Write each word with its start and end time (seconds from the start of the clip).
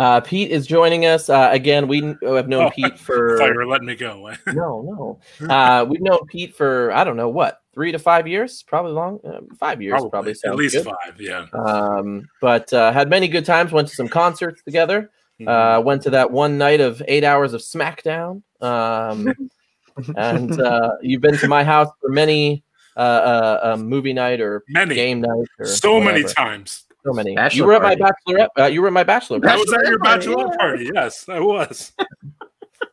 Uh, 0.00 0.18
Pete 0.18 0.50
is 0.50 0.66
joining 0.66 1.04
us 1.04 1.28
uh, 1.28 1.50
again. 1.52 1.86
We 1.86 2.00
have 2.22 2.48
known 2.48 2.68
Oh, 2.68 2.70
Pete 2.70 2.98
for 2.98 3.36
thought 3.36 3.52
you 3.52 3.68
letting 3.68 3.86
me 3.86 3.94
go. 3.94 4.32
no, 4.46 5.20
no. 5.38 5.46
Uh, 5.46 5.84
we've 5.84 6.00
known 6.00 6.26
Pete 6.26 6.56
for 6.56 6.90
I 6.92 7.04
don't 7.04 7.18
know 7.18 7.28
what 7.28 7.60
three 7.74 7.92
to 7.92 7.98
five 7.98 8.26
years, 8.26 8.62
probably 8.62 8.92
long, 8.92 9.20
uh, 9.26 9.40
five 9.58 9.82
years, 9.82 10.02
probably, 10.10 10.34
at 10.42 10.56
least 10.56 10.74
good. 10.74 10.86
five. 10.86 11.20
Yeah. 11.20 11.44
Um, 11.52 12.26
but 12.40 12.72
uh, 12.72 12.92
had 12.92 13.10
many 13.10 13.28
good 13.28 13.44
times. 13.44 13.72
Went 13.72 13.88
to 13.88 13.94
some 13.94 14.08
concerts 14.08 14.62
together. 14.62 15.10
Mm-hmm. 15.38 15.48
Uh, 15.48 15.80
went 15.82 16.00
to 16.04 16.10
that 16.10 16.30
one 16.30 16.56
night 16.56 16.80
of 16.80 17.02
eight 17.06 17.22
hours 17.22 17.52
of 17.52 17.60
SmackDown. 17.60 18.42
Um, 18.62 19.34
and 20.16 20.58
uh, 20.62 20.92
you've 21.02 21.20
been 21.20 21.36
to 21.36 21.48
my 21.48 21.62
house 21.62 21.88
for 22.00 22.08
many 22.08 22.64
uh, 22.96 23.00
uh, 23.00 23.60
uh, 23.62 23.76
movie 23.76 24.14
night 24.14 24.40
or 24.40 24.64
Many. 24.68 24.94
game 24.94 25.20
night 25.20 25.46
or 25.58 25.66
so 25.66 26.00
many 26.00 26.24
times. 26.24 26.86
So 27.04 27.12
many. 27.12 27.34
Bachelor 27.34 27.56
you 27.56 27.64
were 27.66 27.74
at 27.74 27.82
my 27.82 27.96
party. 27.96 28.14
bachelorette. 28.28 28.48
Uh, 28.58 28.66
you 28.66 28.82
were 28.82 28.86
at 28.88 28.92
my 28.92 29.04
bachelor. 29.04 29.40
I 29.48 29.56
was 29.56 29.72
at 29.72 29.86
your 29.86 29.98
party, 29.98 30.26
bachelor 30.26 30.46
yeah. 30.50 30.56
party. 30.58 30.90
Yes, 30.94 31.28
I 31.28 31.40
was. 31.40 31.92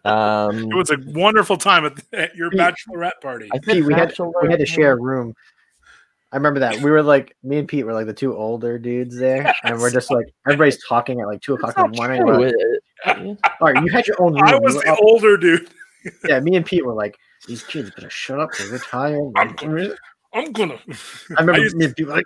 Um, 0.05 0.71
It 0.71 0.75
was 0.75 0.89
a 0.89 0.97
wonderful 1.07 1.57
time 1.57 1.85
at, 1.85 1.99
at 2.13 2.35
your 2.35 2.49
Pete, 2.49 2.59
bachelorette 2.59 3.19
party. 3.21 3.49
I 3.53 3.57
Pete, 3.57 3.65
think 3.65 3.87
we 3.87 3.93
had 3.93 4.13
we 4.41 4.49
had 4.49 4.59
to 4.59 4.65
share 4.65 4.93
a 4.93 4.95
room. 5.01 5.33
I 6.31 6.37
remember 6.37 6.59
that 6.61 6.77
we 6.77 6.91
were 6.91 7.03
like 7.03 7.35
me 7.43 7.57
and 7.57 7.67
Pete 7.67 7.85
were 7.85 7.93
like 7.93 8.05
the 8.05 8.13
two 8.13 8.35
older 8.35 8.77
dudes 8.77 9.17
there, 9.17 9.53
and 9.63 9.79
we're 9.79 9.91
just 9.91 10.09
like 10.11 10.25
everybody's 10.45 10.81
talking 10.87 11.19
at 11.19 11.27
like 11.27 11.41
two 11.41 11.55
o'clock 11.55 11.77
in 11.77 11.91
the 11.91 11.97
morning. 11.97 12.25
Like, 12.25 12.53
All 13.59 13.73
right, 13.73 13.83
you 13.83 13.91
had 13.91 14.07
your 14.07 14.21
own 14.21 14.33
room. 14.33 14.43
I 14.45 14.53
You 14.53 14.61
was 14.61 14.75
were 14.75 14.81
the 14.83 14.91
up- 14.93 14.99
older 15.01 15.35
dude. 15.37 15.67
yeah, 16.27 16.39
me 16.39 16.55
and 16.55 16.65
Pete 16.65 16.85
were 16.85 16.93
like, 16.93 17.17
these 17.47 17.63
kids 17.63 17.91
better 17.91 18.09
shut 18.09 18.39
up 18.39 18.51
because 18.51 18.71
we're 18.71 18.77
tired. 18.79 19.31
I'm 19.35 19.53
gonna- 19.55 19.95
I'm 20.33 20.51
gonna. 20.53 20.79
I 21.37 21.41
remember 21.41 21.59
used- 21.61 21.75
me 21.75 21.85
and 21.85 21.95
Pete 21.95 22.07
were 22.07 22.13
like, 22.13 22.25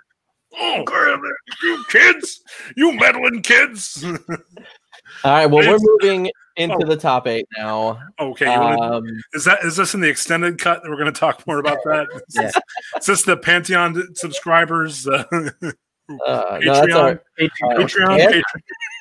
oh, 0.58 0.82
grab 0.84 1.20
you 1.62 1.84
kids, 1.90 2.42
you 2.76 2.92
meddling 2.92 3.42
kids. 3.42 4.04
All 5.24 5.32
right. 5.32 5.46
Well, 5.46 5.66
we're 5.68 5.78
moving 6.00 6.30
into 6.56 6.76
Oh. 6.76 6.86
the 6.86 6.96
top 6.96 7.26
eight 7.26 7.46
now. 7.56 7.98
okay, 8.18 8.52
you 8.52 8.60
wanna- 8.60 8.96
Um, 8.98 9.04
is 9.34 9.44
that 9.44 9.62
is 9.64 9.76
this 9.76 9.94
in 9.94 10.00
the 10.00 10.08
extended 10.08 10.58
cut? 10.58 10.82
that 10.82 10.90
We're 10.90 10.96
going 10.96 11.12
to 11.12 11.18
talk 11.18 11.46
more 11.46 11.58
about 11.58 11.78
that. 11.84 12.06
Is 12.28 12.34
Yeah. 12.34 12.42
this- 12.42 12.56
Is 13.00 13.06
this 13.06 13.22
the 13.22 13.36
Pantheon 13.36 14.14
subscribers? 14.14 15.06
Uh, 15.06 15.24
uh, 15.32 16.58
no, 16.62 16.74
that's 16.74 16.94
our 16.94 17.22
hey, 17.38 17.48
Patreon. 17.62 17.88
Patreon. 17.88 18.42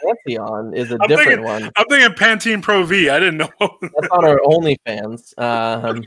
Pantheon 0.06 0.74
is 0.74 0.92
a 0.92 0.98
I'm 1.02 1.08
different 1.08 1.28
thinking- 1.30 1.44
one. 1.46 1.72
I'm 1.76 1.86
thinking 1.90 2.16
Pantene 2.16 2.62
Pro 2.62 2.84
V. 2.84 3.10
I 3.10 3.20
didn't 3.20 3.38
know. 3.38 3.50
That's 3.60 4.08
on 4.12 4.26
our 4.26 4.40
OnlyFans, 4.46 5.38
um, 5.38 6.04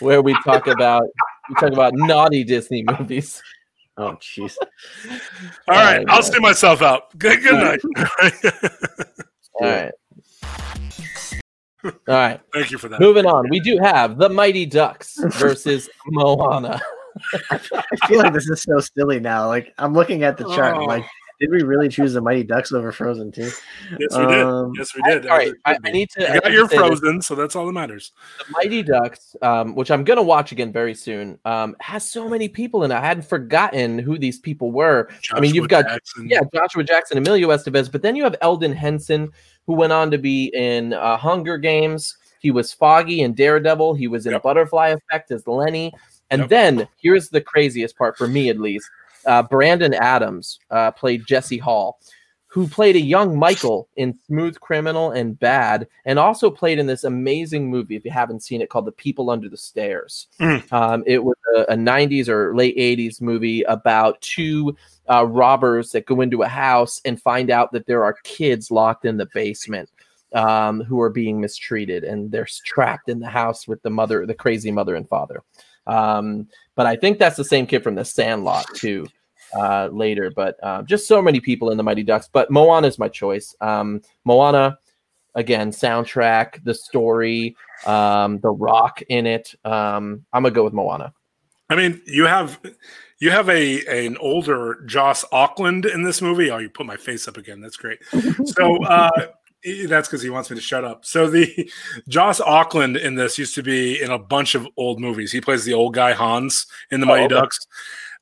where 0.00 0.22
we 0.22 0.34
talk 0.44 0.66
about 0.66 1.04
we 1.48 1.54
talk 1.56 1.72
about 1.72 1.92
naughty 1.94 2.44
Disney 2.44 2.84
movies. 2.84 3.42
Oh 4.00 4.16
jeez. 4.20 4.56
All 5.68 5.74
right, 5.76 6.00
Uh, 6.08 6.12
I'll 6.12 6.22
see 6.22 6.38
myself 6.40 6.82
out. 6.82 7.16
Good, 7.18 7.42
good 7.42 7.54
night. 7.54 7.80
All 9.60 9.66
right. 9.68 9.92
All 11.84 11.92
right. 12.08 12.40
Thank 12.52 12.70
you 12.70 12.78
for 12.78 12.88
that. 12.88 13.00
Moving 13.00 13.26
on. 13.26 13.48
We 13.50 13.60
do 13.60 13.78
have 13.78 14.18
the 14.18 14.28
Mighty 14.28 14.66
Ducks 14.66 15.18
versus 15.38 15.88
Moana. 16.06 16.80
I 17.50 17.58
feel 18.06 18.18
like 18.18 18.32
this 18.34 18.48
is 18.48 18.62
so 18.62 18.80
silly 18.80 19.18
now. 19.20 19.46
Like 19.46 19.72
I'm 19.78 19.94
looking 19.94 20.22
at 20.22 20.36
the 20.36 20.44
chart. 20.54 20.76
Oh. 20.76 20.84
like, 20.84 21.04
did 21.40 21.50
we 21.50 21.62
really 21.62 21.88
choose 21.88 22.12
the 22.12 22.20
Mighty 22.20 22.42
Ducks 22.44 22.70
over 22.72 22.92
Frozen 22.92 23.32
too? 23.32 23.50
Yes, 23.98 24.16
we 24.16 24.26
did. 24.26 24.42
Um, 24.44 24.72
Yes, 24.76 24.94
we 24.94 25.02
did. 25.02 25.26
All 25.26 25.36
right. 25.38 25.52
I, 25.64 25.76
I 25.84 25.90
need 25.90 26.10
to. 26.10 26.30
I 26.30 26.34
You 26.34 26.40
got 26.42 26.52
your 26.52 26.68
say 26.68 26.76
this. 26.76 26.86
Frozen, 26.86 27.22
so 27.22 27.34
that's 27.34 27.56
all 27.56 27.66
that 27.66 27.72
matters. 27.72 28.12
The 28.38 28.44
Mighty 28.50 28.82
Ducks, 28.82 29.34
um, 29.42 29.74
which 29.74 29.90
I'm 29.90 30.04
gonna 30.04 30.22
watch 30.22 30.52
again 30.52 30.70
very 30.72 30.94
soon, 30.94 31.38
um, 31.46 31.74
has 31.80 32.08
so 32.08 32.28
many 32.28 32.48
people 32.48 32.84
in 32.84 32.90
it. 32.92 32.94
I 32.94 33.00
hadn't 33.00 33.24
forgotten 33.24 33.98
who 33.98 34.18
these 34.18 34.38
people 34.38 34.70
were. 34.70 35.08
I 35.32 35.40
mean, 35.40 35.54
you've 35.54 35.68
Joshua 35.68 35.82
got 35.84 35.90
Jackson. 35.92 36.28
yeah, 36.28 36.40
Joshua 36.54 36.84
Jackson, 36.84 37.18
Emilio 37.18 37.48
Estevez, 37.48 37.90
but 37.90 38.02
then 38.02 38.14
you 38.16 38.22
have 38.24 38.36
Elden 38.42 38.72
Henson, 38.72 39.30
who 39.66 39.72
went 39.74 39.92
on 39.92 40.10
to 40.10 40.18
be 40.18 40.52
in 40.54 40.92
uh, 40.92 41.16
Hunger 41.16 41.56
Games. 41.58 42.16
He 42.40 42.50
was 42.50 42.72
Foggy 42.72 43.22
in 43.22 43.34
Daredevil. 43.34 43.94
He 43.94 44.08
was 44.08 44.26
in 44.26 44.32
Yep. 44.32 44.42
Butterfly 44.42 44.88
Effect 44.88 45.30
as 45.30 45.46
Lenny. 45.46 45.92
And 46.30 46.42
Yep. 46.42 46.48
then 46.48 46.88
here's 47.02 47.28
the 47.28 47.40
craziest 47.40 47.96
part 47.98 48.16
for 48.16 48.28
me, 48.28 48.48
at 48.50 48.58
least. 48.58 48.88
Uh, 49.26 49.42
Brandon 49.42 49.94
Adams 49.94 50.58
uh, 50.70 50.90
played 50.92 51.26
Jesse 51.26 51.58
Hall, 51.58 52.00
who 52.46 52.66
played 52.66 52.96
a 52.96 53.00
young 53.00 53.38
Michael 53.38 53.88
in 53.96 54.18
Smooth 54.26 54.58
Criminal 54.60 55.12
and 55.12 55.38
Bad, 55.38 55.86
and 56.04 56.18
also 56.18 56.50
played 56.50 56.78
in 56.78 56.86
this 56.86 57.04
amazing 57.04 57.70
movie, 57.70 57.94
if 57.94 58.04
you 58.04 58.10
haven't 58.10 58.42
seen 58.42 58.60
it, 58.60 58.68
called 58.68 58.86
The 58.86 58.92
People 58.92 59.30
Under 59.30 59.48
the 59.48 59.56
Stairs. 59.56 60.26
Mm. 60.40 60.72
Um, 60.72 61.04
it 61.06 61.22
was 61.22 61.36
a, 61.56 61.60
a 61.72 61.76
90s 61.76 62.28
or 62.28 62.56
late 62.56 62.76
80s 62.76 63.20
movie 63.20 63.62
about 63.62 64.20
two 64.20 64.76
uh, 65.08 65.26
robbers 65.26 65.90
that 65.90 66.06
go 66.06 66.20
into 66.20 66.42
a 66.42 66.48
house 66.48 67.00
and 67.04 67.22
find 67.22 67.50
out 67.50 67.72
that 67.72 67.86
there 67.86 68.04
are 68.04 68.16
kids 68.24 68.70
locked 68.70 69.04
in 69.04 69.16
the 69.16 69.28
basement 69.32 69.88
um, 70.34 70.82
who 70.82 71.00
are 71.00 71.10
being 71.10 71.40
mistreated, 71.40 72.04
and 72.04 72.30
they're 72.30 72.48
trapped 72.64 73.08
in 73.08 73.20
the 73.20 73.28
house 73.28 73.66
with 73.68 73.82
the 73.82 73.90
mother, 73.90 74.26
the 74.26 74.34
crazy 74.34 74.70
mother 74.70 74.94
and 74.94 75.08
father. 75.08 75.42
Um, 75.86 76.48
but 76.76 76.86
I 76.86 76.96
think 76.96 77.18
that's 77.18 77.36
the 77.36 77.44
same 77.44 77.66
kid 77.66 77.82
from 77.82 77.94
The 77.94 78.04
Sandlot 78.04 78.66
too. 78.74 79.06
Uh, 79.52 79.88
later, 79.90 80.30
but 80.30 80.56
uh, 80.62 80.80
just 80.82 81.08
so 81.08 81.20
many 81.20 81.40
people 81.40 81.70
in 81.70 81.76
the 81.76 81.82
Mighty 81.82 82.04
Ducks. 82.04 82.28
But 82.32 82.52
Moana 82.52 82.86
is 82.86 83.00
my 83.00 83.08
choice. 83.08 83.52
Um, 83.60 84.00
Moana, 84.24 84.78
again, 85.34 85.72
soundtrack, 85.72 86.62
the 86.62 86.72
story, 86.72 87.56
um, 87.84 88.38
the 88.38 88.50
rock 88.50 89.02
in 89.08 89.26
it. 89.26 89.52
Um, 89.64 90.24
I'm 90.32 90.44
gonna 90.44 90.54
go 90.54 90.62
with 90.62 90.72
Moana. 90.72 91.12
I 91.68 91.74
mean, 91.74 92.00
you 92.06 92.26
have 92.26 92.60
you 93.18 93.32
have 93.32 93.48
a 93.48 93.84
an 93.86 94.16
older 94.18 94.84
Joss 94.86 95.24
Ackland 95.32 95.84
in 95.84 96.04
this 96.04 96.22
movie. 96.22 96.52
Oh, 96.52 96.58
you 96.58 96.70
put 96.70 96.86
my 96.86 96.96
face 96.96 97.26
up 97.26 97.36
again. 97.36 97.60
That's 97.60 97.76
great. 97.76 97.98
So 98.46 98.76
uh, 98.84 99.10
he- 99.16 99.22
that's 99.86 100.08
because 100.08 100.22
he 100.22 100.30
wants 100.30 100.50
me 100.50 100.56
to 100.56 100.62
shut 100.62 100.84
up. 100.84 101.04
So 101.04 101.28
the 101.28 101.70
Joss 102.08 102.40
Ackland 102.40 102.96
in 102.96 103.14
this 103.14 103.38
used 103.38 103.54
to 103.54 103.62
be 103.62 104.00
in 104.00 104.10
a 104.10 104.18
bunch 104.18 104.54
of 104.54 104.66
old 104.76 105.00
movies. 105.00 105.32
He 105.32 105.40
plays 105.40 105.64
the 105.64 105.74
old 105.74 105.94
guy 105.94 106.12
Hans 106.12 106.66
in 106.90 107.00
the 107.00 107.06
Mighty 107.06 107.24
okay. 107.24 107.34
Ducks. 107.34 107.66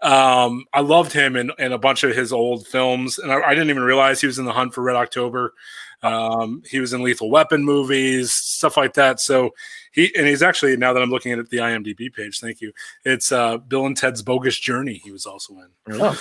Um, 0.00 0.65
I 0.72 0.81
loved 0.81 1.12
him 1.12 1.34
in, 1.37 1.50
in 1.59 1.72
a 1.72 1.78
bunch 1.78 2.04
of 2.04 2.15
his 2.15 2.32
old 2.32 2.66
films, 2.66 3.19
and 3.19 3.32
I, 3.32 3.41
I 3.41 3.50
didn't 3.50 3.71
even 3.71 3.82
realize 3.82 4.21
he 4.21 4.28
was 4.28 4.38
in 4.38 4.44
The 4.44 4.53
Hunt 4.53 4.72
for 4.72 4.82
Red 4.82 4.97
October. 4.97 5.54
Um, 6.03 6.62
he 6.65 6.78
was 6.78 6.93
in 6.93 7.03
Lethal 7.03 7.31
Weapon 7.31 7.65
movies, 7.65 8.32
stuff 8.32 8.76
like 8.76 8.94
that. 8.94 9.19
So 9.19 9.50
he 9.91 10.15
and 10.16 10.26
he's 10.26 10.43
actually 10.43 10.76
now 10.76 10.93
that 10.93 11.03
I'm 11.03 11.10
looking 11.10 11.32
at 11.32 11.50
the 11.50 11.56
IMDb 11.56 12.12
page, 12.12 12.38
thank 12.38 12.60
you. 12.60 12.72
It's 13.05 13.32
uh, 13.32 13.59
Bill 13.59 13.87
and 13.87 13.97
Ted's 13.97 14.22
Bogus 14.22 14.59
Journey. 14.59 15.00
He 15.03 15.10
was 15.10 15.26
also 15.26 15.55
in. 15.55 16.00
Oh. 16.00 16.16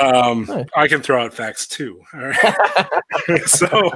Um, 0.00 0.44
Nice. 0.44 0.66
I 0.76 0.88
can 0.88 1.02
throw 1.02 1.24
out 1.24 1.34
facts 1.34 1.66
too. 1.66 2.00
All 2.14 2.20
right. 2.20 2.56
so, 3.46 3.90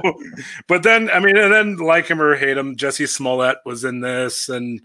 but 0.67 0.83
then 0.83 1.09
I 1.09 1.19
mean, 1.19 1.37
and 1.37 1.53
then 1.53 1.77
like 1.77 2.07
him 2.07 2.21
or 2.21 2.35
hate 2.35 2.57
him, 2.57 2.75
Jussie 2.75 3.07
Smollett 3.07 3.57
was 3.65 3.83
in 3.83 3.99
this, 3.99 4.49
and 4.49 4.81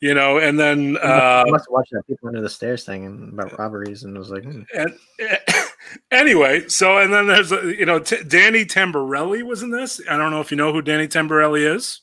you 0.00 0.14
know, 0.14 0.38
and 0.38 0.58
then 0.58 0.96
uh, 1.02 1.44
I 1.46 1.50
must 1.50 1.66
have 1.66 1.72
watched 1.72 1.92
that 1.92 2.06
people 2.06 2.28
under 2.28 2.40
the 2.40 2.50
stairs 2.50 2.84
thing 2.84 3.04
and 3.04 3.32
about 3.32 3.58
robberies, 3.58 4.04
and 4.04 4.16
was 4.16 4.30
like, 4.30 4.44
hmm. 4.44 4.62
and, 4.74 4.94
anyway, 6.10 6.68
so 6.68 6.98
and 6.98 7.12
then 7.12 7.26
there's 7.26 7.50
you 7.50 7.86
know 7.86 7.98
T- 7.98 8.24
Danny 8.24 8.64
Tamberelli 8.64 9.42
was 9.42 9.62
in 9.62 9.70
this. 9.70 10.00
I 10.08 10.16
don't 10.16 10.30
know 10.30 10.40
if 10.40 10.50
you 10.50 10.56
know 10.56 10.72
who 10.72 10.82
Danny 10.82 11.08
Tamberelli 11.08 11.74
is. 11.74 12.00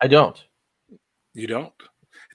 I 0.00 0.06
don't. 0.06 0.42
You 1.34 1.46
don't. 1.46 1.72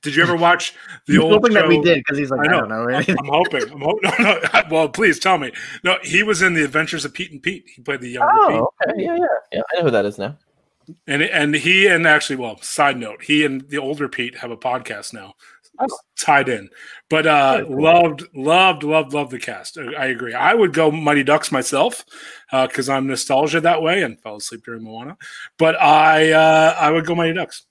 Did 0.03 0.15
you 0.15 0.21
ever 0.23 0.35
watch 0.35 0.73
the 1.07 1.17
old 1.17 1.31
hoping 1.31 1.53
that 1.53 1.67
we 1.67 1.79
did 1.81 1.99
because 1.99 2.17
he's 2.17 2.29
like, 2.29 2.41
I 2.41 2.43
I, 2.43 2.59
don't 2.59 2.69
know 2.69 2.83
I'm, 2.83 2.95
anything. 2.95 3.15
I'm 3.19 3.25
hoping. 3.25 3.63
I'm 3.71 3.81
hoping. 3.81 4.11
No, 4.19 4.39
no. 4.53 4.61
Well, 4.69 4.89
please 4.89 5.17
tell 5.17 5.37
me. 5.37 5.51
No, 5.83 5.97
he 6.03 6.23
was 6.23 6.41
in 6.41 6.53
the 6.53 6.63
Adventures 6.63 7.05
of 7.05 7.13
Pete 7.13 7.31
and 7.31 7.41
Pete. 7.41 7.63
He 7.73 7.81
played 7.81 8.01
the 8.01 8.09
younger 8.09 8.33
Pete. 8.49 8.59
Oh, 8.59 8.69
okay. 8.89 9.01
Yeah, 9.03 9.15
yeah, 9.17 9.25
yeah. 9.53 9.61
I 9.71 9.77
know 9.77 9.83
who 9.85 9.91
that 9.91 10.05
is 10.05 10.17
now. 10.19 10.37
And 11.07 11.23
and 11.23 11.55
he 11.55 11.87
and 11.87 12.05
actually, 12.05 12.35
well, 12.35 12.61
side 12.61 12.97
note, 12.97 13.23
he 13.23 13.45
and 13.45 13.61
the 13.69 13.77
older 13.77 14.09
Pete 14.09 14.37
have 14.39 14.51
a 14.51 14.57
podcast 14.57 15.13
now, 15.13 15.33
Oh. 15.79 15.87
tied 16.19 16.49
in. 16.49 16.69
But 17.09 17.25
uh, 17.25 17.63
cool. 17.65 17.81
loved, 17.81 18.23
loved, 18.35 18.83
loved, 18.83 19.13
loved 19.13 19.31
the 19.31 19.39
cast. 19.39 19.77
I 19.77 19.93
I 19.93 20.05
agree. 20.07 20.33
I 20.33 20.53
would 20.53 20.73
go 20.73 20.91
Mighty 20.91 21.23
Ducks 21.23 21.51
myself 21.51 22.03
because 22.51 22.89
I'm 22.89 23.07
nostalgia 23.07 23.61
that 23.61 23.81
way 23.81 24.03
and 24.03 24.19
fell 24.21 24.35
asleep 24.35 24.65
during 24.65 24.83
Moana. 24.83 25.17
But 25.57 25.81
I 25.81 26.31
uh, 26.31 26.75
I 26.77 26.91
would 26.91 27.05
go 27.05 27.15
Mighty 27.15 27.33
Ducks. 27.33 27.63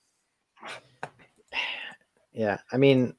Yeah, 2.33 2.57
I 2.71 2.77
mean, 2.77 3.13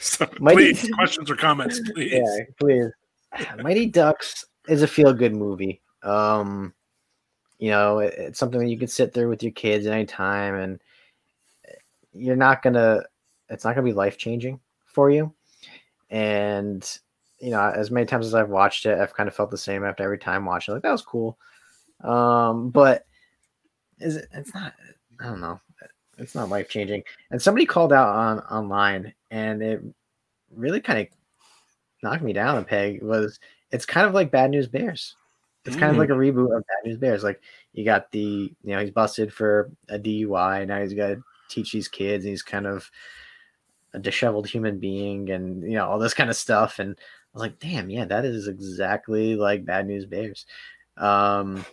So, 0.00 0.28
Mighty- 0.40 0.74
please, 0.74 0.90
questions 0.94 1.30
or 1.30 1.36
comments, 1.36 1.80
please. 1.80 2.12
yeah, 2.14 2.44
please. 2.60 2.90
Mighty 3.62 3.86
Ducks 3.86 4.44
is 4.68 4.82
a 4.82 4.86
feel 4.86 5.12
good 5.12 5.34
movie. 5.34 5.80
Um, 6.02 6.74
you 7.58 7.70
know, 7.70 8.00
it- 8.00 8.14
it's 8.16 8.38
something 8.38 8.60
that 8.60 8.68
you 8.68 8.78
can 8.78 8.88
sit 8.88 9.12
there 9.12 9.28
with 9.28 9.42
your 9.42 9.52
kids 9.52 9.86
anytime, 9.86 10.54
and 10.54 10.80
you're 12.12 12.36
not 12.36 12.62
gonna. 12.62 13.02
It's 13.48 13.64
not 13.64 13.74
gonna 13.74 13.84
be 13.86 13.92
life 13.92 14.18
changing 14.18 14.60
for 14.86 15.10
you. 15.10 15.32
And 16.10 16.86
you 17.40 17.50
know, 17.50 17.60
as 17.74 17.90
many 17.90 18.06
times 18.06 18.26
as 18.26 18.34
I've 18.34 18.50
watched 18.50 18.84
it, 18.86 18.98
I've 18.98 19.14
kind 19.14 19.28
of 19.28 19.34
felt 19.34 19.50
the 19.50 19.56
same 19.58 19.84
after 19.84 20.04
every 20.04 20.18
time 20.18 20.44
watching. 20.44 20.72
it. 20.72 20.76
Like 20.76 20.82
that 20.82 20.92
was 20.92 21.02
cool, 21.02 21.38
um, 22.04 22.68
but 22.70 23.06
is 23.98 24.16
it? 24.16 24.26
It's 24.34 24.52
not. 24.54 24.74
I 25.20 25.24
don't 25.24 25.40
know. 25.40 25.58
It's 26.18 26.34
not 26.34 26.48
life 26.50 26.68
changing. 26.68 27.02
And 27.30 27.40
somebody 27.40 27.66
called 27.66 27.92
out 27.92 28.08
on 28.14 28.38
online, 28.40 29.14
and 29.30 29.62
it 29.62 29.82
really 30.54 30.80
kind 30.80 31.00
of 31.00 31.06
knocked 32.02 32.22
me 32.22 32.32
down 32.32 32.58
a 32.58 32.62
peg. 32.62 33.02
Was 33.02 33.40
it's 33.70 33.86
kind 33.86 34.06
of 34.06 34.14
like 34.14 34.30
Bad 34.30 34.50
News 34.50 34.68
Bears. 34.68 35.16
It's 35.64 35.76
kind 35.76 35.90
of 35.90 35.96
Mm. 35.96 36.00
like 36.00 36.08
a 36.10 36.12
reboot 36.12 36.56
of 36.56 36.64
Bad 36.66 36.84
News 36.84 36.98
Bears. 36.98 37.22
Like 37.24 37.40
you 37.72 37.84
got 37.84 38.10
the 38.10 38.52
you 38.62 38.74
know 38.74 38.80
he's 38.80 38.90
busted 38.90 39.32
for 39.32 39.70
a 39.88 39.98
DUI. 39.98 40.66
Now 40.66 40.80
he's 40.80 40.94
got 40.94 41.08
to 41.08 41.22
teach 41.48 41.72
these 41.72 41.88
kids. 41.88 42.24
And 42.24 42.30
he's 42.30 42.42
kind 42.42 42.66
of 42.66 42.90
a 43.94 43.98
disheveled 43.98 44.46
human 44.48 44.78
being, 44.78 45.30
and 45.30 45.62
you 45.62 45.76
know 45.76 45.86
all 45.88 45.98
this 45.98 46.14
kind 46.14 46.28
of 46.30 46.36
stuff. 46.36 46.78
And 46.78 46.96
I 46.98 47.30
was 47.32 47.40
like, 47.42 47.58
damn, 47.58 47.88
yeah, 47.90 48.04
that 48.04 48.24
is 48.26 48.48
exactly 48.48 49.36
like 49.36 49.64
Bad 49.64 49.86
News 49.86 50.04
Bears. 50.04 50.44
Um, 50.98 51.64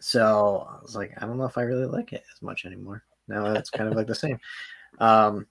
so 0.00 0.68
I 0.70 0.82
was 0.82 0.94
like, 0.94 1.12
I 1.16 1.26
don't 1.26 1.38
know 1.38 1.44
if 1.46 1.56
I 1.56 1.62
really 1.62 1.86
like 1.86 2.12
it 2.12 2.24
as 2.34 2.42
much 2.42 2.64
anymore. 2.66 3.02
Now 3.28 3.46
it's 3.54 3.70
kind 3.70 3.88
of 3.88 3.96
like 3.96 4.06
the 4.06 4.14
same. 4.14 4.38
Um, 4.98 5.46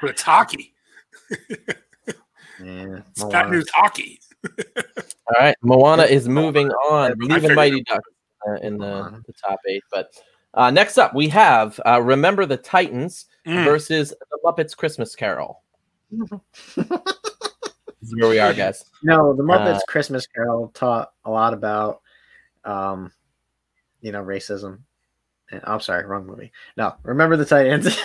But 0.00 0.10
it's 0.10 0.22
hockey. 0.22 0.74
yeah, 1.30 3.00
It's 3.10 3.20
Moana. 3.20 3.30
Bad 3.30 3.50
News 3.50 3.68
hockey. 3.74 4.20
All 4.48 5.34
right, 5.38 5.56
Moana 5.62 6.04
is 6.04 6.28
moving 6.28 6.68
on. 6.70 7.14
We're 7.18 7.34
leaving 7.34 7.54
Mighty 7.54 7.82
Duck 7.82 8.02
uh, 8.48 8.54
in 8.62 8.78
the, 8.78 9.22
the 9.26 9.32
top 9.32 9.58
eight. 9.68 9.82
But 9.92 10.10
uh, 10.54 10.70
next 10.70 10.98
up, 10.98 11.14
we 11.14 11.28
have 11.28 11.78
uh, 11.84 12.00
Remember 12.02 12.46
the 12.46 12.56
Titans 12.56 13.26
Mm. 13.46 13.64
versus 13.64 14.12
the 14.30 14.38
Muppets 14.44 14.76
Christmas 14.76 15.14
Carol. 15.14 15.62
This 16.74 18.12
is 18.12 18.20
where 18.20 18.28
we 18.30 18.38
are, 18.38 18.52
guys. 18.52 18.84
No, 19.02 19.34
the 19.34 19.42
Muppets 19.42 19.76
Uh, 19.78 19.80
Christmas 19.88 20.26
Carol 20.26 20.70
taught 20.74 21.10
a 21.24 21.30
lot 21.30 21.54
about, 21.54 22.02
um, 22.64 23.10
you 24.00 24.12
know, 24.12 24.22
racism. 24.22 24.80
I'm 25.64 25.80
sorry, 25.80 26.04
wrong 26.06 26.26
movie. 26.26 26.52
No, 26.76 26.94
remember 27.02 27.36
the 27.36 27.44
Titans. 27.44 27.86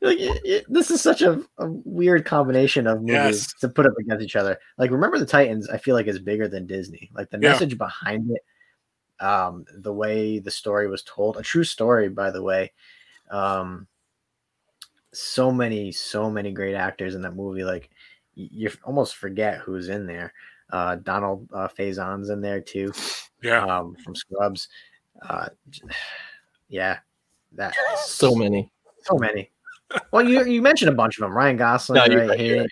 like, 0.00 0.18
it- 0.18 0.42
it- 0.44 0.64
this 0.68 0.90
is 0.90 1.00
such 1.00 1.22
a, 1.22 1.42
a 1.58 1.66
weird 1.68 2.24
combination 2.24 2.86
of 2.86 3.00
movies 3.00 3.12
Yes. 3.12 3.54
to 3.60 3.68
put 3.68 3.86
up 3.86 3.94
against 3.98 4.22
each 4.24 4.36
other. 4.36 4.58
Like, 4.78 4.90
remember 4.90 5.18
the 5.18 5.26
Titans? 5.26 5.68
I 5.68 5.78
feel 5.78 5.94
like 5.94 6.06
is 6.06 6.18
bigger 6.18 6.48
than 6.48 6.66
Disney. 6.66 7.10
Like 7.14 7.30
the 7.30 7.38
Yeah. 7.40 7.50
message 7.52 7.78
behind 7.78 8.30
it, 8.30 9.24
um, 9.24 9.64
the 9.78 9.92
way 9.92 10.38
the 10.38 10.50
story 10.50 10.88
was 10.88 11.02
told, 11.02 11.36
a 11.36 11.42
true 11.42 11.64
story, 11.64 12.08
by 12.08 12.30
the 12.30 12.42
way. 12.42 12.72
Um, 13.30 13.86
so 15.12 15.50
many, 15.50 15.92
so 15.92 16.28
many 16.30 16.52
great 16.52 16.74
actors 16.74 17.14
in 17.14 17.22
that 17.22 17.36
movie. 17.36 17.64
Like 17.64 17.90
you 18.34 18.70
almost 18.84 19.16
forget 19.16 19.58
who's 19.58 19.88
in 19.88 20.06
there. 20.06 20.32
Uh, 20.70 20.96
Donald 20.96 21.48
uh, 21.52 21.68
Faison's 21.68 22.30
in 22.30 22.40
there 22.40 22.60
too, 22.60 22.92
Yeah. 23.44 23.64
um, 23.66 23.94
from 24.02 24.14
Scrubs. 24.16 24.68
Uh, 25.28 25.48
yeah, 26.68 26.98
that 27.52 27.74
So 28.04 28.34
many. 28.34 28.70
so 29.02 29.16
many. 29.16 29.50
Well, 30.10 30.26
you 30.28 30.44
you 30.44 30.60
mentioned 30.62 30.90
a 30.90 30.94
bunch 30.94 31.18
of 31.18 31.22
them. 31.22 31.36
Ryan 31.36 31.56
Gosling, 31.56 31.96
No, 31.96 32.06
right? 32.16 32.28
right, 32.30 32.40
you're 32.40 32.56
yeah. 32.56 32.64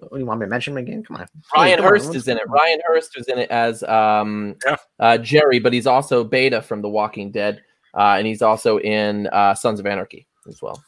What 0.00 0.12
do 0.12 0.18
you 0.18 0.26
want 0.26 0.40
me 0.40 0.46
to 0.46 0.50
mention 0.50 0.74
them 0.74 0.84
again? 0.84 1.02
Come 1.02 1.16
on. 1.16 1.26
Ryan 1.56 1.68
Hey, 1.70 1.76
come 1.76 1.84
on, 1.86 1.90
Hurst 1.92 2.04
what's 2.06 2.16
is 2.18 2.28
in 2.28 2.36
it. 2.36 2.42
Ryan 2.48 2.80
Hurst 2.86 3.16
is 3.16 3.28
in 3.28 3.38
it 3.38 3.50
as 3.50 3.82
um, 3.84 4.56
Yeah. 4.66 4.76
uh, 4.98 5.16
Jerry, 5.16 5.58
but 5.58 5.72
he's 5.72 5.86
also 5.86 6.22
Beta 6.22 6.60
from 6.60 6.82
The 6.82 6.88
Walking 6.90 7.30
Dead, 7.30 7.62
uh, 7.94 8.16
and 8.18 8.26
he's 8.26 8.42
also 8.42 8.78
in 8.80 9.28
uh, 9.28 9.54
Sons 9.54 9.80
of 9.80 9.86
Anarchy 9.86 10.26
as 10.46 10.60
well. 10.60 10.82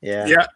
Yeah. 0.00 0.26
Yeah. 0.26 0.46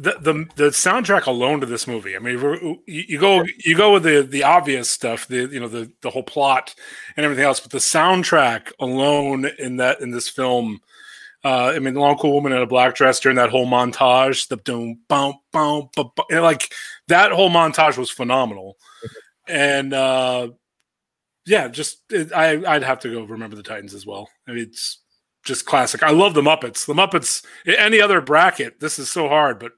The, 0.00 0.16
the 0.20 0.46
the 0.56 0.70
soundtrack 0.70 1.26
alone 1.26 1.60
to 1.60 1.66
this 1.66 1.86
movie. 1.86 2.16
I 2.16 2.20
mean, 2.20 2.38
you, 2.38 2.80
you 2.86 3.18
go 3.18 3.44
you 3.64 3.76
go 3.76 3.92
with 3.92 4.04
the 4.04 4.22
the 4.22 4.44
obvious 4.44 4.88
stuff, 4.88 5.28
the 5.28 5.48
you 5.52 5.60
know 5.60 5.68
the 5.68 5.92
the 6.00 6.08
whole 6.08 6.22
plot 6.22 6.74
and 7.16 7.24
everything 7.24 7.44
else, 7.44 7.60
but 7.60 7.70
the 7.70 7.78
soundtrack 7.78 8.72
alone 8.80 9.50
in 9.58 9.76
that 9.76 10.00
in 10.00 10.10
this 10.10 10.28
film. 10.28 10.80
Uh, 11.44 11.72
I 11.74 11.78
mean, 11.78 11.94
the 11.94 12.00
long 12.00 12.16
cool 12.18 12.34
woman 12.34 12.52
in 12.52 12.62
a 12.62 12.66
black 12.66 12.94
dress 12.94 13.20
during 13.20 13.36
that 13.36 13.50
whole 13.50 13.66
montage, 13.66 14.48
the 14.48 14.58
boom, 14.58 15.00
boom, 15.08 15.34
boom, 15.52 15.88
boom, 15.96 16.10
boom, 16.14 16.42
like 16.42 16.72
that 17.08 17.32
whole 17.32 17.50
montage 17.50 17.96
was 17.96 18.10
phenomenal, 18.10 18.76
and 19.46 19.92
uh, 19.92 20.48
yeah, 21.46 21.68
just 21.68 22.02
it, 22.10 22.32
I 22.32 22.62
I'd 22.66 22.82
have 22.82 23.00
to 23.00 23.12
go 23.12 23.24
remember 23.24 23.56
the 23.56 23.62
Titans 23.62 23.94
as 23.94 24.06
well. 24.06 24.28
I 24.46 24.52
mean, 24.52 24.62
it's 24.62 24.98
just 25.44 25.66
classic. 25.66 26.02
I 26.02 26.10
love 26.10 26.34
the 26.34 26.42
Muppets. 26.42 26.86
The 26.86 26.94
Muppets. 26.94 27.44
Any 27.66 28.00
other 28.00 28.20
bracket, 28.20 28.80
this 28.80 28.98
is 28.98 29.10
so 29.10 29.28
hard, 29.28 29.58
but 29.58 29.72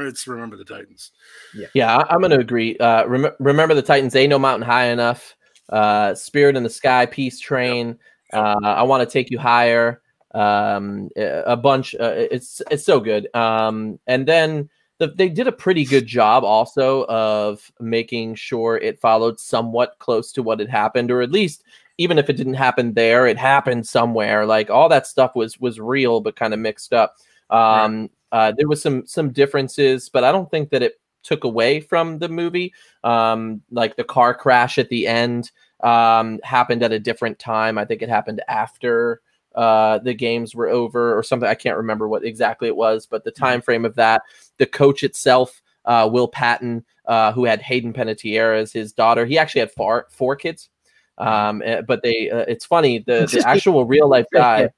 it's 0.00 0.26
remember 0.26 0.56
the 0.56 0.64
Titans. 0.64 1.12
Yeah, 1.54 1.68
yeah, 1.74 2.04
I'm 2.10 2.20
going 2.20 2.30
to 2.30 2.38
agree. 2.38 2.76
Uh, 2.78 3.06
rem- 3.06 3.34
remember 3.38 3.74
the 3.74 3.82
Titans? 3.82 4.14
Ain't 4.16 4.30
no 4.30 4.38
mountain 4.38 4.66
high 4.66 4.86
enough. 4.86 5.36
Uh, 5.68 6.14
Spirit 6.14 6.56
in 6.56 6.62
the 6.62 6.70
Sky, 6.70 7.06
Peace 7.06 7.40
Train. 7.40 7.98
Uh, 8.32 8.60
I 8.62 8.82
want 8.82 9.08
to 9.08 9.12
take 9.12 9.30
you 9.30 9.38
higher. 9.38 10.00
Um, 10.34 11.10
a 11.16 11.42
a 11.46 11.56
bunch. 11.56 11.94
Uh, 11.94 12.14
it's 12.16 12.62
it's 12.70 12.84
so 12.84 13.00
good. 13.00 13.34
Um, 13.34 13.98
and 14.06 14.26
then 14.26 14.70
the, 14.98 15.08
they 15.08 15.28
did 15.28 15.48
a 15.48 15.52
pretty 15.52 15.84
good 15.84 16.06
job 16.06 16.44
also 16.44 17.04
of 17.06 17.70
making 17.80 18.36
sure 18.36 18.76
it 18.78 19.00
followed 19.00 19.40
somewhat 19.40 19.96
close 19.98 20.32
to 20.32 20.42
what 20.42 20.60
had 20.60 20.68
happened, 20.68 21.10
or 21.10 21.22
at 21.22 21.32
least 21.32 21.64
even 21.98 22.18
if 22.18 22.30
it 22.30 22.36
didn't 22.36 22.54
happen 22.54 22.94
there, 22.94 23.26
it 23.26 23.36
happened 23.36 23.86
somewhere. 23.86 24.46
Like 24.46 24.70
all 24.70 24.88
that 24.88 25.06
stuff 25.06 25.34
was 25.34 25.60
was 25.60 25.80
real, 25.80 26.20
but 26.20 26.36
kind 26.36 26.54
of 26.54 26.60
mixed 26.60 26.92
up. 26.92 27.16
Um, 27.50 28.10
uh, 28.32 28.52
there 28.56 28.66
was 28.66 28.82
some 28.82 29.06
some 29.06 29.30
differences, 29.30 30.08
but 30.08 30.24
I 30.24 30.32
don't 30.32 30.50
think 30.50 30.70
that 30.70 30.82
it 30.82 30.94
took 31.22 31.44
away 31.44 31.80
from 31.80 32.18
the 32.18 32.28
movie. 32.28 32.72
Um, 33.04 33.62
like 33.70 33.96
the 33.96 34.04
car 34.04 34.34
crash 34.34 34.78
at 34.78 34.88
the 34.88 35.06
end 35.06 35.52
um, 35.82 36.40
happened 36.42 36.82
at 36.82 36.92
a 36.92 36.98
different 36.98 37.38
time. 37.38 37.78
I 37.78 37.84
think 37.84 38.02
it 38.02 38.08
happened 38.08 38.42
after 38.48 39.20
uh, 39.54 39.98
the 39.98 40.14
games 40.14 40.54
were 40.54 40.68
over 40.68 41.16
or 41.16 41.22
something. 41.22 41.48
I 41.48 41.54
can't 41.54 41.76
remember 41.76 42.08
what 42.08 42.24
exactly 42.24 42.68
it 42.68 42.76
was, 42.76 43.06
but 43.06 43.24
the 43.24 43.30
time 43.30 43.60
frame 43.60 43.84
of 43.84 43.96
that, 43.96 44.22
the 44.58 44.66
coach 44.66 45.02
itself, 45.02 45.60
uh, 45.84 46.08
Will 46.10 46.28
Patton, 46.28 46.84
uh, 47.06 47.32
who 47.32 47.44
had 47.44 47.60
Hayden 47.60 47.92
Panettiere 47.92 48.58
as 48.58 48.72
his 48.72 48.92
daughter, 48.92 49.26
he 49.26 49.38
actually 49.38 49.60
had 49.60 49.72
four 49.72 50.06
four 50.10 50.36
kids. 50.36 50.70
Um, 51.18 51.62
eh, 51.64 51.82
but 51.82 52.02
they, 52.02 52.30
uh, 52.30 52.44
it's 52.48 52.64
funny 52.64 53.00
the, 53.00 53.26
the 53.32 53.44
actual 53.46 53.84
real 53.84 54.08
life 54.08 54.26
guy. 54.32 54.70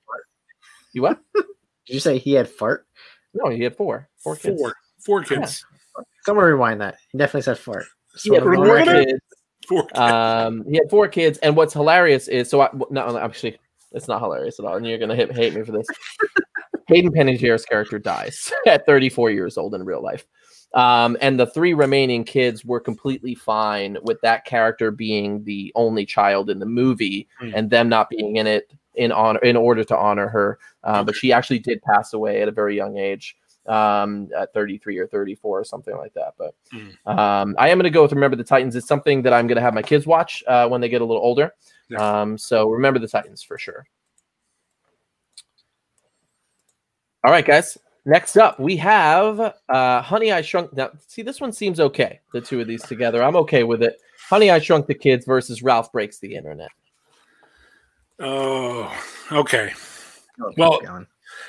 You 0.93 1.03
what? 1.03 1.21
Did 1.35 1.95
you 1.95 2.01
say 2.01 2.19
he 2.19 2.33
had 2.33 2.49
fart? 2.49 2.87
No, 3.35 3.51
he 3.51 3.63
had 3.63 3.77
four, 3.77 4.09
four 4.19 4.37
kids. 4.37 4.61
Four, 4.61 4.75
four 5.05 5.23
kids. 5.23 5.65
Someone 6.25 6.45
rewind 6.47 6.81
that. 6.81 6.97
He 7.13 7.19
definitely 7.19 7.43
said 7.43 7.59
fart. 7.59 7.85
He 8.23 8.33
had 8.35 8.43
Someone 8.43 8.57
four 8.57 8.65
rewind 8.65 8.89
Rewind 8.89 9.01
it. 9.01 9.07
kids. 9.13 9.21
Four 9.69 9.83
kids. 9.87 9.99
Um, 10.01 10.65
he 10.69 10.77
had 10.77 10.91
four 10.91 11.09
kids, 11.09 11.39
and 11.39 11.57
what's 11.57 11.73
hilarious 11.73 12.29
is 12.29 12.49
so 12.51 12.61
I, 12.63 12.71
no, 12.91 13.17
actually, 13.19 13.59
it's 13.93 14.09
not 14.09 14.21
hilarious 14.21 14.59
at 14.59 14.67
all, 14.67 14.77
and 14.77 14.87
you're 14.87 14.99
gonna 14.99 15.17
hit, 15.17 15.33
hate 15.35 15.55
me 15.55 15.63
for 15.63 15.73
this. 15.73 15.87
Hayden 16.89 17.13
Panettiere's 17.13 17.65
character 17.65 17.99
dies 17.99 18.53
at 18.67 18.85
34 18.85 19.31
years 19.31 19.57
old 19.57 19.75
in 19.75 19.85
real 19.85 20.03
life, 20.03 20.27
um, 20.75 21.17
and 21.23 21.41
the 21.41 21.47
three 21.47 21.73
remaining 21.73 22.25
kids 22.25 22.63
were 22.65 22.79
completely 22.81 23.35
fine 23.35 23.97
with 24.03 24.21
that 24.21 24.45
character 24.45 24.91
being 24.91 25.43
the 25.45 25.73
only 25.77 26.05
child 26.05 26.51
in 26.51 26.59
the 26.59 26.67
movie, 26.67 27.27
Hmm. 27.41 27.51
and 27.55 27.71
them 27.71 27.89
not 27.89 28.11
being 28.11 28.37
in 28.37 28.47
it 28.47 28.71
in 28.97 29.13
honor 29.13 29.39
in 29.41 29.57
order 29.57 29.85
to 29.85 29.97
honor 29.97 30.29
her. 30.29 30.59
Uh, 30.83 31.03
But 31.05 31.15
she 31.15 31.33
actually 31.33 31.59
did 31.59 31.83
pass 31.83 32.13
away 32.13 32.43
at 32.43 32.49
a 32.49 32.53
very 32.53 32.77
young 32.77 32.97
age, 32.99 33.37
um, 33.67 34.29
at 34.37 34.53
33 34.53 34.99
or 34.99 35.07
34 35.07 35.61
or 35.61 35.65
something 35.65 35.97
like 35.97 36.13
that. 36.15 36.35
But 36.39 36.55
Hmm. 36.71 36.91
um, 37.09 37.55
I 37.59 37.69
am 37.71 37.79
going 37.79 37.85
to 37.85 37.91
go 37.91 38.03
with 38.03 38.13
Remember 38.13 38.37
the 38.37 38.45
Titans. 38.45 38.77
It's 38.77 38.87
something 38.87 39.23
that 39.23 39.33
I'm 39.33 39.47
going 39.47 39.57
to 39.57 39.63
have 39.63 39.75
my 39.75 39.83
kids 39.83 40.07
watch 40.07 40.43
uh, 40.47 40.69
when 40.69 40.81
they 40.81 40.89
get 40.89 41.01
a 41.03 41.05
little 41.05 41.23
older. 41.23 41.53
Um, 41.99 42.37
so 42.39 42.69
remember 42.71 42.99
the 42.99 43.09
Titans 43.09 43.43
for 43.43 43.59
sure. 43.59 43.87
All 47.25 47.31
right, 47.31 47.45
guys. 47.45 47.79
Next 48.07 48.37
up, 48.37 48.61
we 48.61 48.77
have 48.77 49.41
uh, 49.71 50.03
Honey 50.03 50.31
I 50.31 50.43
Shrunk. 50.43 50.75
Now, 50.75 50.91
see, 51.07 51.23
this 51.23 51.41
one 51.41 51.53
seems 51.53 51.81
okay. 51.81 52.21
The 52.35 52.41
two 52.41 52.61
of 52.61 52.67
these 52.67 52.83
together, 52.83 53.23
I'm 53.23 53.37
okay 53.37 53.63
with 53.65 53.83
it. 53.83 53.97
Honey 54.29 54.51
I 54.51 54.59
Shrunk 54.59 54.87
the 54.87 54.95
Kids 54.95 55.25
versus 55.25 55.63
Ralph 55.63 55.91
Breaks 55.91 56.19
the 56.19 56.35
Internet. 56.35 56.69
Oh, 58.21 58.93
okay. 59.33 59.73
Oh, 60.43 60.53
Well- 60.57 60.81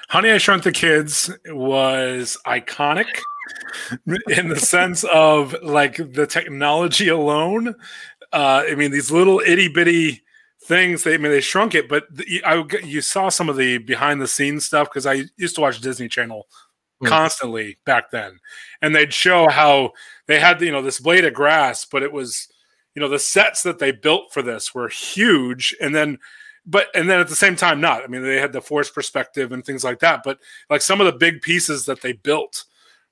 Honey, 0.10 0.32
I 0.32 0.38
Shrunk 0.38 0.64
the 0.64 0.72
Kids 0.72 1.32
was 1.48 2.38
iconic 2.46 3.08
in 4.30 4.50
the 4.50 4.60
sense 4.60 5.04
of 5.06 5.56
like 5.64 5.98
the 6.14 6.28
technology 6.28 7.08
alone. 7.08 7.70
Uh, 8.34 8.64
I 8.68 8.76
mean, 8.76 8.92
these 8.92 9.12
little 9.12 9.40
itty 9.40 9.68
bitty 9.68 10.24
things. 10.64 11.04
They 11.04 11.16
I 11.16 11.18
mean 11.18 11.32
they 11.32 11.42
shrunk 11.42 11.76
it, 11.76 11.88
but 11.88 12.06
the, 12.12 12.44
I 12.44 12.64
you 12.84 13.02
saw 13.02 13.30
some 13.30 13.50
of 13.50 13.58
the 13.58 13.78
behind 13.80 14.22
the 14.22 14.28
scenes 14.28 14.66
stuff 14.66 14.90
because 14.90 15.06
I 15.06 15.24
used 15.38 15.56
to 15.56 15.62
watch 15.62 15.82
Disney 15.82 16.08
Channel 16.08 16.48
Hmm. 17.02 17.08
constantly 17.08 17.78
back 17.86 18.10
then, 18.12 18.40
and 18.82 18.96
they'd 18.96 19.14
show 19.14 19.50
how 19.50 19.92
they 20.28 20.40
had 20.40 20.62
you 20.62 20.72
know 20.72 20.82
this 20.82 21.00
blade 21.00 21.26
of 21.26 21.34
grass, 21.34 21.86
but 21.86 22.04
it 22.04 22.12
was 22.12 22.48
you 22.96 23.02
know 23.02 23.10
the 23.10 23.20
sets 23.20 23.64
that 23.64 23.80
they 23.80 23.92
built 23.92 24.32
for 24.34 24.42
this 24.42 24.74
were 24.74 24.88
huge, 24.90 25.76
and 25.82 25.94
then 25.96 26.18
but 26.66 26.88
and 26.96 27.10
then 27.10 27.20
at 27.20 27.28
the 27.28 27.36
same 27.36 27.56
time 27.56 27.80
not 27.80 28.04
i 28.04 28.08
mean 28.08 28.22
they 28.24 28.40
had 28.40 28.54
the 28.54 28.62
force 28.62 28.90
perspective 28.90 29.52
and 29.52 29.66
things 29.66 29.84
like 29.84 30.00
that 30.00 30.22
but 30.24 30.40
like 30.70 30.82
some 30.82 31.00
of 31.00 31.06
the 31.06 31.12
big 31.18 31.42
pieces 31.42 31.86
that 31.86 32.02
they 32.02 32.14
built 32.14 32.66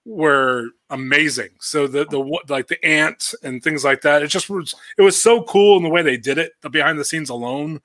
were 0.06 0.70
amazing 0.90 1.50
so 1.60 1.88
the 1.88 2.06
the 2.08 2.20
like 2.50 2.68
the 2.68 2.84
ant 2.86 3.34
and 3.44 3.64
things 3.64 3.84
like 3.86 4.02
that 4.02 4.22
it 4.22 4.28
just 4.28 4.50
was 4.50 4.76
it 4.98 5.02
was 5.02 5.22
so 5.22 5.44
cool 5.44 5.78
in 5.78 5.84
the 5.84 5.90
way 5.90 6.02
they 6.02 6.18
did 6.18 6.38
it 6.38 6.54
the 6.62 6.70
behind 6.70 7.00
the 7.00 7.06
scenes 7.06 7.30
alone 7.30 7.80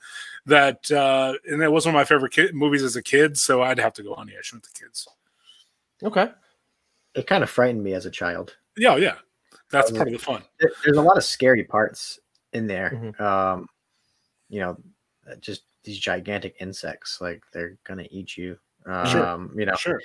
that 0.46 0.90
uh 0.90 1.32
and 1.48 1.62
it 1.62 1.70
was 1.70 1.84
one 1.86 1.94
of 1.94 1.98
my 1.98 2.04
favorite 2.04 2.32
kid, 2.32 2.54
movies 2.54 2.82
as 2.82 2.96
a 2.96 3.02
kid 3.02 3.36
so 3.36 3.62
i'd 3.62 3.78
have 3.78 3.92
to 3.92 4.02
go 4.02 4.14
honey 4.14 4.32
i 4.36 4.42
shrunk 4.42 4.64
the 4.64 4.80
kids 4.84 5.06
Okay. 6.00 6.28
It 7.16 7.26
kind 7.26 7.42
of 7.42 7.50
frightened 7.50 7.82
me 7.82 7.92
as 7.94 8.06
a 8.06 8.10
child. 8.10 8.56
yeah 8.76 8.94
yeah 8.96 9.16
that's 9.70 9.90
part 9.90 10.06
of 10.08 10.12
the 10.12 10.18
fun. 10.18 10.42
There's 10.60 10.96
a 10.96 11.02
lot 11.02 11.16
of 11.18 11.24
scary 11.24 11.64
parts 11.64 12.20
in 12.52 12.66
there. 12.66 12.90
Mhm. 12.94 13.20
Um, 13.20 13.68
you 14.48 14.60
know, 14.60 14.78
just 15.36 15.64
these 15.84 15.98
gigantic 15.98 16.56
insects, 16.60 17.20
like 17.20 17.42
they're 17.52 17.78
gonna 17.84 18.06
eat 18.10 18.36
you. 18.36 18.58
Um, 18.86 19.06
Sure. 19.08 19.60
you 19.60 19.66
know, 19.66 19.76
Sure. 19.76 20.00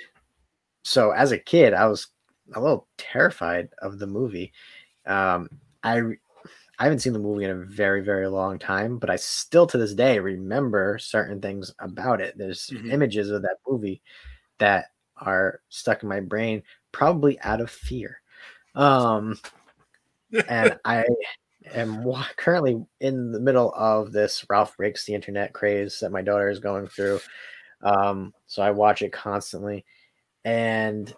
so 0.82 1.10
as 1.12 1.32
a 1.32 1.38
kid, 1.38 1.74
I 1.74 1.86
was 1.86 2.08
a 2.54 2.60
little 2.60 2.88
terrified 2.98 3.70
of 3.82 3.98
the 3.98 4.06
movie. 4.06 4.52
Um, 5.06 5.48
I 5.82 6.00
I 6.78 6.84
haven't 6.84 7.00
seen 7.00 7.12
the 7.12 7.18
movie 7.18 7.44
in 7.44 7.50
a 7.50 7.64
very 7.64 8.02
very 8.02 8.26
long 8.28 8.58
time, 8.58 8.98
but 8.98 9.10
I 9.10 9.16
still 9.16 9.66
to 9.68 9.78
this 9.78 9.94
day 9.94 10.18
remember 10.18 10.98
certain 10.98 11.40
things 11.40 11.72
about 11.78 12.20
it. 12.20 12.36
There's 12.38 12.70
Mhm. 12.72 12.92
images 12.92 13.30
of 13.30 13.42
that 13.42 13.58
movie 13.68 14.02
that 14.58 14.86
are 15.18 15.60
stuck 15.68 16.02
in 16.02 16.08
my 16.08 16.20
brain, 16.20 16.62
probably 16.92 17.40
out 17.40 17.60
of 17.60 17.70
fear. 17.70 18.20
Um, 18.74 19.38
and 20.48 20.76
I 20.84 21.04
am 21.72 22.04
currently 22.36 22.84
in 23.00 23.32
the 23.32 23.40
middle 23.40 23.72
of 23.74 24.12
this 24.12 24.44
Ralph 24.48 24.76
breaks 24.76 25.04
the 25.04 25.14
internet 25.14 25.52
craze 25.52 26.00
that 26.00 26.12
my 26.12 26.22
daughter 26.22 26.48
is 26.48 26.58
going 26.60 26.86
through. 26.88 27.20
Um, 27.82 28.32
so 28.46 28.62
I 28.62 28.70
watch 28.70 29.02
it 29.02 29.12
constantly, 29.12 29.84
and 30.44 31.12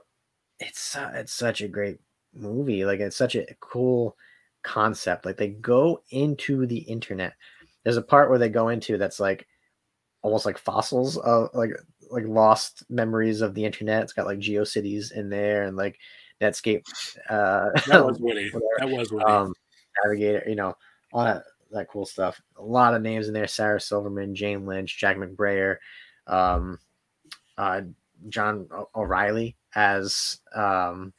it's 0.59 0.97
it's 1.15 1.33
such 1.33 1.61
a 1.61 1.69
great 1.69 1.99
movie. 2.35 2.85
Like 2.85 3.00
it's 3.00 3.17
such 3.17 3.35
a 3.37 3.47
cool 3.61 4.17
concept. 4.62 5.25
Like 5.25 5.37
they 5.37 5.49
go 5.49 6.03
into 6.11 6.67
the 6.67 6.79
internet. 6.79 7.35
There's 7.85 7.97
a 7.97 8.03
part 8.03 8.31
where 8.31 8.38
they 8.38 8.49
go 8.49 8.69
into 8.69 8.99
that's 8.99 9.21
like 9.21 9.47
almost 10.23 10.45
like 10.47 10.59
fossils 10.59 11.17
of 11.19 11.50
like 11.55 11.71
like 12.11 12.25
lost 12.26 12.85
memories 12.88 13.43
of 13.43 13.55
the 13.55 13.65
internet. 13.65 14.03
It's 14.03 14.12
got 14.12 14.26
like 14.26 14.38
GeoCities 14.38 15.12
in 15.12 15.29
there 15.29 15.65
and 15.65 15.76
like 15.76 15.99
Netscape. 16.41 16.83
Uh, 17.29 17.71
That 17.87 18.05
was 18.05 18.19
whatever. 18.21 18.61
That 18.79 18.91
was 18.91 19.12
witty. 19.12 19.25
um, 19.25 19.55
Navigator, 20.05 20.43
you 20.47 20.57
know, 20.57 20.76
all 21.12 21.25
that 21.25 21.45
that 21.73 21.88
cool 21.91 22.07
stuff. 22.07 22.41
A 22.57 22.62
lot 22.62 22.95
of 22.95 23.03
names 23.03 23.29
in 23.29 23.35
there: 23.35 23.47
Sarah 23.47 23.81
Silverman, 23.81 24.35
Jane 24.35 24.67
Lynch, 24.67 24.99
Jack 24.99 25.17
McBrayer, 25.17 25.76
um, 26.26 26.79
uh, 27.59 27.83
John 28.29 28.69
O- 28.73 28.88
O'Reilly 28.95 29.57
as 29.75 30.38
um, 30.55 31.12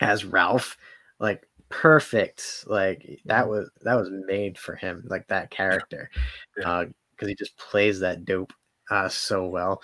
as 0.00 0.24
Ralph. 0.24 0.76
Like 1.18 1.46
perfect. 1.68 2.64
Like 2.66 3.20
that 3.26 3.48
was 3.48 3.70
that 3.82 3.94
was 3.94 4.10
made 4.10 4.58
for 4.58 4.74
him. 4.74 5.04
Like 5.08 5.28
that 5.28 5.50
character, 5.50 6.10
because 6.56 6.88
he 7.26 7.34
just 7.34 7.56
plays 7.56 8.00
that 8.00 8.24
dope 8.24 8.52
uh, 8.90 9.08
so 9.08 9.46
well. 9.46 9.82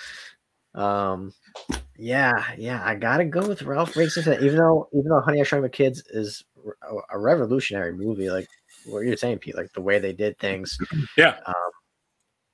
Um, 0.74 1.32
yeah, 1.98 2.44
yeah, 2.58 2.82
I 2.84 2.94
gotta 2.94 3.24
go 3.24 3.46
with 3.46 3.62
Ralph 3.62 3.94
Breaks 3.94 4.18
Even 4.18 4.56
though, 4.56 4.88
even 4.92 5.08
though 5.08 5.20
Honey 5.20 5.40
I 5.40 5.44
Shrunk 5.44 5.62
the 5.64 5.70
Kids 5.70 6.02
is 6.10 6.44
a, 7.10 7.18
revolutionary 7.18 7.92
movie, 7.92 8.30
like 8.30 8.48
what 8.84 9.00
you're 9.00 9.16
saying, 9.16 9.38
Pete, 9.38 9.56
like 9.56 9.72
the 9.72 9.80
way 9.80 9.98
they 9.98 10.12
did 10.12 10.38
things. 10.38 10.76
Yeah. 11.16 11.36
Um, 11.46 11.54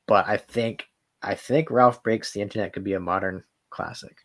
but 0.07 0.27
I 0.29 0.37
think, 0.37 0.85
I 1.23 1.35
think 1.35 1.71
Ralph 1.71 2.03
Breaks 2.03 2.33
the 2.33 2.41
Internet 2.41 2.73
could 2.73 2.85
be 2.85 2.95
a 2.95 3.01
modern 3.01 3.45
classic. 3.71 4.17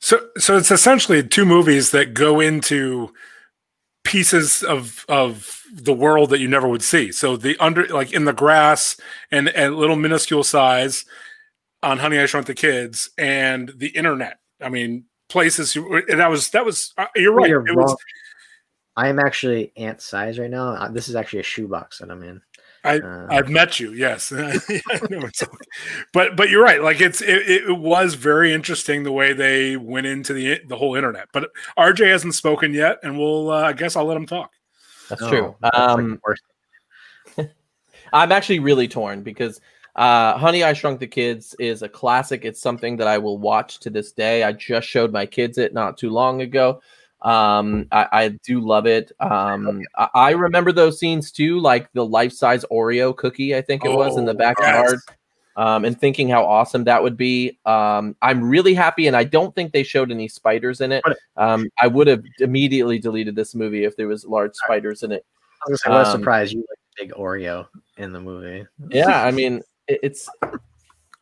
So, 0.00 0.28
so 0.38 0.56
it's 0.56 0.70
essentially 0.70 1.22
two 1.26 1.44
movies 1.44 1.90
that 1.90 2.14
go 2.14 2.40
into 2.40 3.12
pieces 4.06 4.62
of 4.62 5.04
of 5.08 5.62
the 5.72 5.92
world 5.92 6.30
that 6.30 6.38
you 6.38 6.46
never 6.46 6.68
would 6.68 6.82
see. 6.82 7.10
So 7.10 7.36
the 7.36 7.56
under 7.58 7.86
like 7.88 8.12
in 8.12 8.24
the 8.24 8.32
grass 8.32 8.96
and 9.32 9.48
and 9.48 9.76
little 9.76 9.96
minuscule 9.96 10.44
size 10.44 11.04
on 11.82 11.98
Honey 11.98 12.18
I 12.18 12.26
Shrunk 12.26 12.46
the 12.46 12.54
Kids 12.54 13.10
and 13.18 13.72
the 13.76 13.88
internet. 13.88 14.38
I 14.60 14.68
mean, 14.68 15.04
places 15.28 15.74
you, 15.74 16.04
that 16.08 16.30
was 16.30 16.50
that 16.50 16.64
was 16.64 16.94
uh, 16.96 17.06
you're 17.16 17.32
right. 17.32 17.48
You're 17.48 17.66
it 17.66 17.74
was 17.74 17.90
wrong. 17.90 17.96
I 18.96 19.08
am 19.08 19.18
actually 19.18 19.72
ant 19.76 20.00
size 20.00 20.38
right 20.38 20.50
now. 20.50 20.68
Uh, 20.68 20.88
This 20.88 21.08
is 21.08 21.16
actually 21.16 21.40
a 21.40 21.44
shoebox 21.44 21.98
that 21.98 22.10
I'm 22.10 22.22
in. 22.22 22.40
I- 22.84 22.98
Uh, 23.00 23.26
I've 23.30 23.48
met 23.48 23.80
you, 23.80 23.92
yes. 23.92 24.32
I 24.36 24.58
know 25.10 25.28
but 26.12 26.36
but 26.36 26.50
you're 26.50 26.62
right. 26.62 26.80
Like 26.82 27.00
it's 27.00 27.20
it, 27.20 27.48
it 27.48 27.78
was 27.78 28.14
very 28.14 28.52
interesting 28.52 29.02
the 29.02 29.12
way 29.12 29.32
they 29.32 29.76
went 29.76 30.06
into 30.06 30.32
the 30.32 30.60
the 30.68 30.76
whole 30.76 30.94
internet. 30.94 31.28
But 31.32 31.50
RJ 31.76 32.10
hasn't 32.10 32.34
spoken 32.34 32.72
yet, 32.72 32.98
and 33.02 33.18
we'll 33.18 33.50
uh, 33.50 33.62
I 33.62 33.72
guess 33.72 33.96
I'll 33.96 34.04
let 34.06 34.16
him 34.16 34.26
talk. 34.26 34.52
That's 35.08 35.20
no, 35.22 35.28
true. 35.28 35.56
that's 35.60 35.76
like 35.76 35.88
Um, 35.88 36.20
the. 37.36 37.50
I'm 38.12 38.32
actually 38.32 38.60
really 38.60 38.88
torn 38.88 39.22
because 39.22 39.60
uh, 39.96 40.36
Honey, 40.38 40.62
I 40.62 40.72
Shrunk 40.72 41.00
the 41.00 41.06
Kids 41.06 41.54
is 41.58 41.82
a 41.82 41.88
classic. 41.88 42.44
It's 42.44 42.60
something 42.60 42.96
that 42.98 43.08
I 43.08 43.18
will 43.18 43.38
watch 43.38 43.80
to 43.80 43.90
this 43.90 44.12
day. 44.12 44.44
I 44.44 44.52
just 44.52 44.86
showed 44.86 45.12
my 45.12 45.26
kids 45.26 45.58
it 45.58 45.74
not 45.74 45.96
too 45.98 46.10
long 46.10 46.42
ago. 46.42 46.80
Um, 47.22 47.86
I, 47.90 48.06
I 48.12 48.28
do 48.44 48.60
love 48.60 48.86
it. 48.86 49.10
Um, 49.20 49.82
I, 49.96 50.08
I 50.14 50.30
remember 50.30 50.70
those 50.72 50.98
scenes 50.98 51.32
too, 51.32 51.58
like 51.60 51.92
the 51.92 52.04
life 52.04 52.32
size 52.32 52.64
Oreo 52.70 53.16
cookie, 53.16 53.56
I 53.56 53.62
think 53.62 53.84
it 53.84 53.90
was 53.90 54.16
in 54.16 54.24
the 54.24 54.34
Oh, 54.34 54.38
backyard. 54.38 55.00
yes. 55.06 55.16
Um, 55.56 55.86
and 55.86 55.98
thinking 55.98 56.28
how 56.28 56.44
awesome 56.44 56.84
that 56.84 57.02
would 57.02 57.16
be. 57.16 57.58
Um, 57.64 58.14
I'm 58.20 58.46
really 58.46 58.74
happy, 58.74 59.06
and 59.06 59.16
I 59.16 59.24
don't 59.24 59.54
think 59.54 59.72
they 59.72 59.82
showed 59.82 60.10
any 60.10 60.28
spiders 60.28 60.82
in 60.82 60.92
it. 60.92 61.02
Um, 61.38 61.70
I 61.80 61.86
would 61.86 62.06
have 62.08 62.22
immediately 62.40 62.98
deleted 62.98 63.34
this 63.34 63.54
movie 63.54 63.84
if 63.84 63.96
there 63.96 64.06
was 64.06 64.26
large 64.26 64.54
spiders 64.54 65.02
in 65.02 65.12
it. 65.12 65.24
I 65.66 65.70
was 65.70 65.82
um, 65.86 66.20
surprise! 66.20 66.52
You 66.52 66.58
like 66.58 67.08
big 67.08 67.16
Oreo 67.16 67.66
in 67.96 68.12
the 68.12 68.20
movie. 68.20 68.66
Yeah, 68.90 69.24
I 69.24 69.30
mean, 69.30 69.62
it, 69.88 70.00
it's 70.02 70.28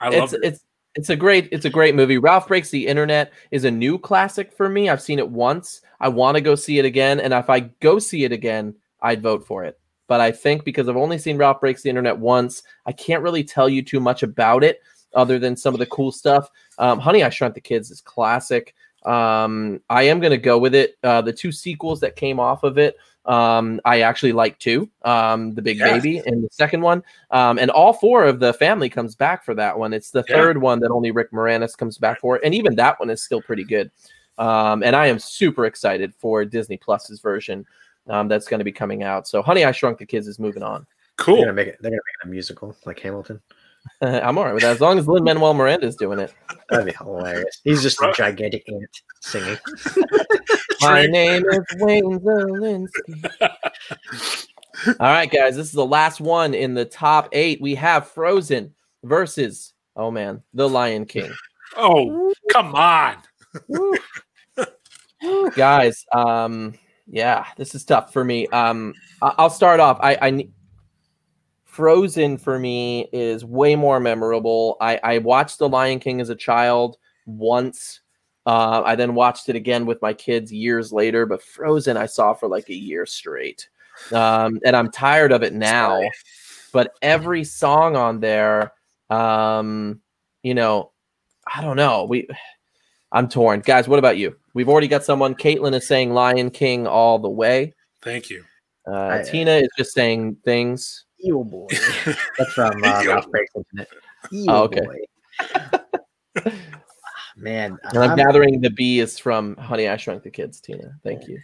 I 0.00 0.08
love 0.08 0.24
it's 0.24 0.32
it. 0.32 0.40
it's 0.42 0.64
it's 0.94 1.10
a 1.10 1.16
great 1.16 1.48
it's 1.50 1.64
a 1.64 1.70
great 1.70 1.94
movie. 1.94 2.18
Ralph 2.18 2.48
Breaks 2.48 2.70
the 2.70 2.86
Internet 2.86 3.32
is 3.50 3.64
a 3.64 3.70
new 3.70 3.98
classic 3.98 4.52
for 4.52 4.68
me. 4.68 4.88
I've 4.88 5.02
seen 5.02 5.18
it 5.18 5.28
once. 5.28 5.82
I 6.00 6.08
want 6.08 6.36
to 6.36 6.40
go 6.40 6.54
see 6.54 6.78
it 6.78 6.84
again, 6.84 7.20
and 7.20 7.32
if 7.32 7.50
I 7.50 7.60
go 7.60 7.98
see 7.98 8.24
it 8.24 8.32
again, 8.32 8.74
I'd 9.02 9.22
vote 9.22 9.46
for 9.46 9.64
it. 9.64 9.78
But 10.06 10.20
I 10.20 10.32
think 10.32 10.64
because 10.64 10.88
I've 10.88 10.96
only 10.96 11.18
seen 11.18 11.38
Ralph 11.38 11.60
Breaks 11.60 11.82
the 11.82 11.88
Internet 11.88 12.18
once, 12.18 12.62
I 12.86 12.92
can't 12.92 13.22
really 13.22 13.42
tell 13.42 13.68
you 13.68 13.82
too 13.82 14.00
much 14.00 14.22
about 14.22 14.62
it 14.62 14.80
other 15.14 15.38
than 15.38 15.56
some 15.56 15.74
of 15.74 15.80
the 15.80 15.86
cool 15.86 16.12
stuff. 16.12 16.50
Um, 16.78 16.98
Honey, 16.98 17.22
I 17.22 17.30
Shrunk 17.30 17.54
the 17.54 17.60
Kids 17.60 17.90
is 17.90 18.00
classic. 18.00 18.74
Um, 19.04 19.80
I 19.90 20.04
am 20.04 20.20
going 20.20 20.30
to 20.30 20.38
go 20.38 20.58
with 20.58 20.74
it. 20.74 20.96
Uh, 21.02 21.22
the 21.22 21.32
two 21.32 21.52
sequels 21.52 22.00
that 22.00 22.16
came 22.16 22.40
off 22.40 22.62
of 22.62 22.78
it, 22.78 22.96
um, 23.26 23.80
I 23.84 24.00
actually 24.00 24.32
like 24.32 24.58
too. 24.58 24.90
Um, 25.02 25.54
the 25.54 25.62
Big 25.62 25.78
Yes. 25.78 26.02
Baby 26.02 26.22
and 26.26 26.44
the 26.44 26.48
second 26.50 26.82
one, 26.82 27.02
um, 27.30 27.58
and 27.58 27.70
all 27.70 27.92
four 27.92 28.24
of 28.24 28.40
the 28.40 28.52
family 28.52 28.88
comes 28.88 29.14
back 29.14 29.44
for 29.44 29.54
that 29.54 29.78
one. 29.78 29.92
It's 29.92 30.10
the 30.10 30.24
Yeah. 30.28 30.36
third 30.36 30.58
one 30.58 30.80
that 30.80 30.90
only 30.90 31.10
Rick 31.10 31.30
Moranis 31.32 31.76
comes 31.76 31.98
back 31.98 32.20
for, 32.20 32.40
and 32.44 32.54
even 32.54 32.74
that 32.76 32.98
one 33.00 33.10
is 33.10 33.22
still 33.22 33.40
pretty 33.42 33.64
good. 33.64 33.90
Um, 34.38 34.82
and 34.82 34.96
I 34.96 35.06
am 35.06 35.18
super 35.18 35.64
excited 35.66 36.12
for 36.18 36.44
Disney 36.44 36.76
Plus's 36.76 37.20
version 37.20 37.64
um, 38.08 38.28
that's 38.28 38.48
going 38.48 38.58
to 38.58 38.64
be 38.64 38.72
coming 38.72 39.02
out. 39.02 39.26
So, 39.28 39.40
Honey, 39.42 39.64
I 39.64 39.72
Shrunk 39.72 39.98
the 39.98 40.06
Kids 40.06 40.26
is 40.28 40.38
moving 40.38 40.62
on. 40.62 40.86
They're 41.16 41.24
cool. 41.26 41.36
gonna 41.42 41.52
make 41.52 41.68
it. 41.68 41.78
They're 41.80 41.92
gonna 41.92 42.00
make 42.04 42.24
it 42.24 42.26
a 42.26 42.30
musical 42.30 42.76
like 42.84 42.98
Hamilton. 42.98 43.40
I'm 44.00 44.38
all 44.38 44.44
right 44.44 44.54
with 44.54 44.62
that 44.62 44.72
as 44.72 44.80
long 44.80 44.98
as 44.98 45.06
Lin 45.06 45.24
Manuel 45.24 45.54
Miranda 45.54 45.86
is 45.86 45.96
doing 45.96 46.18
it. 46.18 46.32
That'd 46.68 46.86
be 46.86 46.92
hilarious. 46.92 47.60
He's 47.64 47.82
just 47.82 48.00
a 48.02 48.12
gigantic 48.14 48.68
ant 48.68 48.90
singing. 49.20 49.58
My 50.80 51.06
name 51.06 51.44
is 51.50 51.64
Wayne 51.78 52.18
Szalinski. 52.20 53.30
All 54.88 55.06
right, 55.06 55.30
guys, 55.30 55.56
this 55.56 55.66
is 55.68 55.72
the 55.72 55.86
last 55.86 56.20
one 56.20 56.52
in 56.52 56.74
the 56.74 56.84
top 56.84 57.28
eight. 57.32 57.60
We 57.60 57.74
have 57.76 58.08
Frozen 58.08 58.74
versus, 59.04 59.72
oh 59.96 60.10
man, 60.10 60.42
The 60.52 60.68
Lion 60.68 61.06
King. 61.06 61.32
Oh, 61.76 62.32
come 62.50 62.74
on. 62.74 63.16
guys, 65.54 66.04
um, 66.12 66.74
yeah, 67.06 67.46
this 67.56 67.74
is 67.74 67.84
tough 67.84 68.12
for 68.12 68.24
me. 68.24 68.46
Um, 68.48 68.94
I- 69.22 69.34
I'll 69.38 69.50
start 69.50 69.80
off. 69.80 69.98
I, 70.00 70.18
I 70.20 70.30
ne- 70.30 70.50
Frozen 71.74 72.38
for 72.38 72.56
me 72.56 73.08
is 73.12 73.44
way 73.44 73.74
more 73.74 73.98
memorable. 73.98 74.76
I, 74.80 75.00
I 75.02 75.18
watched 75.18 75.58
The 75.58 75.68
Lion 75.68 75.98
King 75.98 76.20
as 76.20 76.30
a 76.30 76.36
child 76.36 76.98
once. 77.26 78.00
Uh, 78.46 78.82
I 78.84 78.94
then 78.94 79.16
watched 79.16 79.48
it 79.48 79.56
again 79.56 79.84
with 79.84 80.00
my 80.00 80.12
kids 80.14 80.52
years 80.52 80.92
later, 80.92 81.26
but 81.26 81.42
Frozen 81.42 81.96
I 81.96 82.06
saw 82.06 82.32
for 82.32 82.46
like 82.46 82.68
a 82.68 82.74
year 82.74 83.06
straight. 83.06 83.68
Um, 84.12 84.60
and 84.64 84.76
I'm 84.76 84.88
tired 84.92 85.32
of 85.32 85.42
it 85.42 85.52
now. 85.52 86.00
But 86.72 86.94
every 87.02 87.42
song 87.42 87.96
on 87.96 88.20
there, 88.20 88.72
um, 89.10 90.00
you 90.44 90.54
know, 90.54 90.92
I 91.52 91.60
don't 91.60 91.76
know. 91.76 92.04
We 92.04 92.28
I'm 93.10 93.28
torn. 93.28 93.60
Guys, 93.60 93.88
what 93.88 93.98
about 93.98 94.16
you? 94.16 94.36
We've 94.54 94.68
already 94.68 94.88
got 94.88 95.02
someone. 95.02 95.34
Caitlin 95.34 95.74
is 95.74 95.88
saying 95.88 96.12
Lion 96.12 96.50
King 96.50 96.86
all 96.86 97.18
the 97.18 97.28
way. 97.28 97.74
Thank 98.00 98.30
you. 98.30 98.44
Uh, 98.86 99.20
I- 99.20 99.22
Tina 99.28 99.56
is 99.56 99.68
just 99.76 99.92
saying 99.92 100.36
things. 100.44 101.04
Eel 101.24 101.44
boy. 101.44 101.66
That's 102.38 102.52
from 102.52 102.82
uh, 102.84 103.02
Ralph 103.06 103.30
Breaks 103.30 103.52
Internet. 103.56 103.88
Eel 104.32 104.50
Oh, 104.50 104.62
okay. 104.64 104.80
boy. 104.80 106.52
Man, 107.36 107.78
And 107.84 107.98
I'm 107.98 108.10
I'm- 108.10 108.16
gathering 108.18 108.60
the 108.60 108.70
B 108.70 109.00
is 109.00 109.18
from 109.18 109.56
Honey, 109.56 109.88
I 109.88 109.96
Shrunk 109.96 110.22
the 110.22 110.30
Kids, 110.30 110.60
Tina. 110.60 110.96
Thank 111.02 111.26
you. 111.26 111.40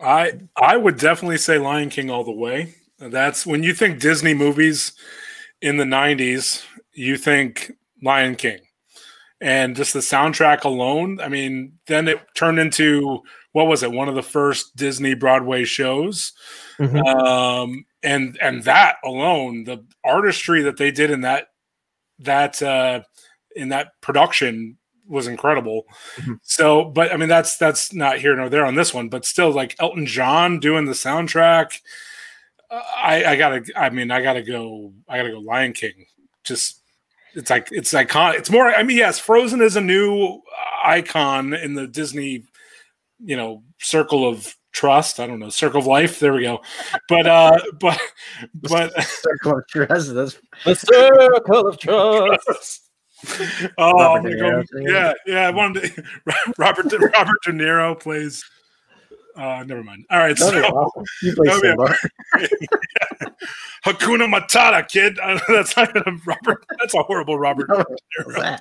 I 0.00 0.32
I 0.60 0.76
would 0.76 0.98
definitely 0.98 1.38
say 1.38 1.58
Lion 1.58 1.90
King 1.90 2.10
all 2.10 2.24
the 2.24 2.32
way. 2.32 2.74
That's 2.98 3.46
when 3.46 3.62
you 3.62 3.74
think 3.74 4.00
Disney 4.00 4.32
movies 4.34 4.92
in 5.60 5.76
the 5.76 5.84
90s, 5.84 6.64
you 6.92 7.16
think 7.18 7.72
Lion 8.02 8.36
King. 8.36 8.58
And 9.40 9.76
just 9.76 9.92
the 9.92 10.00
soundtrack 10.00 10.64
alone, 10.64 11.20
I 11.20 11.28
mean, 11.28 11.74
then 11.86 12.08
it 12.08 12.20
turned 12.34 12.58
into 12.58 13.20
what 13.52 13.66
was 13.66 13.82
it? 13.82 13.92
One 13.92 14.08
of 14.08 14.14
the 14.14 14.22
first 14.22 14.76
Disney 14.76 15.14
Broadway 15.14 15.64
shows. 15.64 16.32
Mhm. 16.78 17.06
Um, 17.06 17.84
and 18.06 18.38
and 18.40 18.62
that 18.64 18.96
alone, 19.04 19.64
the 19.64 19.84
artistry 20.04 20.62
that 20.62 20.76
they 20.78 20.90
did 20.90 21.10
in 21.10 21.22
that 21.22 21.48
that 22.20 22.62
uh, 22.62 23.02
in 23.54 23.68
that 23.70 23.88
production 24.00 24.78
was 25.08 25.26
incredible. 25.26 25.84
Mhm. 26.16 26.38
So, 26.42 26.84
but 26.84 27.12
I 27.12 27.16
mean, 27.16 27.28
that's 27.28 27.56
that's 27.58 27.92
not 27.92 28.18
here 28.18 28.34
nor 28.36 28.48
there 28.48 28.64
on 28.64 28.74
this 28.76 28.94
one, 28.94 29.08
but 29.08 29.24
still, 29.24 29.50
like 29.50 29.76
Elton 29.78 30.06
John 30.06 30.58
doing 30.60 30.84
the 30.86 30.92
soundtrack. 30.92 31.80
uh, 32.70 32.82
I, 32.96 33.24
I 33.24 33.36
gotta. 33.36 33.64
I 33.76 33.90
mean, 33.90 34.10
I 34.10 34.22
gotta 34.22 34.42
go. 34.42 34.92
I 35.08 35.18
gotta 35.18 35.30
go. 35.30 35.38
Lion 35.40 35.72
King. 35.72 36.06
Just 36.44 36.80
it's 37.34 37.50
like 37.50 37.68
it's 37.70 37.92
icon. 37.92 38.34
It's 38.34 38.50
more. 38.50 38.66
I 38.74 38.82
mean, 38.82 38.96
yes, 38.96 39.18
Frozen 39.18 39.60
is 39.60 39.76
a 39.76 39.80
new 39.80 40.40
icon 40.84 41.54
in 41.54 41.74
the 41.74 41.86
Disney, 41.86 42.44
you 43.24 43.36
know, 43.36 43.62
circle 43.78 44.28
of 44.28 44.54
trust. 44.76 45.18
I 45.18 45.26
don't 45.26 45.38
know, 45.40 45.48
circle 45.48 45.80
of 45.80 45.86
life. 45.86 46.20
There 46.20 46.34
we 46.34 46.42
go. 46.42 46.60
But 47.08 47.26
uh, 47.26 47.58
but 47.80 47.98
but 48.54 49.02
Circle 49.04 49.58
of 49.58 49.66
Trust. 49.68 50.14
That's 50.14 50.38
The 50.64 50.74
circle 50.74 51.68
of 51.68 51.78
trust. 51.78 52.82
oh, 53.78 53.92
Robert 53.92 54.28
I'm 54.28 54.36
De 54.36 54.38
gonna 54.38 54.64
go- 54.72 54.78
yeah, 54.92 55.12
yeah. 55.26 55.48
I 55.48 55.50
wanted 55.50 55.94
to, 55.94 56.02
Robert 56.58 56.88
De, 56.90 56.98
Robert 56.98 57.36
De 57.44 57.52
Niro 57.52 57.98
plays. 57.98 58.44
Uh, 59.34 59.62
never 59.66 59.82
mind. 59.84 60.04
All 60.10 60.18
right, 60.18 60.36
that 60.36 60.54
was 60.54 60.64
so 60.64 60.68
awesome. 60.76 61.04
You 61.22 61.34
play 61.34 61.48
Oh, 61.50 61.60
yeah. 61.62 61.96
Simba. 62.38 62.96
Hakuna 63.84 64.26
Matata, 64.32 64.86
kid. 64.88 65.18
Uh, 65.22 65.38
that's 65.48 65.76
not 65.76 65.92
gonna 65.94 66.16
Robert. 66.26 66.64
That's 66.78 66.94
a 66.94 67.02
horrible 67.02 67.38
Robert. 67.38 67.68
De 67.68 67.74
What's 68.24 68.38
Niro. 68.38 68.60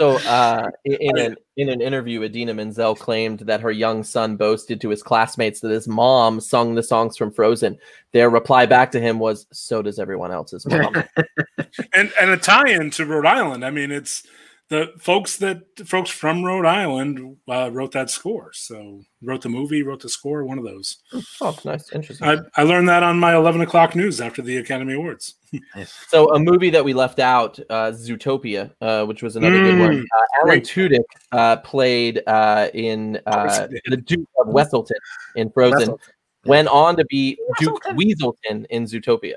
So, 0.00 0.16
uh, 0.16 0.70
in, 0.86 0.94
in 0.94 1.18
an 1.18 1.36
in 1.58 1.68
an 1.68 1.82
interview, 1.82 2.22
Idina 2.22 2.54
Menzel 2.54 2.94
claimed 2.94 3.40
that 3.40 3.60
her 3.60 3.70
young 3.70 4.02
son 4.02 4.36
boasted 4.36 4.80
to 4.80 4.88
his 4.88 5.02
classmates 5.02 5.60
that 5.60 5.70
his 5.70 5.86
mom 5.86 6.40
sung 6.40 6.74
the 6.74 6.82
songs 6.82 7.18
from 7.18 7.30
Frozen. 7.30 7.76
Their 8.12 8.30
reply 8.30 8.64
back 8.64 8.92
to 8.92 9.00
him 9.00 9.18
was, 9.18 9.46
"So 9.52 9.82
does 9.82 9.98
everyone 9.98 10.32
else's 10.32 10.64
mom." 10.64 10.94
and 11.92 12.10
and 12.18 12.30
a 12.30 12.38
tie-in 12.38 12.88
to 12.92 13.04
Rhode 13.04 13.26
Island. 13.26 13.62
I 13.62 13.68
mean, 13.68 13.90
it's 13.90 14.22
the 14.70 14.92
folks 14.98 15.36
that 15.38 15.62
folks 15.84 16.10
from 16.10 16.44
Rhode 16.44 16.64
Island 16.64 17.36
uh, 17.48 17.70
wrote 17.72 17.92
that 17.92 18.08
score. 18.08 18.52
So 18.54 19.02
wrote 19.20 19.42
the 19.42 19.48
movie, 19.48 19.82
wrote 19.82 20.00
the 20.00 20.08
score. 20.08 20.44
One 20.44 20.58
of 20.58 20.64
those. 20.64 20.98
oh, 21.40 21.56
nice, 21.64 21.92
interesting. 21.92 22.26
I, 22.26 22.38
I 22.56 22.62
learned 22.62 22.88
that 22.88 23.02
on 23.02 23.18
my 23.18 23.34
eleven 23.34 23.60
o'clock 23.60 23.94
news 23.96 24.20
after 24.20 24.40
the 24.42 24.56
Academy 24.56 24.94
Awards. 24.94 25.34
So, 26.06 26.32
a 26.32 26.38
movie 26.38 26.70
that 26.70 26.84
we 26.84 26.94
left 26.94 27.18
out, 27.18 27.58
uh, 27.70 27.90
Zootopia, 27.90 28.70
uh, 28.80 29.04
which 29.04 29.20
was 29.20 29.34
another 29.34 29.58
good 29.60 29.80
one. 29.80 29.90
Mm, 29.96 30.02
Uh, 30.02 30.24
Alan 30.36 30.46
great. 30.60 30.64
Tudyk 30.64 31.00
uh, 31.32 31.56
played 31.56 32.22
uh, 32.28 32.68
in 32.72 33.20
uh, 33.26 33.66
the 33.86 33.96
Duke 33.96 34.28
of 34.38 34.46
Weselton 34.46 34.92
in 35.34 35.50
Frozen. 35.50 35.78
Wrestle. 35.80 36.00
Went 36.46 36.68
on 36.68 36.96
to 36.98 37.04
be 37.06 37.36
Duke 37.58 37.82
Weselton. 37.82 37.96
Weaselton 37.96 38.66
in 38.70 38.84
Zootopia. 38.84 39.34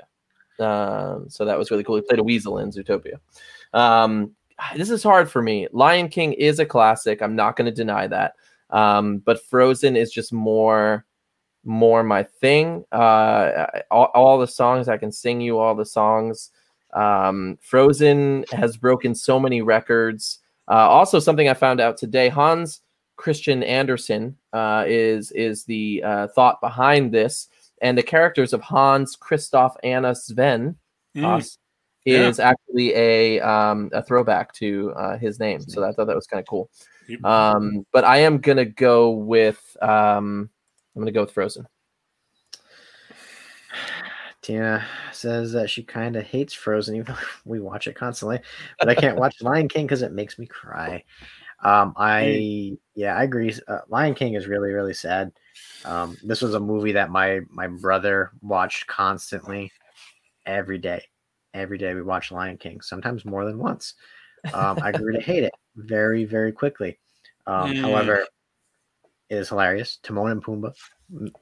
Um, 0.60 1.28
so 1.28 1.44
that 1.44 1.58
was 1.58 1.72
really 1.72 1.82
cool. 1.82 1.96
He 1.96 2.02
played 2.02 2.20
a 2.20 2.24
weasel 2.24 2.58
in 2.58 2.70
Zootopia. 2.70 3.14
Um, 3.72 4.36
this 4.76 4.90
is 4.90 5.02
hard 5.02 5.30
for 5.30 5.42
me. 5.42 5.68
Lion 5.72 6.08
King 6.08 6.32
is 6.34 6.58
a 6.58 6.66
classic. 6.66 7.22
I'm 7.22 7.36
not 7.36 7.56
going 7.56 7.66
to 7.66 7.72
deny 7.72 8.06
that. 8.06 8.34
Um, 8.70 9.18
but 9.18 9.44
Frozen 9.44 9.96
is 9.96 10.10
just 10.10 10.32
more, 10.32 11.04
more 11.64 12.02
my 12.02 12.22
thing. 12.22 12.84
Uh, 12.90 13.66
all, 13.90 14.10
all 14.14 14.38
the 14.38 14.46
songs 14.46 14.88
I 14.88 14.96
can 14.96 15.12
sing 15.12 15.40
you 15.40 15.58
all 15.58 15.74
the 15.74 15.84
songs. 15.84 16.50
Um, 16.92 17.58
Frozen 17.60 18.46
has 18.52 18.76
broken 18.76 19.14
so 19.14 19.38
many 19.38 19.62
records. 19.62 20.40
Uh, 20.68 20.88
also, 20.88 21.18
something 21.18 21.48
I 21.48 21.54
found 21.54 21.80
out 21.80 21.98
today: 21.98 22.28
Hans 22.28 22.80
Christian 23.16 23.62
Andersen 23.62 24.36
uh, 24.52 24.84
is 24.86 25.30
is 25.32 25.64
the 25.64 26.02
uh, 26.04 26.28
thought 26.28 26.60
behind 26.60 27.12
this, 27.12 27.48
and 27.82 27.98
the 27.98 28.02
characters 28.02 28.52
of 28.52 28.62
Hans, 28.62 29.16
Kristoff, 29.16 29.74
Anna, 29.82 30.14
Sven 30.14 30.76
Mm. 31.16 31.56
Haas 32.06 32.12
Yeah. 32.12 32.28
is 32.28 32.40
actually 32.40 32.94
a 32.94 33.40
um, 33.40 33.90
a 33.92 34.02
throwback 34.02 34.52
to 34.54 34.92
uh, 34.96 35.16
his 35.18 35.38
name. 35.40 35.60
So 35.60 35.84
I 35.84 35.92
thought 35.92 36.06
that 36.06 36.16
was 36.16 36.26
kind 36.26 36.40
of 36.40 36.46
cool. 36.46 36.70
You- 37.06 37.20
Um, 37.24 37.86
but 37.92 38.04
I 38.04 38.18
am 38.18 38.38
gonna 38.38 38.64
go 38.64 39.10
with 39.10 39.76
um, 39.80 40.50
I'm 40.94 41.02
gonna 41.02 41.12
go 41.12 41.22
with 41.22 41.32
Frozen. 41.32 41.66
Tina 44.42 44.84
says 45.12 45.52
that 45.52 45.70
she 45.70 45.82
kind 45.82 46.16
of 46.16 46.24
hates 46.24 46.52
Frozen, 46.52 46.96
even 46.96 47.06
though 47.06 47.20
we 47.46 47.60
watch 47.60 47.86
it 47.86 47.94
constantly. 47.94 48.40
But 48.78 48.90
I 48.90 48.94
can't 48.94 49.16
watch 49.16 49.40
Lion 49.40 49.68
King 49.68 49.86
because 49.86 50.02
it 50.02 50.12
makes 50.12 50.38
me 50.38 50.46
cry. 50.46 51.02
Um, 51.62 51.94
I 51.96 52.76
yeah, 52.94 53.16
I 53.16 53.22
agree. 53.22 53.54
Uh, 53.66 53.78
Lion 53.88 54.14
King 54.14 54.34
is 54.34 54.46
really 54.46 54.72
really 54.72 54.92
sad. 54.92 55.32
Um, 55.86 56.16
this 56.22 56.42
was 56.42 56.54
a 56.54 56.60
movie 56.60 56.92
that 56.92 57.10
my 57.10 57.40
my 57.48 57.66
brother 57.66 58.32
watched 58.42 58.86
constantly, 58.86 59.72
every 60.44 60.78
day. 60.78 61.02
Every 61.54 61.78
day 61.78 61.94
we 61.94 62.02
watch 62.02 62.32
Lion 62.32 62.56
King, 62.58 62.80
sometimes 62.80 63.24
more 63.24 63.44
than 63.44 63.58
once. 63.58 63.94
Um, 64.52 64.78
I 64.82 64.92
grew 64.92 65.12
to 65.12 65.20
hate 65.30 65.44
it 65.44 65.54
very 65.76 66.24
very 66.24 66.52
quickly. 66.52 66.98
Um, 67.46 67.72
Mm. 67.72 67.80
However, 67.80 68.26
it 69.30 69.36
is 69.36 69.48
hilarious. 69.48 69.98
Timon 70.02 70.32
and 70.32 70.44
Pumbaa, 70.44 70.72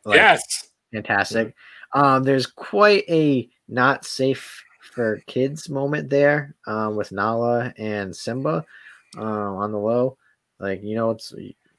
like, 0.05 0.17
yes. 0.17 0.69
fantastic. 0.93 1.55
Um, 1.95 2.23
there's 2.23 2.47
quite 2.47 3.05
a 3.09 3.49
not 3.69 4.05
safe 4.05 4.63
for 4.81 5.23
kids 5.27 5.69
moment 5.69 6.11
there 6.11 6.55
um, 6.67 6.97
with 6.97 7.13
Nala 7.13 7.73
and 7.79 8.15
Simba 8.15 8.65
uh, 9.17 9.23
on 9.23 9.73
the 9.73 9.79
low. 9.79 10.17
Like 10.61 10.83
you 10.83 10.95
know, 10.95 11.11
it's 11.11 11.33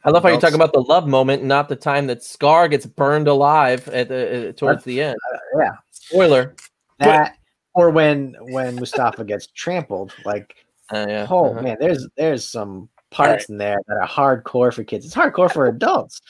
I 0.06 0.10
love 0.10 0.24
how 0.24 0.30
you 0.30 0.36
talk 0.36 0.54
Adults- 0.54 0.56
about 0.56 0.74
the 0.74 0.82
love 0.82 1.08
moment, 1.08 1.43
not 1.43 1.69
the 1.69 1.76
time 1.76 2.08
that 2.08 2.24
Scar 2.24 2.67
gets 2.67 2.86
burned 2.86 3.28
alive 3.28 3.88
at 3.89 4.10
the 4.10 4.50
uh, 4.50 4.52
towards 4.54 4.84
the 4.84 5.02
end. 5.02 5.17
yeah 5.60 5.72
Spoiler. 5.91 6.56
that, 7.00 7.38
or 7.75 7.89
when 7.89 8.36
when 8.41 8.75
Mustafa 8.75 9.23
gets 9.23 9.47
trampled. 9.47 10.13
Like 10.25 10.55
Uh, 10.91 11.05
yeah. 11.07 11.27
oh 11.29 11.51
uh-huh. 11.51 11.62
man, 11.62 11.77
there's 11.79 12.07
there's 12.17 12.47
some 12.47 12.89
parts 13.12 13.49
in 13.49 13.57
there 13.57 13.79
that 13.88 13.97
are 13.97 14.07
hardcore 14.07 14.73
for 14.73 14.83
kids. 14.83 15.05
It's 15.05 15.15
hardcore 15.15 15.51
for 15.51 15.67
adults. 15.67 16.21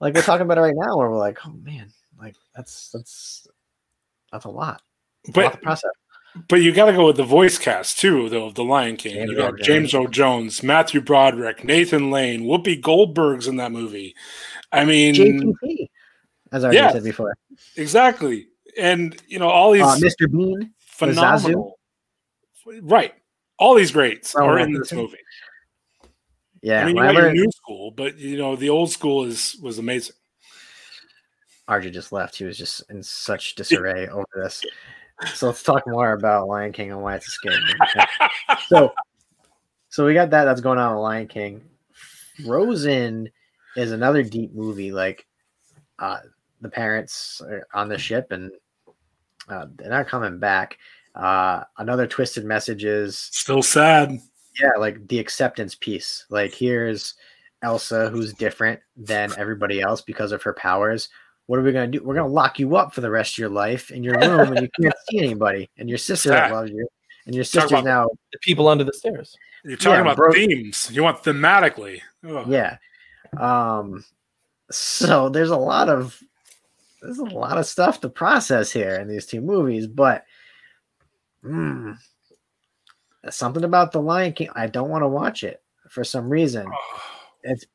Like 0.00 0.14
we're 0.14 0.22
talking 0.22 0.42
about 0.44 0.58
it 0.58 0.62
right 0.62 0.74
now, 0.76 0.96
where 0.96 1.10
we're 1.10 1.18
like, 1.18 1.38
oh 1.46 1.52
man, 1.62 1.90
like 2.20 2.34
that's 2.54 2.90
that's 2.92 3.46
that's 4.32 4.44
a 4.44 4.50
lot. 4.50 4.82
It's 5.24 5.36
a 5.36 5.40
lot 5.40 5.52
But 5.52 5.56
to 5.58 5.62
process. 5.62 5.90
but 6.48 6.56
you 6.62 6.72
got 6.72 6.86
to 6.86 6.92
go 6.92 7.06
with 7.06 7.16
the 7.16 7.24
voice 7.24 7.56
cast 7.58 7.98
too, 7.98 8.28
though. 8.28 8.46
Of 8.46 8.54
the 8.56 8.64
Lion 8.64 8.96
King, 8.96 9.14
James 9.14 9.30
you 9.30 9.36
got 9.36 9.54
Earl 9.54 9.58
James 9.62 9.94
O. 9.94 10.06
Jones, 10.06 10.62
Matthew 10.62 11.00
Broderick, 11.00 11.64
Nathan 11.64 12.10
Lane, 12.10 12.42
Whoopi 12.42 12.80
Goldberg's 12.80 13.46
in 13.48 13.56
that 13.56 13.72
movie. 13.72 14.14
I 14.72 14.84
mean, 14.84 15.14
JPP, 15.14 15.88
as 16.52 16.62
I 16.64 16.66
already 16.66 16.76
Yes. 16.76 16.92
said 16.92 17.04
before. 17.04 17.34
exactly, 17.76 18.48
and 18.78 19.16
you 19.28 19.38
know 19.38 19.48
all 19.48 19.72
these 19.72 19.82
Uh, 19.82 19.96
Mr. 19.96 20.30
Bean. 20.30 20.72
Phenomenal. 20.96 21.78
Right, 22.82 23.14
all 23.58 23.74
these 23.74 23.92
greats 23.92 24.34
Earl 24.34 24.46
are 24.46 24.58
in 24.58 24.72
this 24.72 24.92
movie. 24.92 25.18
Yeah, 26.62 26.82
I 26.82 26.86
mean, 26.86 26.96
you 26.96 27.02
got 27.02 27.14
your 27.14 27.32
new 27.32 27.50
school, 27.52 27.90
but 27.92 28.18
you 28.18 28.38
know 28.38 28.56
the 28.56 28.70
old 28.70 28.90
school 28.90 29.24
is 29.24 29.56
was 29.62 29.78
amazing. 29.78 30.16
RJ 31.68 31.92
just 31.92 32.12
left. 32.12 32.36
He 32.36 32.44
was 32.44 32.58
just 32.58 32.88
in 32.90 33.02
such 33.02 33.54
disarray 33.54 34.08
over 34.12 34.26
this. 34.34 34.62
So 35.34 35.46
let's 35.46 35.62
talk 35.62 35.86
more 35.86 36.12
about 36.12 36.48
Lion 36.48 36.72
King 36.72 36.92
and 36.92 37.02
why 37.02 37.16
it's 37.16 37.26
a 37.26 37.30
scary 37.30 37.56
movie. 37.56 38.06
so, 38.68 38.92
so 39.88 40.04
we 40.04 40.14
got 40.14 40.30
that. 40.30 40.44
That's 40.44 40.60
going 40.60 40.78
on 40.78 40.94
with 40.94 41.02
Lion 41.02 41.26
King. 41.26 41.62
Frozen 42.44 43.30
is 43.76 43.92
another 43.92 44.22
deep 44.22 44.54
movie. 44.54 44.92
Like, 44.92 45.26
uh, 45.98 46.18
the 46.60 46.68
parents 46.68 47.40
are 47.40 47.66
on 47.72 47.88
the 47.88 47.98
ship 47.98 48.30
and 48.30 48.50
uh, 49.48 49.66
they're 49.76 49.90
not 49.90 50.08
coming 50.08 50.38
back. 50.38 50.78
Uh, 51.14 51.64
another 51.78 52.06
twisted 52.06 52.44
message 52.44 52.84
is 52.84 53.16
Still 53.16 53.62
sad. 53.62 54.18
yeah, 54.60 54.70
like 54.78 55.06
the 55.08 55.18
acceptance 55.18 55.74
piece. 55.74 56.24
Like 56.30 56.52
here's 56.52 57.14
Elsa 57.62 58.08
who's 58.10 58.32
different 58.34 58.80
than 58.96 59.32
everybody 59.38 59.80
else 59.80 60.00
because 60.02 60.32
of 60.32 60.42
her 60.42 60.52
powers. 60.52 61.08
What 61.46 61.58
are 61.58 61.62
we 61.62 61.72
gonna 61.72 61.86
do? 61.86 62.02
We're 62.02 62.14
gonna 62.16 62.28
lock 62.28 62.58
you 62.58 62.76
up 62.76 62.92
for 62.92 63.00
the 63.00 63.10
rest 63.10 63.34
of 63.34 63.38
your 63.38 63.48
life 63.48 63.90
in 63.90 64.02
your 64.04 64.18
room 64.18 64.52
and 64.52 64.60
you 64.62 64.68
can't 64.82 64.94
see 65.10 65.18
anybody. 65.20 65.70
And 65.78 65.88
your 65.88 65.98
sister 65.98 66.30
that 66.30 66.50
loves 66.52 66.70
you. 66.70 66.86
And 67.24 67.34
your 67.34 67.44
Talk 67.44 67.62
sister's 67.62 67.82
now 67.84 68.08
The 68.32 68.38
people 68.40 68.68
under 68.68 68.84
the 68.84 68.92
stairs. 68.92 69.34
You're 69.64 69.76
talking 69.76 69.92
Yeah, 69.94 70.00
about 70.02 70.16
bro- 70.16 70.32
themes. 70.32 70.90
You 70.92 71.02
want 71.02 71.22
thematically. 71.22 72.00
Ugh. 72.28 72.46
yeah. 72.48 72.76
Um 73.38 74.04
so 74.70 75.28
there's 75.28 75.50
a 75.50 75.56
lot 75.56 75.88
of 75.88 76.20
there's 77.02 77.18
a 77.18 77.24
lot 77.24 77.58
of 77.58 77.66
stuff 77.66 78.00
to 78.00 78.08
process 78.08 78.72
here 78.72 78.96
in 78.96 79.08
these 79.08 79.26
two 79.26 79.40
movies, 79.40 79.86
but 79.86 80.24
mm, 81.44 81.96
something 83.30 83.64
about 83.64 83.92
the 83.92 84.00
Lion 84.00 84.32
King. 84.32 84.48
I 84.54 84.66
don't 84.66 84.90
want 84.90 85.02
to 85.02 85.08
watch 85.08 85.44
it 85.44 85.62
for 85.88 86.04
some 86.04 86.28
reason. 86.28 86.66
it's 87.42 87.66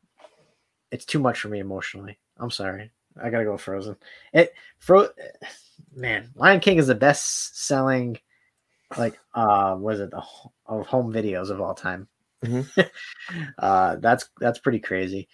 it's 0.92 1.06
too 1.06 1.20
much 1.20 1.40
for 1.40 1.50
me 1.50 1.60
emotionally. 1.60 2.18
I'm 2.38 2.52
sorry. 2.52 2.92
I 3.22 3.30
gotta 3.30 3.46
go 3.46 3.58
Frozen. 3.58 3.98
It 4.34 4.54
Fro 4.80 5.10
man, 5.94 6.30
Lion 6.36 6.60
King 6.60 6.78
is 6.78 6.88
the 6.88 6.96
best 6.96 7.66
selling 7.66 8.18
like 8.98 9.20
uh 9.34 9.76
was 9.78 10.00
it 10.00 10.12
the 10.12 10.24
of 10.66 10.86
home 10.88 11.14
videos 11.14 11.50
of 11.50 11.62
all 11.62 11.74
time. 11.74 12.08
Mhm. 12.44 12.90
uh 13.60 13.96
that's 13.98 14.30
that's 14.40 14.60
pretty 14.60 14.80
crazy. 14.80 15.28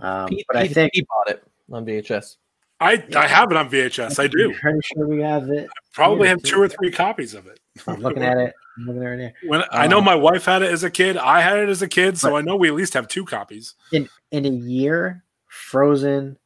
Um, 0.00 0.28
Pete, 0.28 0.44
but 0.46 0.56
I 0.56 0.68
think 0.68 0.92
he 0.94 1.02
bought 1.02 1.30
it 1.30 1.42
on 1.72 1.84
VHS. 1.84 2.36
I 2.80 3.04
I 3.14 3.26
have 3.26 3.50
it 3.50 3.56
on 3.56 3.68
VHS. 3.70 4.18
I 4.18 4.26
do. 4.26 4.50
I'm 4.52 4.58
pretty 4.58 4.80
sure 4.94 5.06
we 5.06 5.20
have 5.20 5.48
it. 5.50 5.68
Probably 5.92 6.28
have 6.28 6.42
two 6.42 6.60
or 6.60 6.68
three 6.68 6.90
copies 6.90 7.34
of 7.34 7.46
it. 7.46 7.60
I'm 7.86 8.00
looking 8.00 8.22
at 8.22 8.38
it. 8.38 8.54
I'm 8.78 8.86
looking 8.86 9.02
at 9.02 9.12
it 9.18 9.22
right 9.24 9.34
When 9.46 9.62
I 9.70 9.86
know 9.86 9.98
Um, 9.98 10.04
my 10.04 10.14
wife 10.14 10.44
had 10.46 10.62
it 10.62 10.72
as 10.72 10.82
a 10.82 10.90
kid, 10.90 11.16
I 11.16 11.40
had 11.42 11.58
it 11.58 11.68
as 11.68 11.82
a 11.82 11.88
kid, 11.88 12.16
so 12.18 12.36
I 12.36 12.40
know 12.40 12.56
we 12.56 12.68
at 12.68 12.74
least 12.74 12.94
have 12.94 13.06
two 13.08 13.24
copies. 13.24 13.74
In 13.92 14.08
in 14.30 14.46
a 14.46 14.50
year, 14.50 15.24
Frozen 15.48 16.38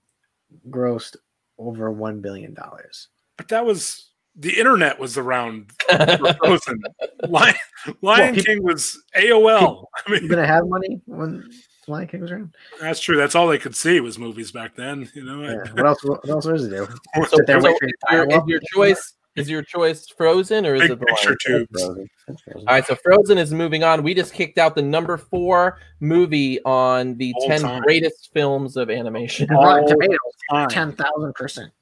grossed 0.70 1.16
over 1.59 1.90
one 1.90 2.20
billion 2.20 2.53
dollars. 2.55 3.09
But 3.37 3.49
that 3.49 3.64
was 3.64 4.11
the 4.37 4.59
internet 4.59 4.99
was 4.99 5.16
around 5.16 5.70
for 5.88 6.35
Frozen. 6.42 6.83
Lion, 7.29 7.55
Lion 8.03 8.35
people- 8.35 8.55
King 8.55 8.62
was 8.64 9.01
AOL. 9.16 9.85
I 10.09 10.12
You 10.14 10.20
mean, 10.23 10.29
gonna 10.29 10.47
have 10.47 10.66
money 10.66 11.01
when 11.07 11.49
Lion 11.88 12.09
King 12.09 12.23
around? 12.29 12.55
that's 12.81 13.01
true. 13.01 13.16
That's 13.16 13.35
all 13.35 13.47
they 13.49 13.59
could 13.59 13.77
see 13.77 14.01
was 14.01 14.18
movies 14.18 14.51
back 14.53 14.75
then. 14.77 15.09
You 15.14 15.25
know, 15.25 15.42
Yeah. 15.42 15.73
What 15.73 15.87
else? 15.87 16.05
What 16.05 16.29
else 16.29 16.47
was 16.47 16.68
there? 16.70 16.87
So, 17.29 17.37
there, 17.47 17.61
so 17.61 17.68
is 17.68 17.79
your 17.81 18.27
your, 18.29 18.31
is 18.31 18.42
your 18.49 18.61
choice 18.73 19.12
is 19.37 19.51
your 19.51 19.62
choice 19.62 20.07
Frozen 20.16 20.64
or 20.64 20.77
is 20.77 20.83
Big 20.83 20.90
it 20.92 21.01
the 21.01 21.07
picture 21.07 21.37
tubes. 21.44 21.68
Frozen. 21.85 22.09
Frozen. 22.27 22.68
All 22.68 22.75
right, 22.75 22.87
so 22.87 22.94
Frozen 22.94 23.37
is 23.38 23.53
moving 23.53 23.83
on. 23.83 24.03
We 24.05 24.14
just 24.14 24.33
kicked 24.33 24.59
out 24.59 24.75
the 24.77 24.83
number 24.83 25.16
four 25.16 25.79
movie 26.01 26.62
on 26.64 27.16
the 27.16 27.35
All 27.37 27.49
ten 27.49 27.61
time. 27.62 27.83
greatest 27.83 28.31
films 28.33 28.77
of 28.77 28.90
animation. 28.90 29.49
Rotten 29.51 29.88
Tomatoes, 29.88 30.70
ten 30.70 30.92
thousand 30.92 31.35
percent. 31.35 31.73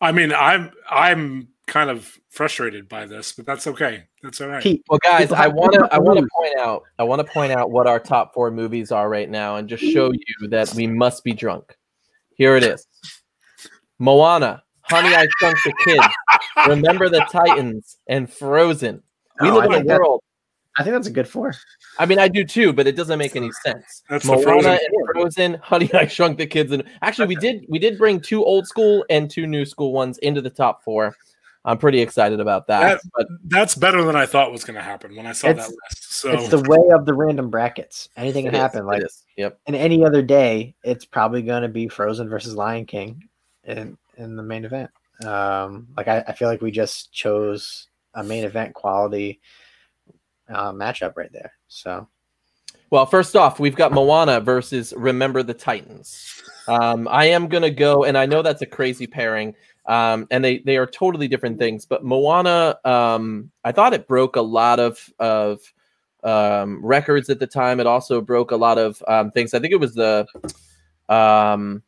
I 0.00 0.12
mean, 0.12 0.32
I'm 0.32 0.70
I'm 0.88 1.48
kind 1.70 1.88
of 1.88 2.18
frustrated 2.28 2.88
by 2.88 3.06
this, 3.06 3.32
but 3.32 3.46
that's 3.46 3.68
okay. 3.68 4.02
That's 4.22 4.40
all 4.40 4.48
right. 4.48 4.62
Pete, 4.62 4.82
Well, 4.88 4.98
guys, 5.02 5.30
I 5.30 5.46
want 5.46 5.72
to 5.74 5.88
I 5.90 5.98
want 5.98 6.18
to 6.18 6.26
point 6.36 6.58
out 6.58 6.82
I 6.98 7.04
want 7.04 7.24
to 7.24 7.32
point 7.32 7.52
out 7.52 7.70
what 7.70 7.86
our 7.86 8.00
top 8.00 8.34
four 8.34 8.50
movies 8.50 8.92
are 8.92 9.08
right 9.08 9.30
now, 9.30 9.56
and 9.56 9.68
just 9.68 9.82
show 9.82 10.12
you 10.12 10.48
that 10.48 10.74
we 10.74 10.86
must 10.86 11.24
be 11.24 11.32
drunk. 11.32 11.76
Here 12.34 12.56
it 12.56 12.64
is: 12.64 12.86
Moana, 13.98 14.62
Honey, 14.82 15.14
I 15.14 15.26
Shrunk 15.38 15.58
the 15.64 15.72
Kids, 15.84 16.06
Remember 16.66 17.08
the 17.08 17.24
Titans, 17.30 17.96
and 18.08 18.30
Frozen. 18.30 19.02
We 19.40 19.48
No, 19.48 19.58
live 19.58 19.70
I 19.70 19.78
in 19.78 19.90
a 19.90 19.98
world. 19.98 20.22
I 20.76 20.82
think 20.82 20.94
that's 20.94 21.06
a 21.06 21.12
good 21.12 21.28
four. 21.28 21.54
I 21.98 22.06
mean, 22.06 22.18
I 22.18 22.28
do 22.28 22.44
too, 22.44 22.72
but 22.72 22.86
it 22.86 22.96
doesn't 22.96 23.18
make 23.18 23.36
any 23.36 23.50
sense. 23.64 24.02
That's 24.08 24.24
Moana 24.24 24.42
Frozen 24.42 24.70
and. 24.72 25.08
Frozen, 25.12 25.54
Honey, 25.62 25.90
I 25.94 26.06
Shrunk 26.08 26.36
the 26.38 26.46
Kids, 26.46 26.72
and 26.72 26.82
actually, 27.02 27.28
we 27.28 27.36
did 27.36 27.64
we 27.68 27.78
did 27.78 27.96
bring 27.96 28.20
two 28.20 28.44
old 28.44 28.66
school 28.66 29.04
and 29.08 29.30
two 29.30 29.46
new 29.46 29.64
school 29.64 29.92
ones 29.92 30.18
into 30.18 30.40
the 30.40 30.50
top 30.50 30.82
four. 30.82 31.14
I'm 31.64 31.76
pretty 31.78 32.00
excited 32.00 32.40
about 32.40 32.66
that. 32.68 32.80
That- 32.80 33.10
but 33.14 33.26
That's 33.44 33.74
better 33.74 34.02
than 34.02 34.16
I 34.16 34.24
thought 34.26 34.50
was 34.52 34.64
going 34.64 34.76
to 34.76 34.82
happen 34.82 35.14
when 35.14 35.26
I 35.26 35.32
saw 35.32 35.48
that 35.48 35.56
list. 35.68 36.12
So 36.12 36.32
It's 36.32 36.48
the 36.48 36.60
way 36.62 36.88
of 36.94 37.04
the 37.06 37.14
random 37.14 37.50
brackets. 37.50 38.08
Anything 38.16 38.46
can 38.46 38.54
is, 38.54 38.60
happen. 38.60 38.80
it 38.80 38.86
Like 38.86 39.04
is. 39.04 39.24
yep. 39.36 39.58
in 39.66 39.74
any 39.74 40.04
other 40.04 40.22
day, 40.22 40.74
it's 40.84 41.04
probably 41.04 41.42
going 41.42 41.62
to 41.62 41.68
be 41.68 41.88
Frozen 41.88 42.28
versus 42.28 42.54
Lion 42.54 42.86
King 42.86 43.28
in 43.64 43.96
in 44.16 44.36
the 44.36 44.42
main 44.42 44.64
event. 44.64 44.90
Um, 45.24 45.88
like 45.96 46.08
I, 46.08 46.24
I 46.28 46.32
feel 46.32 46.48
like 46.48 46.62
we 46.62 46.70
just 46.70 47.12
chose 47.12 47.88
a 48.14 48.24
main 48.24 48.44
event 48.44 48.74
quality 48.74 49.40
uh, 50.48 50.72
matchup 50.72 51.16
right 51.16 51.32
there. 51.32 51.52
So 51.68 52.08
Well, 52.90 53.06
first 53.06 53.36
off, 53.36 53.60
we've 53.60 53.76
got 53.76 53.92
Moana 53.92 54.40
versus 54.40 54.92
Remember 54.96 55.42
the 55.42 55.54
Titans. 55.54 56.42
Um, 56.68 57.06
I 57.08 57.26
am 57.26 57.48
gonna 57.48 57.70
go, 57.70 58.04
and 58.04 58.16
I 58.16 58.26
know 58.26 58.42
that's 58.42 58.62
a 58.62 58.66
crazy 58.66 59.06
pairing, 59.06 59.54
um, 59.86 60.26
and 60.30 60.44
they 60.44 60.58
they 60.58 60.76
are 60.76 60.86
totally 60.86 61.28
different 61.28 61.58
things. 61.58 61.86
But 61.86 62.04
Moana, 62.04 62.78
um, 62.84 63.50
I 63.64 63.72
thought 63.72 63.94
it 63.94 64.08
broke 64.08 64.36
a 64.36 64.42
lot 64.42 64.80
of 64.80 65.12
of 65.18 65.60
um, 66.22 66.84
records 66.84 67.30
at 67.30 67.40
the 67.40 67.46
time. 67.46 67.80
It 67.80 67.86
also 67.86 68.20
broke 68.20 68.50
a 68.50 68.56
lot 68.56 68.78
of 68.78 69.02
um, 69.08 69.30
things. 69.30 69.54
I 69.54 69.58
think 69.60 69.72
it 69.72 69.80
was 69.80 69.94
the 69.94 70.26
um, 71.08 71.82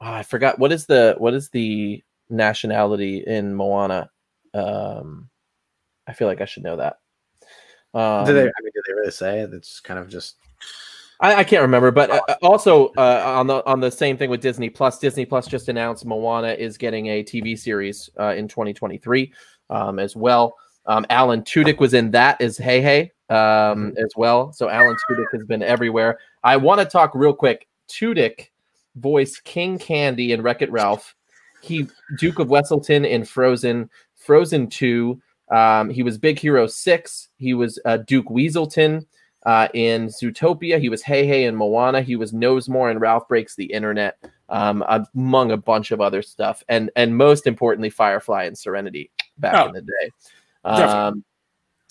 oh, 0.00 0.12
I 0.12 0.22
forgot 0.22 0.58
what 0.58 0.72
is 0.72 0.86
the 0.86 1.14
what 1.18 1.34
is 1.34 1.50
the 1.50 2.02
nationality 2.30 3.18
in 3.26 3.54
Moana. 3.54 4.10
Um, 4.54 5.28
I 6.06 6.12
feel 6.12 6.28
like 6.28 6.40
I 6.40 6.46
should 6.46 6.62
know 6.62 6.76
that. 6.76 6.98
Um, 7.94 8.26
do 8.26 8.32
they? 8.32 8.42
I 8.42 8.60
mean, 8.62 8.72
do 8.74 8.82
they 8.86 8.94
really 8.94 9.10
say 9.10 9.40
it? 9.40 9.52
It's 9.52 9.80
kind 9.80 9.98
of 9.98 10.08
just 10.08 10.36
I, 11.20 11.36
I 11.36 11.44
can't 11.44 11.62
remember, 11.62 11.90
but 11.90 12.10
uh, 12.10 12.20
also 12.42 12.88
uh, 12.96 13.22
on 13.26 13.46
the 13.46 13.64
on 13.66 13.80
the 13.80 13.90
same 13.90 14.16
thing 14.16 14.30
with 14.30 14.40
Disney 14.40 14.70
Plus, 14.70 14.98
Disney 14.98 15.24
Plus 15.24 15.46
just 15.48 15.68
announced 15.68 16.06
Moana 16.06 16.52
is 16.52 16.78
getting 16.78 17.06
a 17.08 17.24
TV 17.24 17.58
series 17.58 18.08
uh, 18.18 18.34
in 18.36 18.46
2023 18.46 19.32
um, 19.70 19.98
as 19.98 20.14
well. 20.14 20.54
Um, 20.86 21.04
Alan 21.10 21.42
Tudyk 21.42 21.78
was 21.78 21.92
in 21.92 22.10
that 22.12 22.40
as 22.40 22.58
Heihei 22.58 23.10
um, 23.30 23.94
as 23.98 24.12
well. 24.16 24.52
So 24.52 24.68
Alan 24.68 24.96
Tudyk 25.08 25.26
has 25.32 25.44
been 25.44 25.62
everywhere. 25.62 26.18
I 26.44 26.56
want 26.56 26.80
to 26.80 26.86
talk 26.86 27.14
real 27.14 27.34
quick. 27.34 27.66
Tudyk 27.88 28.48
voiced 28.96 29.44
King 29.44 29.78
Candy 29.78 30.32
in 30.32 30.42
Wreck 30.42 30.62
It 30.62 30.70
Ralph. 30.70 31.14
He 31.60 31.88
Duke 32.18 32.38
of 32.38 32.48
Weselton 32.48 33.08
in 33.08 33.24
Frozen, 33.24 33.90
Frozen 34.14 34.68
Two. 34.68 35.20
Um, 35.50 35.90
he 35.90 36.04
was 36.04 36.16
Big 36.16 36.38
Hero 36.38 36.68
Six. 36.68 37.28
He 37.38 37.54
was 37.54 37.80
uh, 37.84 37.96
Duke 37.98 38.26
Weaselton 38.26 39.04
uh, 39.46 39.68
in 39.74 40.06
Zootopia. 40.08 40.80
He 40.80 40.88
was 40.88 41.02
Heihei 41.02 41.46
in 41.46 41.56
Moana. 41.56 42.02
He 42.02 42.16
was 42.16 42.32
Knowsmore 42.32 42.90
in 42.90 42.98
Ralph 42.98 43.28
Breaks 43.28 43.54
the 43.54 43.66
Internet, 43.66 44.18
um, 44.48 44.84
among 45.14 45.52
a 45.52 45.56
bunch 45.56 45.90
of 45.90 46.00
other 46.00 46.22
stuff. 46.22 46.62
And 46.68 46.90
and 46.96 47.16
most 47.16 47.46
importantly, 47.46 47.90
Firefly 47.90 48.44
and 48.44 48.58
Serenity 48.58 49.10
back 49.38 49.54
Oh, 49.54 49.68
in 49.68 49.74
the 49.74 49.82
day. 49.82 50.10
Um, 50.64 51.24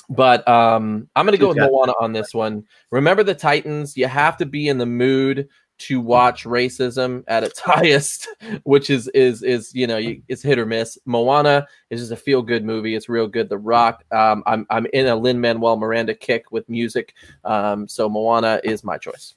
but 0.10 0.48
um, 0.48 1.10
I'm 1.16 1.26
going 1.26 1.38
to 1.38 1.38
go 1.38 1.50
with 1.50 1.58
Moana 1.58 1.94
on 2.00 2.14
this 2.14 2.34
one. 2.34 2.66
Remember 2.92 3.24
the 3.24 3.36
Titans. 3.36 3.98
You 3.98 4.08
have 4.08 4.38
to 4.38 4.46
be 4.46 4.70
in 4.70 4.78
the 4.78 4.86
mood 4.86 5.50
to 5.80 6.02
watch 6.02 6.44
racism 6.46 7.24
at 7.28 7.44
its 7.44 7.60
highest, 7.66 8.28
which 8.63 8.90
is 8.90 9.08
is 9.10 9.44
is 9.44 9.74
you 9.74 9.88
know 9.88 10.00
it's 10.28 10.42
hit 10.42 10.60
or 10.60 10.66
miss. 10.66 10.98
Moana 11.06 11.68
is 11.90 12.02
just 12.02 12.12
a 12.12 12.16
feel 12.16 12.42
good 12.42 12.63
movie. 12.63 12.96
It's 12.96 13.10
real 13.10 13.28
good. 13.28 13.50
The 13.50 13.58
Rock. 13.58 14.04
Um, 14.12 14.44
I'm 14.46 14.66
I'm 14.70 14.88
in 14.94 15.08
a 15.08 15.16
Lin 15.16 15.40
Manuel 15.40 15.78
Miranda 15.78 16.13
kick 16.16 16.52
with 16.52 16.68
music. 16.70 17.13
Um, 17.44 17.88
so 17.88 18.10
Moana 18.10 18.60
is 18.63 18.84
my 18.84 18.98
choice. 18.98 19.36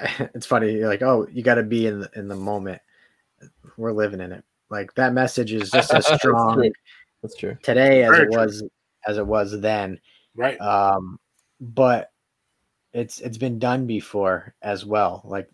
it's 0.34 0.46
funny. 0.46 0.72
You're 0.72 0.88
like, 0.88 1.02
oh, 1.02 1.26
you 1.30 1.42
got 1.42 1.56
to 1.56 1.62
be 1.62 1.86
in 1.86 2.00
the, 2.00 2.10
in 2.14 2.28
the 2.28 2.36
moment. 2.36 2.80
We're 3.76 3.92
living 3.92 4.20
in 4.20 4.32
it. 4.32 4.44
Like 4.70 4.94
that 4.94 5.12
message 5.12 5.52
is 5.52 5.70
just 5.70 5.92
as 5.92 6.06
That's 6.08 6.20
strong 6.20 6.56
true. 6.56 6.72
That's 7.22 7.36
true. 7.36 7.56
today 7.62 8.04
as 8.04 8.10
Very 8.10 8.22
it 8.24 8.32
true. 8.32 8.40
was 8.42 8.62
as 9.06 9.18
it 9.18 9.26
was 9.26 9.60
then. 9.60 9.98
right. 10.36 10.60
Um, 10.60 11.18
but 11.60 12.10
it's 12.92 13.20
it's 13.20 13.38
been 13.38 13.58
done 13.58 13.86
before 13.86 14.54
as 14.62 14.84
well. 14.84 15.22
Like, 15.24 15.48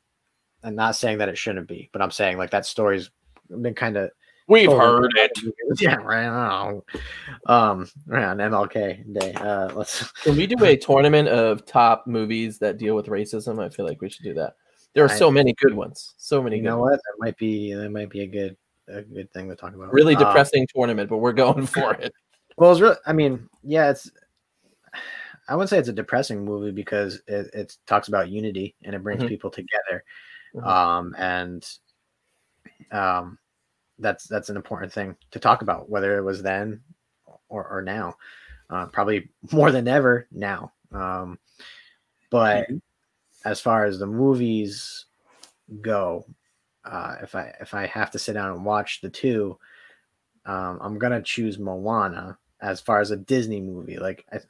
I'm 0.63 0.75
not 0.75 0.97
saying 0.97 1.19
that 1.19 1.29
it 1.29 1.39
shouldn't 1.39 1.69
be, 1.69 1.91
but 1.93 2.03
I'm 2.03 2.11
saying 2.11 2.39
like 2.39 2.51
that 2.51 2.67
story's 2.67 3.11
been 3.49 3.75
kind 3.75 3.97
of 3.97 4.11
We've 4.49 4.71
heard 4.71 5.11
in- 5.19 5.25
it. 5.25 5.55
Yeah, 5.81 5.97
right. 5.97 6.27
I. 6.27 6.79
Um, 7.47 7.89
right 8.07 8.23
on 8.25 8.39
MLK 8.39 9.19
Day. 9.19 9.33
Uh, 9.35 9.73
let's. 9.75 10.09
Can 10.23 10.37
we 10.37 10.47
do 10.47 10.65
a 10.65 10.77
tournament 10.77 11.29
of 11.29 11.67
top 11.67 12.07
movies 12.07 12.59
that 12.61 12.79
deal 12.79 12.95
with 12.95 13.07
racism? 13.07 13.63
I 13.65 13.69
feel 13.69 13.85
like 13.85 14.01
we 14.01 14.09
should 14.09 14.23
do 14.23 14.35
that. 14.35 14.55
There 14.95 15.05
are 15.05 15.11
I- 15.11 15.17
so 15.17 15.31
many 15.33 15.53
good 15.55 15.75
ones. 15.75 16.15
So 16.19 16.41
many 16.43 16.57
You 16.57 16.63
good 16.63 16.69
know 16.69 16.79
ones. 16.79 16.91
what? 16.93 16.97
That 16.99 17.15
might 17.27 17.37
be 17.39 17.75
that 17.75 17.91
might 17.91 18.09
be 18.09 18.21
a 18.21 18.27
good 18.27 18.57
a 18.89 19.03
good 19.03 19.33
thing 19.33 19.49
to 19.49 19.57
talk 19.57 19.75
about. 19.75 19.93
Really 19.93 20.15
Um, 20.15 20.23
depressing 20.23 20.67
tournament, 20.73 21.11
but 21.11 21.19
we're 21.19 21.33
going 21.33 21.67
for 21.67 21.93
it. 22.01 22.13
Well, 22.57 22.71
it's 22.71 22.81
really. 22.81 22.97
I 23.05 23.13
mean, 23.13 23.49
yeah, 23.65 23.91
it's. 23.91 24.11
I 25.49 25.55
wouldn't 25.55 25.71
say 25.71 25.79
it's 25.79 25.89
a 25.89 25.93
depressing 25.93 26.45
movie 26.45 26.73
because 26.73 27.21
it, 27.27 27.51
it 27.55 27.77
talks 27.87 28.09
about 28.09 28.31
unity 28.31 28.75
and 28.85 28.95
it 28.95 29.03
brings 29.03 29.23
Mhm. 29.23 29.29
people 29.29 29.51
together, 29.51 30.05
Mhm. 30.55 30.67
um, 30.67 31.15
and 31.19 31.69
um, 32.91 33.39
that's 33.99 34.27
that's 34.27 34.51
an 34.51 34.57
important 34.57 34.93
thing 34.93 35.17
to 35.31 35.39
talk 35.39 35.63
about, 35.63 35.89
whether 35.89 36.17
it 36.19 36.23
was 36.23 36.43
then 36.43 36.81
or, 37.49 37.67
or 37.69 37.83
now. 37.83 38.17
Uh, 38.69 38.87
probably 38.87 39.31
more 39.53 39.71
than 39.71 39.89
ever 39.89 40.27
now. 40.33 40.73
Um, 40.93 41.39
but 42.31 42.67
as 43.45 43.61
far 43.61 43.85
as 43.85 43.99
the 43.99 44.07
movies 44.07 45.07
go, 45.81 46.27
uh, 46.85 47.17
if 47.23 47.35
I 47.35 47.55
if 47.61 47.75
I 47.75 47.87
have 47.87 48.11
to 48.13 48.19
sit 48.19 48.35
down 48.35 48.53
and 48.53 48.65
watch 48.65 49.01
the 49.01 49.11
two, 49.11 49.59
um, 50.45 50.79
I'm 50.81 50.99
gonna 50.99 51.23
choose 51.23 51.59
Moana 51.59 52.39
as 52.61 52.81
far 52.81 53.01
as 53.01 53.11
a 53.11 53.17
Disney 53.17 53.61
movie. 53.61 53.99
Like 53.99 54.25
I, 54.33 54.41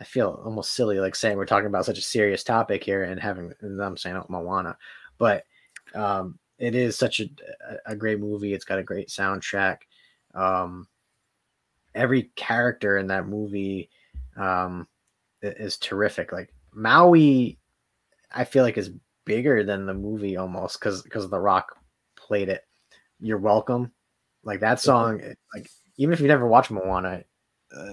I 0.00 0.04
feel 0.04 0.40
almost 0.44 0.72
silly 0.72 0.98
like 0.98 1.14
saying 1.14 1.36
we're 1.36 1.44
talking 1.44 1.66
about 1.66 1.84
such 1.84 1.98
a 1.98 2.02
serious 2.02 2.42
topic 2.42 2.82
here 2.82 3.04
and 3.04 3.20
having 3.20 3.52
and 3.60 3.80
I'm 3.82 3.96
saying 3.96 4.16
oh, 4.16 4.26
Moana, 4.28 4.76
but 5.18 5.44
um, 5.94 6.38
it 6.58 6.74
is 6.74 6.96
such 6.96 7.20
a, 7.20 7.28
a 7.86 7.94
great 7.94 8.18
movie. 8.18 8.54
It's 8.54 8.64
got 8.64 8.78
a 8.78 8.84
great 8.84 9.08
soundtrack. 9.08 9.78
Um, 10.34 10.86
every 11.94 12.30
character 12.36 12.98
in 12.98 13.08
that 13.08 13.26
movie 13.26 13.90
um, 14.36 14.86
is 15.42 15.76
terrific. 15.76 16.32
Like 16.32 16.54
Maui, 16.72 17.58
I 18.32 18.44
feel 18.44 18.64
like 18.64 18.78
is 18.78 18.92
bigger 19.24 19.64
than 19.64 19.86
the 19.86 19.94
movie 19.94 20.36
almost 20.36 20.80
because 20.80 21.02
because 21.02 21.28
The 21.28 21.38
Rock 21.38 21.76
played 22.16 22.48
it. 22.48 22.64
You're 23.18 23.38
welcome. 23.38 23.92
Like 24.44 24.60
that 24.60 24.80
song, 24.80 25.20
like 25.54 25.70
even 25.96 26.14
if 26.14 26.20
you 26.20 26.28
never 26.28 26.46
watched 26.46 26.70
Moana, 26.70 27.24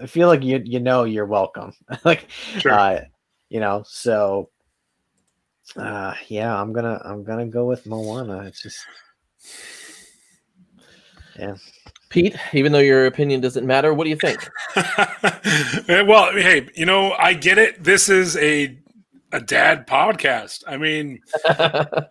I 0.02 0.06
feel 0.08 0.28
like 0.28 0.44
you 0.44 0.62
you 0.66 0.80
know 0.80 1.04
you're 1.04 1.26
welcome. 1.26 1.74
like 2.06 2.30
Sure. 2.60 2.72
uh, 2.74 3.02
you 3.50 3.60
know, 3.60 3.84
so 3.88 4.50
Uh, 5.76 6.14
yeah, 6.30 6.60
I'm 6.60 6.74
gonna 6.74 7.02
I'm 7.04 7.24
gonna 7.24 7.46
go 7.46 7.66
with 7.66 7.86
Moana. 7.86 8.44
It's 8.44 8.62
just 8.62 8.86
yeah. 11.38 11.56
Pete, 12.10 12.36
even 12.54 12.72
though 12.72 12.80
your 12.80 13.06
opinion 13.06 13.42
doesn't 13.42 13.66
matter, 13.68 13.94
what 13.94 14.06
do 14.06 14.10
you 14.10 14.16
think? 14.16 14.40
well, 16.08 16.32
hey, 16.32 16.70
you 16.74 16.86
know, 16.86 17.12
I 17.20 17.34
get 17.34 17.58
it. 17.58 17.84
This 17.84 18.08
is 18.10 18.38
a 18.38 18.78
a 19.34 19.42
dad 19.42 19.86
podcast. 19.88 20.64
I 20.66 20.78
mean, 20.78 21.20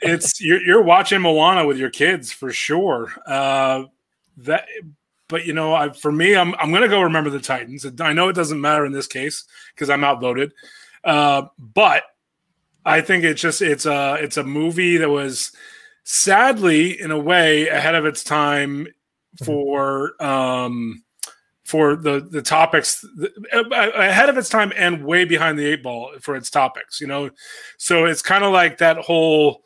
it's 0.03 0.39
you're, 0.41 0.61
you're 0.61 0.83
watching 0.83 1.23
Moana 1.23 1.67
with 1.67 1.79
your 1.79 1.89
kids 1.91 2.31
for 2.31 2.53
sure. 2.53 3.11
Uh, 3.27 3.85
that, 4.39 4.67
but 5.29 5.45
you 5.45 5.53
know, 5.53 5.75
I, 5.75 5.91
for 5.91 6.13
me, 6.13 6.37
I'm 6.37 6.55
I'm 6.57 6.73
gonna 6.73 6.89
go 6.89 7.03
remember 7.03 7.31
the 7.31 7.41
Titans. 7.41 7.87
I 8.01 8.13
know 8.13 8.29
it 8.29 8.37
doesn't 8.37 8.61
matter 8.61 8.87
in 8.87 8.93
this 8.93 9.07
case 9.07 9.45
because 9.75 9.91
I'm 9.91 10.05
outvoted, 10.05 10.53
uh, 11.05 11.47
but 11.59 12.05
I 12.85 13.01
think 13.01 13.25
it's 13.25 13.41
just 13.41 13.63
it's 13.63 13.87
a 13.87 14.15
it's 14.21 14.37
a 14.37 14.45
movie 14.45 14.97
that 14.99 15.11
was 15.11 15.53
sadly 16.05 17.01
in 17.01 17.11
a 17.11 17.19
way 17.19 17.69
ahead 17.69 17.97
of 17.97 18.07
its 18.07 18.23
time 18.23 18.87
for 19.45 20.23
um, 20.23 21.03
for 21.65 21.97
the 21.97 22.21
the 22.31 22.43
topics 22.43 23.05
ahead 23.53 24.29
of 24.29 24.39
its 24.39 24.49
time 24.49 24.73
and 24.77 25.05
way 25.05 25.25
behind 25.25 25.59
the 25.59 25.67
eight 25.67 25.83
ball 25.83 26.13
for 26.21 26.37
its 26.37 26.49
topics. 26.49 27.01
You 27.01 27.09
know, 27.09 27.31
so 27.77 28.05
it's 28.05 28.23
kind 28.23 28.45
of 28.45 28.53
like 28.53 28.79
that 28.79 28.99
whole. 28.99 29.63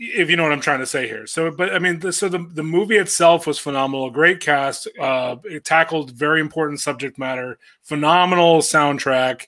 If 0.00 0.30
you 0.30 0.36
know 0.36 0.44
what 0.44 0.52
I'm 0.52 0.60
trying 0.60 0.78
to 0.78 0.86
say 0.86 1.08
here, 1.08 1.26
so 1.26 1.50
but 1.50 1.74
I 1.74 1.80
mean, 1.80 1.98
the, 1.98 2.12
so 2.12 2.28
the 2.28 2.46
the 2.52 2.62
movie 2.62 2.96
itself 2.98 3.46
was 3.46 3.58
phenomenal, 3.58 4.10
great 4.10 4.40
cast. 4.40 4.86
Uh, 4.98 5.36
it 5.44 5.64
tackled 5.64 6.12
very 6.12 6.40
important 6.40 6.80
subject 6.80 7.18
matter, 7.18 7.58
phenomenal 7.82 8.60
soundtrack. 8.60 9.46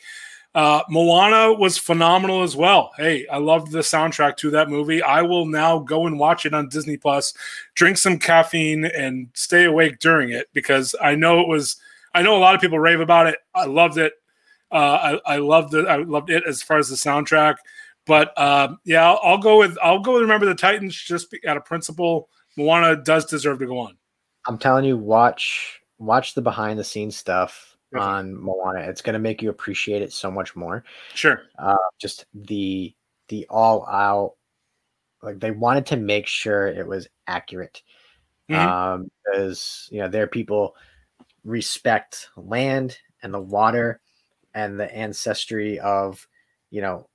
Uh, 0.52 0.82
Moana 0.88 1.52
was 1.52 1.78
phenomenal 1.78 2.42
as 2.42 2.56
well. 2.56 2.90
Hey, 2.96 3.26
I 3.28 3.38
loved 3.38 3.70
the 3.70 3.78
soundtrack 3.78 4.36
to 4.38 4.50
that 4.50 4.68
movie. 4.68 5.00
I 5.00 5.22
will 5.22 5.46
now 5.46 5.78
go 5.78 6.08
and 6.08 6.18
watch 6.18 6.44
it 6.44 6.54
on 6.54 6.68
Disney 6.68 6.96
Plus, 6.96 7.32
drink 7.74 7.96
some 7.98 8.18
caffeine, 8.18 8.84
and 8.86 9.28
stay 9.34 9.66
awake 9.66 10.00
during 10.00 10.30
it 10.30 10.48
because 10.52 10.96
I 11.00 11.14
know 11.14 11.40
it 11.40 11.46
was. 11.46 11.76
I 12.12 12.22
know 12.22 12.36
a 12.36 12.40
lot 12.40 12.56
of 12.56 12.60
people 12.60 12.80
rave 12.80 12.98
about 12.98 13.28
it. 13.28 13.38
I 13.54 13.66
loved 13.66 13.98
it. 13.98 14.14
Uh, 14.72 15.18
I, 15.26 15.34
I 15.34 15.36
loved 15.36 15.74
it. 15.74 15.86
I 15.86 15.96
loved 15.96 16.30
it 16.30 16.42
as 16.44 16.60
far 16.60 16.78
as 16.78 16.88
the 16.88 16.96
soundtrack. 16.96 17.56
But 18.10 18.36
uh, 18.36 18.74
yeah, 18.84 19.08
I'll, 19.08 19.20
I'll, 19.22 19.38
go 19.38 19.60
with 19.60 19.78
I'll 19.80 20.00
go 20.00 20.14
with 20.14 20.22
Remember 20.22 20.44
the 20.44 20.52
Titans 20.56 20.96
just 20.96 21.32
out 21.46 21.56
of 21.56 21.64
principle. 21.64 22.28
Moana 22.56 22.96
does 22.96 23.24
deserve 23.24 23.60
to 23.60 23.66
go 23.66 23.78
on. 23.78 23.96
I'm 24.48 24.58
telling 24.58 24.84
you, 24.84 24.96
watch 24.96 25.80
watch 25.98 26.34
the 26.34 26.42
behind 26.42 26.76
the 26.76 26.82
scenes 26.82 27.14
stuff 27.14 27.76
on 27.96 28.34
Moana. 28.34 28.80
It's 28.80 29.00
going 29.00 29.12
to 29.12 29.20
make 29.20 29.42
you 29.42 29.50
appreciate 29.50 30.02
it 30.02 30.12
so 30.12 30.28
much 30.28 30.56
more. 30.56 30.82
Sure. 31.14 31.42
Uh, 31.56 31.76
just 32.00 32.26
the 32.34 32.92
the 33.28 33.46
all 33.48 33.86
out 33.86 34.32
like 35.22 35.38
they 35.38 35.52
wanted 35.52 35.86
to 35.86 35.96
make 35.96 36.26
sure 36.26 36.66
it 36.66 36.88
was 36.88 37.06
accurate. 37.28 37.80
Mm-hmm. 38.50 38.68
Um, 38.68 39.10
because 39.24 39.88
you 39.92 40.00
know 40.00 40.08
their 40.08 40.26
people 40.26 40.74
respect 41.44 42.30
land 42.36 42.98
and 43.22 43.32
the 43.32 43.40
water 43.40 44.00
and 44.52 44.80
the 44.80 44.92
ancestry 44.92 45.78
of 45.78 46.26
you 46.70 46.82
know 46.82 47.06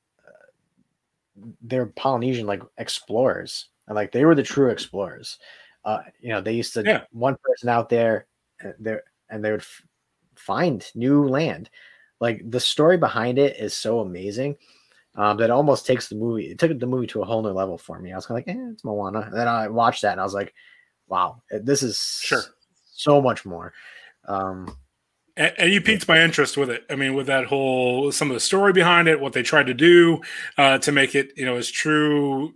they're 1.61 1.87
Polynesian 1.87 2.47
like 2.47 2.61
explorers 2.77 3.69
and 3.87 3.95
like 3.95 4.11
they 4.11 4.25
were 4.25 4.35
the 4.35 4.43
true 4.43 4.69
explorers. 4.69 5.37
Uh, 5.83 5.99
you 6.19 6.29
know, 6.29 6.41
they 6.41 6.53
used 6.53 6.73
to 6.73 6.83
yeah. 6.83 7.03
one 7.11 7.37
person 7.43 7.69
out 7.69 7.89
there 7.89 8.25
there 8.79 9.03
and 9.29 9.43
they 9.43 9.51
would 9.51 9.61
f- 9.61 9.83
find 10.35 10.89
new 10.95 11.27
land. 11.27 11.69
Like 12.19 12.41
the 12.49 12.59
story 12.59 12.97
behind 12.97 13.37
it 13.37 13.57
is 13.59 13.75
so 13.75 13.99
amazing 13.99 14.55
um, 15.15 15.37
that 15.37 15.51
almost 15.51 15.85
takes 15.85 16.07
the 16.07 16.15
movie. 16.15 16.45
It 16.45 16.57
took 16.57 16.77
the 16.77 16.87
movie 16.87 17.07
to 17.07 17.21
a 17.21 17.25
whole 17.25 17.43
new 17.43 17.49
level 17.49 17.77
for 17.77 17.99
me. 17.99 18.11
I 18.11 18.15
was 18.15 18.25
kind 18.25 18.39
of 18.39 18.47
like, 18.47 18.55
eh, 18.55 18.69
it's 18.71 18.83
Moana. 18.83 19.21
And 19.21 19.33
then 19.33 19.47
I 19.47 19.67
watched 19.67 20.01
that 20.01 20.13
and 20.13 20.21
I 20.21 20.23
was 20.23 20.33
like, 20.33 20.53
wow, 21.07 21.41
this 21.51 21.83
is 21.83 22.19
sure 22.23 22.41
so 22.95 23.21
much 23.21 23.45
more. 23.45 23.73
Um, 24.27 24.75
and, 25.37 25.53
and, 25.57 25.73
you 25.73 25.81
piqued 25.81 26.07
my 26.07 26.21
interest 26.21 26.57
with 26.57 26.69
it. 26.69 26.85
I 26.89 26.95
mean, 26.95 27.13
with 27.13 27.27
that 27.27 27.45
whole 27.45 28.11
some 28.11 28.29
of 28.29 28.35
the 28.35 28.39
story 28.39 28.73
behind 28.73 29.07
it, 29.07 29.19
what 29.19 29.33
they 29.33 29.43
tried 29.43 29.67
to 29.67 29.73
do 29.73 30.21
uh, 30.57 30.77
to 30.79 30.91
make 30.91 31.15
it, 31.15 31.33
you 31.35 31.45
know, 31.45 31.55
as 31.55 31.69
true 31.69 32.53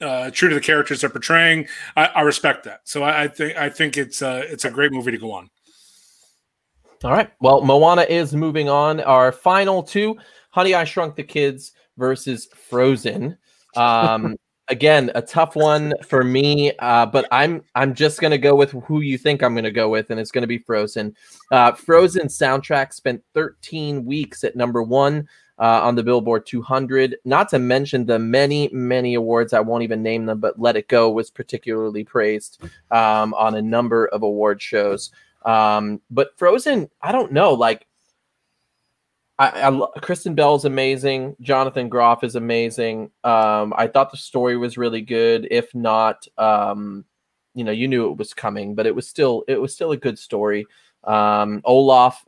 uh, 0.00 0.30
true 0.30 0.48
to 0.48 0.54
the 0.54 0.60
characters 0.60 1.00
they're 1.00 1.10
portraying. 1.10 1.66
I, 1.96 2.06
I 2.06 2.20
respect 2.22 2.64
that. 2.64 2.80
So 2.84 3.02
I, 3.02 3.24
I, 3.24 3.28
think 3.28 3.56
I 3.56 3.70
think 3.70 3.96
it's 3.96 4.22
uh, 4.22 4.42
it's 4.46 4.64
a 4.64 4.70
great 4.70 4.92
movie 4.92 5.12
to 5.12 5.18
go 5.18 5.32
on. 5.32 5.50
All 7.02 7.10
right. 7.10 7.30
Well, 7.40 7.60
Moana 7.62 8.02
is 8.02 8.34
moving 8.34 8.68
on. 8.68 9.00
Our 9.00 9.32
final 9.32 9.82
two 9.82 10.16
Honey, 10.50 10.74
I 10.74 10.84
Shrunk 10.84 11.16
the 11.16 11.24
Kids 11.24 11.72
versus 11.96 12.48
Frozen. 12.68 13.38
Um, 13.76 14.36
again, 14.68 15.10
a 15.14 15.22
tough 15.22 15.56
one 15.56 15.94
for 16.02 16.24
me, 16.24 16.72
uh, 16.78 17.06
but 17.06 17.26
I'm 17.30 17.62
I'm 17.74 17.94
just 17.94 18.20
gonna 18.20 18.38
go 18.38 18.54
with 18.54 18.72
who 18.72 19.00
you 19.00 19.18
think 19.18 19.42
I'm 19.42 19.54
gonna 19.54 19.70
go 19.70 19.88
with, 19.88 20.10
and 20.10 20.18
it's 20.18 20.30
gonna 20.30 20.46
be 20.46 20.58
Frozen. 20.58 21.16
Uh, 21.50 21.72
Frozen 21.72 22.28
soundtrack 22.28 22.92
spent 22.92 23.22
13 23.34 24.04
weeks 24.04 24.44
at 24.44 24.56
number 24.56 24.82
one 24.82 25.28
uh, 25.58 25.80
on 25.82 25.94
the 25.94 26.02
Billboard 26.02 26.46
200. 26.46 27.16
Not 27.24 27.48
to 27.50 27.58
mention 27.58 28.06
the 28.06 28.18
many 28.18 28.68
many 28.72 29.14
awards. 29.14 29.52
I 29.52 29.60
won't 29.60 29.82
even 29.82 30.02
name 30.02 30.26
them, 30.26 30.40
but 30.40 30.58
Let 30.58 30.76
It 30.76 30.88
Go 30.88 31.10
was 31.10 31.30
particularly 31.30 32.04
praised 32.04 32.62
um, 32.90 33.34
on 33.34 33.54
a 33.54 33.62
number 33.62 34.06
of 34.06 34.22
award 34.22 34.60
shows. 34.60 35.10
Um, 35.44 36.00
but 36.10 36.36
Frozen, 36.38 36.90
I 37.02 37.12
don't 37.12 37.32
know. 37.32 37.52
Like, 37.52 37.86
I, 39.38 39.68
I 39.68 40.00
Kristen 40.00 40.34
Bell's 40.34 40.64
amazing. 40.64 41.36
Jonathan 41.40 41.88
Groff 41.88 42.22
is 42.22 42.36
amazing. 42.36 43.10
Um, 43.24 43.74
I 43.76 43.88
thought 43.88 44.10
the 44.10 44.16
story 44.16 44.56
was 44.56 44.78
really 44.78 45.00
good. 45.00 45.48
If 45.50 45.74
not, 45.74 46.26
um, 46.38 47.04
you 47.54 47.64
know, 47.64 47.72
you 47.72 47.88
knew 47.88 48.10
it 48.10 48.16
was 48.16 48.32
coming, 48.34 48.74
but 48.74 48.86
it 48.86 48.94
was 48.94 49.08
still 49.08 49.44
it 49.48 49.60
was 49.60 49.74
still 49.74 49.92
a 49.92 49.96
good 49.96 50.18
story. 50.18 50.66
Um, 51.02 51.62
Olaf, 51.64 52.24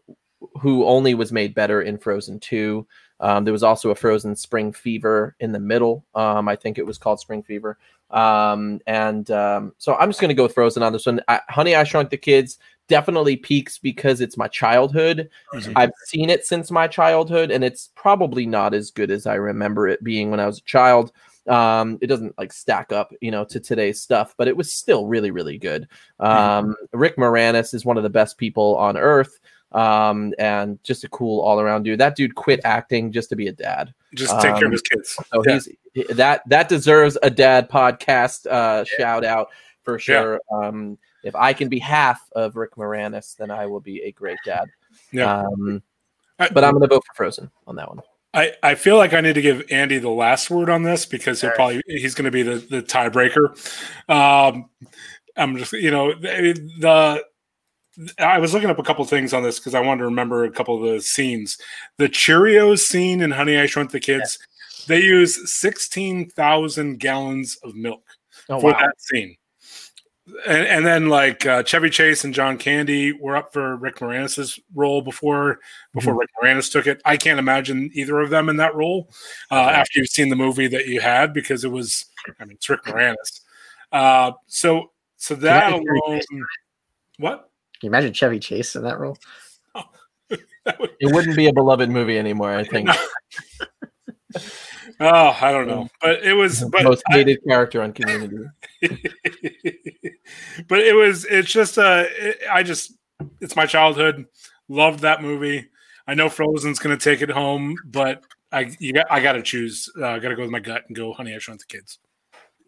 who 0.60 0.84
only 0.84 1.14
was 1.14 1.32
made 1.32 1.54
better 1.54 1.82
in 1.82 1.98
Frozen 1.98 2.40
Two. 2.40 2.86
Um, 3.18 3.44
there 3.44 3.52
was 3.52 3.62
also 3.62 3.90
a 3.90 3.94
Frozen 3.94 4.36
Spring 4.36 4.72
Fever 4.72 5.36
in 5.40 5.52
the 5.52 5.60
middle. 5.60 6.04
Um, 6.14 6.48
I 6.48 6.56
think 6.56 6.76
it 6.76 6.86
was 6.86 6.98
called 6.98 7.20
Spring 7.20 7.42
Fever. 7.42 7.78
Um, 8.10 8.80
and 8.86 9.30
um, 9.30 9.72
so 9.78 9.94
I'm 9.94 10.10
just 10.10 10.20
going 10.20 10.28
to 10.28 10.34
go 10.34 10.42
with 10.42 10.54
Frozen 10.54 10.82
on 10.82 10.92
this 10.92 11.06
one. 11.06 11.20
I, 11.26 11.40
Honey, 11.48 11.74
I 11.74 11.84
Shrunk 11.84 12.10
the 12.10 12.18
Kids 12.18 12.58
definitely 12.88 13.36
peaks 13.36 13.78
because 13.78 14.20
it's 14.20 14.36
my 14.36 14.48
childhood. 14.48 15.28
Mm-hmm. 15.52 15.72
I've 15.76 15.92
seen 16.04 16.30
it 16.30 16.44
since 16.46 16.70
my 16.70 16.86
childhood, 16.86 17.50
and 17.50 17.64
it's 17.64 17.90
probably 17.94 18.46
not 18.46 18.74
as 18.74 18.90
good 18.90 19.10
as 19.10 19.26
I 19.26 19.34
remember 19.34 19.88
it 19.88 20.02
being 20.04 20.30
when 20.30 20.40
I 20.40 20.46
was 20.46 20.58
a 20.58 20.62
child. 20.62 21.12
Um, 21.48 21.98
it 22.00 22.08
doesn't 22.08 22.36
like 22.38 22.52
stack 22.52 22.92
up, 22.92 23.12
you 23.20 23.30
know, 23.30 23.44
to 23.44 23.60
today's 23.60 24.00
stuff, 24.00 24.34
but 24.36 24.48
it 24.48 24.56
was 24.56 24.72
still 24.72 25.06
really, 25.06 25.30
really 25.30 25.58
good. 25.58 25.88
Um, 26.18 26.28
mm-hmm. 26.30 26.98
Rick 26.98 27.16
Moranis 27.16 27.72
is 27.74 27.84
one 27.84 27.96
of 27.96 28.02
the 28.02 28.10
best 28.10 28.38
people 28.38 28.76
on 28.76 28.96
earth. 28.96 29.38
Um, 29.72 30.32
and 30.38 30.82
just 30.84 31.04
a 31.04 31.08
cool 31.08 31.40
all 31.40 31.60
around 31.60 31.82
dude. 31.82 32.00
That 32.00 32.16
dude 32.16 32.36
quit 32.36 32.60
acting 32.64 33.12
just 33.12 33.28
to 33.30 33.36
be 33.36 33.48
a 33.48 33.52
dad. 33.52 33.92
Just 34.14 34.32
take 34.40 34.54
care 34.54 34.54
of 34.54 34.62
um, 34.62 34.72
his 34.72 34.82
kids. 34.82 35.18
So 35.32 35.42
yeah. 35.44 35.58
he's 35.94 36.16
that 36.16 36.48
that 36.48 36.68
deserves 36.68 37.18
a 37.22 37.30
dad 37.30 37.68
podcast 37.68 38.46
uh, 38.46 38.84
yeah. 38.86 38.96
shout 38.96 39.24
out 39.24 39.48
for 39.82 39.98
sure. 39.98 40.40
Yeah. 40.50 40.68
Um, 40.68 40.98
if 41.26 41.34
I 41.34 41.52
can 41.52 41.68
be 41.68 41.78
half 41.78 42.20
of 42.32 42.56
Rick 42.56 42.76
Moranis, 42.76 43.36
then 43.36 43.50
I 43.50 43.66
will 43.66 43.80
be 43.80 44.02
a 44.02 44.12
great 44.12 44.38
dad. 44.44 44.68
Yeah. 45.12 45.40
Um, 45.40 45.82
I, 46.38 46.48
but 46.48 46.64
I'm 46.64 46.72
going 46.72 46.82
to 46.82 46.94
vote 46.94 47.04
for 47.06 47.14
Frozen 47.14 47.50
on 47.66 47.76
that 47.76 47.88
one. 47.88 48.02
I, 48.34 48.52
I 48.62 48.74
feel 48.74 48.98
like 48.98 49.14
I 49.14 49.22
need 49.22 49.34
to 49.34 49.42
give 49.42 49.64
Andy 49.70 49.98
the 49.98 50.10
last 50.10 50.50
word 50.50 50.68
on 50.68 50.82
this 50.82 51.06
because 51.06 51.40
he'll 51.40 51.52
probably 51.52 51.82
he's 51.86 52.14
going 52.14 52.26
to 52.26 52.30
be 52.30 52.42
the 52.42 52.56
the 52.56 52.82
tiebreaker. 52.82 53.56
Um, 54.10 54.68
I'm 55.36 55.56
just 55.56 55.72
you 55.72 55.90
know 55.90 56.12
the, 56.12 56.52
the 56.78 57.24
I 58.22 58.38
was 58.38 58.52
looking 58.52 58.68
up 58.68 58.78
a 58.78 58.82
couple 58.82 59.04
things 59.06 59.32
on 59.32 59.42
this 59.42 59.58
because 59.58 59.74
I 59.74 59.80
wanted 59.80 60.00
to 60.00 60.04
remember 60.06 60.44
a 60.44 60.50
couple 60.50 60.76
of 60.76 60.92
the 60.92 61.00
scenes. 61.00 61.56
The 61.96 62.10
Cheerios 62.10 62.80
scene 62.80 63.22
in 63.22 63.30
Honey 63.30 63.58
I 63.58 63.64
Shrunk 63.64 63.90
the 63.90 64.00
Kids, 64.00 64.38
yeah. 64.80 64.84
they 64.88 65.02
use 65.02 65.50
sixteen 65.50 66.28
thousand 66.28 66.98
gallons 66.98 67.56
of 67.62 67.74
milk 67.74 68.04
oh, 68.50 68.60
for 68.60 68.72
wow. 68.72 68.80
that 68.80 69.00
scene 69.00 69.36
and, 70.46 70.66
and 70.66 70.86
then 70.86 71.08
like 71.08 71.46
uh, 71.46 71.62
Chevy 71.62 71.90
Chase 71.90 72.24
and 72.24 72.34
John 72.34 72.58
Candy 72.58 73.12
were 73.12 73.36
up 73.36 73.52
for 73.52 73.76
Rick 73.76 73.96
Moranis's 73.96 74.58
role 74.74 75.00
before 75.00 75.60
before 75.94 76.14
mm-hmm. 76.14 76.20
Rick 76.20 76.30
Moranis 76.42 76.70
took 76.70 76.86
it. 76.86 77.00
I 77.04 77.16
can't 77.16 77.38
imagine 77.38 77.90
either 77.94 78.20
of 78.20 78.30
them 78.30 78.48
in 78.48 78.56
that 78.56 78.74
role 78.74 79.08
uh, 79.50 79.54
after 79.54 80.00
you've 80.00 80.08
seen 80.08 80.28
the 80.28 80.36
movie 80.36 80.66
that 80.68 80.86
you 80.86 81.00
had 81.00 81.32
because 81.32 81.64
it 81.64 81.70
was 81.70 82.06
I 82.40 82.44
mean 82.44 82.56
it's 82.56 82.68
Rick 82.68 82.84
Moranis. 82.84 83.40
Uh, 83.92 84.32
so 84.46 84.90
so 85.16 85.34
that 85.36 85.72
alone, 85.72 86.20
what? 87.18 87.50
Can 87.80 87.88
you 87.88 87.90
imagine 87.90 88.12
Chevy 88.12 88.40
Chase 88.40 88.74
in 88.74 88.82
that 88.82 88.98
role? 88.98 89.18
Oh, 89.74 89.84
that 90.64 90.80
would... 90.80 90.90
It 90.98 91.14
wouldn't 91.14 91.36
be 91.36 91.46
a 91.46 91.52
beloved 91.52 91.88
movie 91.88 92.18
anymore. 92.18 92.54
I 92.54 92.64
think. 92.64 92.90
Oh, 94.98 95.36
I 95.40 95.52
don't 95.52 95.66
know, 95.66 95.88
but 96.00 96.22
it 96.22 96.32
was 96.32 96.64
but 96.64 96.82
most 96.84 97.02
hated 97.08 97.38
I, 97.46 97.50
character 97.50 97.82
on 97.82 97.92
Community. 97.92 98.36
but 100.68 100.78
it 100.80 100.94
was. 100.94 101.24
It's 101.24 101.50
just. 101.50 101.78
Uh, 101.78 102.04
it, 102.08 102.38
I 102.50 102.62
just. 102.62 102.92
It's 103.40 103.56
my 103.56 103.66
childhood. 103.66 104.26
Loved 104.68 105.00
that 105.00 105.22
movie. 105.22 105.68
I 106.06 106.14
know 106.14 106.28
Frozen's 106.28 106.78
going 106.78 106.96
to 106.96 107.02
take 107.02 107.22
it 107.22 107.30
home, 107.30 107.76
but 107.84 108.22
I 108.52 108.70
you 108.78 108.92
got 108.92 109.06
I 109.10 109.20
got 109.20 109.32
to 109.32 109.42
choose. 109.42 109.90
Uh, 109.98 110.06
I 110.06 110.18
got 110.18 110.28
to 110.28 110.36
go 110.36 110.42
with 110.42 110.50
my 110.50 110.60
gut 110.60 110.84
and 110.86 110.96
go. 110.96 111.12
Honey, 111.12 111.34
I 111.34 111.38
Shrunk 111.38 111.60
the 111.60 111.66
Kids. 111.66 111.98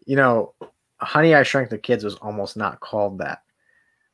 You 0.06 0.16
know, 0.16 0.54
Honey, 1.00 1.34
I 1.34 1.42
Shrunk 1.42 1.70
the 1.70 1.78
Kids 1.78 2.04
was 2.04 2.16
almost 2.16 2.56
not 2.56 2.80
called 2.80 3.18
that. 3.18 3.42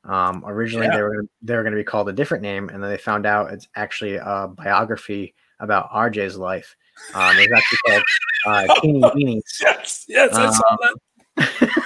Um, 0.05 0.45
originally, 0.47 0.87
Yeah. 0.87 0.97
they 0.97 1.03
were 1.03 1.25
they 1.43 1.57
were 1.57 1.63
going 1.63 1.73
to 1.73 1.79
be 1.81 1.85
called 1.85 2.09
a 2.09 2.13
different 2.13 2.43
name, 2.43 2.69
and 2.69 2.83
then 2.83 2.91
they 2.91 2.99
found 2.99 3.25
out 3.27 3.53
it's 3.53 3.69
actually 3.77 4.17
a 4.17 4.49
biography 4.55 5.35
about 5.61 5.91
RJ's 5.91 6.37
life. 6.37 6.77
Um, 7.15 7.37
it's 7.39 7.53
actually 7.53 7.79
called 7.87 8.03
uh, 8.47 8.75
Teeny 8.81 9.01
Weenies. 9.01 9.43
Yes, 9.61 10.05
yes, 10.09 10.35
I 10.35 10.51
saw 10.51 10.77
that. 11.37 11.71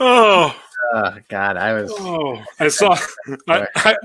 oh, 0.00 0.60
Uh, 0.94 1.18
God, 1.28 1.56
I 1.56 1.72
was 1.72 1.90
oh, 1.96 2.40
I 2.60 2.68
saw. 2.68 2.96
I, 3.48 3.66
I, 3.76 3.96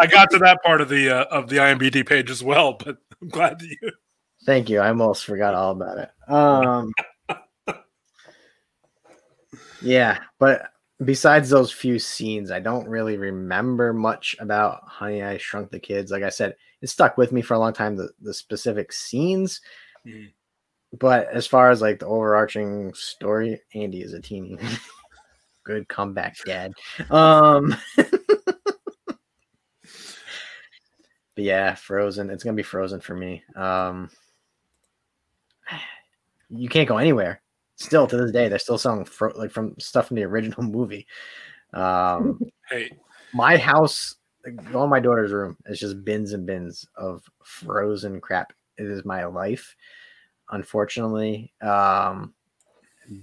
I 0.00 0.06
got 0.06 0.30
to 0.30 0.38
that 0.38 0.62
part 0.62 0.80
of 0.80 0.88
the 0.88 1.10
uh, 1.10 1.24
of 1.24 1.48
the 1.48 1.56
IMBD 1.56 2.06
page 2.06 2.30
as 2.30 2.42
well, 2.42 2.74
but 2.74 2.98
I'm 3.20 3.28
glad 3.28 3.58
that 3.58 3.66
you. 3.66 3.90
Thank 4.46 4.70
you. 4.70 4.78
I 4.80 4.88
almost 4.88 5.24
forgot 5.24 5.54
all 5.54 5.72
about 5.72 5.98
it. 5.98 6.10
Um, 6.32 6.92
yeah, 9.82 10.18
but 10.38 10.68
besides 11.04 11.50
those 11.50 11.72
few 11.72 11.98
scenes, 11.98 12.50
I 12.50 12.60
don't 12.60 12.88
really 12.88 13.16
remember 13.16 13.92
much 13.92 14.36
about 14.38 14.82
Honey 14.86 15.22
I 15.22 15.36
Shrunk 15.38 15.70
the 15.70 15.80
Kids. 15.80 16.12
Like 16.12 16.22
I 16.22 16.28
said, 16.28 16.54
it 16.80 16.88
stuck 16.88 17.16
with 17.16 17.32
me 17.32 17.42
for 17.42 17.54
a 17.54 17.58
long 17.58 17.72
time. 17.72 17.96
The 17.96 18.10
the 18.20 18.34
specific 18.34 18.92
scenes, 18.92 19.60
Mhm. 20.06 20.30
But 20.98 21.28
as 21.28 21.46
far 21.46 21.70
as 21.70 21.82
like 21.82 21.98
the 21.98 22.06
overarching 22.06 22.94
story, 22.94 23.60
Andy 23.74 24.02
is 24.02 24.14
a 24.14 24.20
teeny. 24.20 24.58
Good 25.64 25.88
comeback, 25.88 26.36
Dad. 26.46 26.72
Um, 27.10 27.76
but 27.96 29.16
yeah, 31.36 31.74
Frozen. 31.74 32.30
It's 32.30 32.42
gonna 32.42 32.56
be 32.56 32.62
Frozen 32.62 33.00
for 33.00 33.14
me. 33.14 33.42
Um, 33.54 34.10
you 36.48 36.68
can't 36.68 36.88
go 36.88 36.96
anywhere. 36.98 37.42
Still 37.76 38.06
to 38.06 38.16
this 38.16 38.32
day, 38.32 38.48
they're 38.48 38.58
still 38.58 38.78
selling 38.78 39.04
fro- 39.04 39.36
like 39.36 39.50
from 39.50 39.78
stuff 39.78 40.08
from 40.08 40.16
the 40.16 40.24
original 40.24 40.62
movie. 40.64 41.06
Um, 41.74 42.40
Hey, 42.70 42.90
my 43.32 43.56
house, 43.56 44.16
go 44.72 44.84
in 44.84 44.90
my 44.90 45.00
daughter's 45.00 45.32
room. 45.32 45.56
It's 45.66 45.80
just 45.80 46.04
bins 46.04 46.32
and 46.32 46.46
bins 46.46 46.86
of 46.96 47.22
frozen 47.44 48.20
crap. 48.20 48.52
It 48.76 48.86
is 48.86 49.04
my 49.04 49.24
life, 49.24 49.74
unfortunately. 50.50 51.52
Um, 51.60 52.34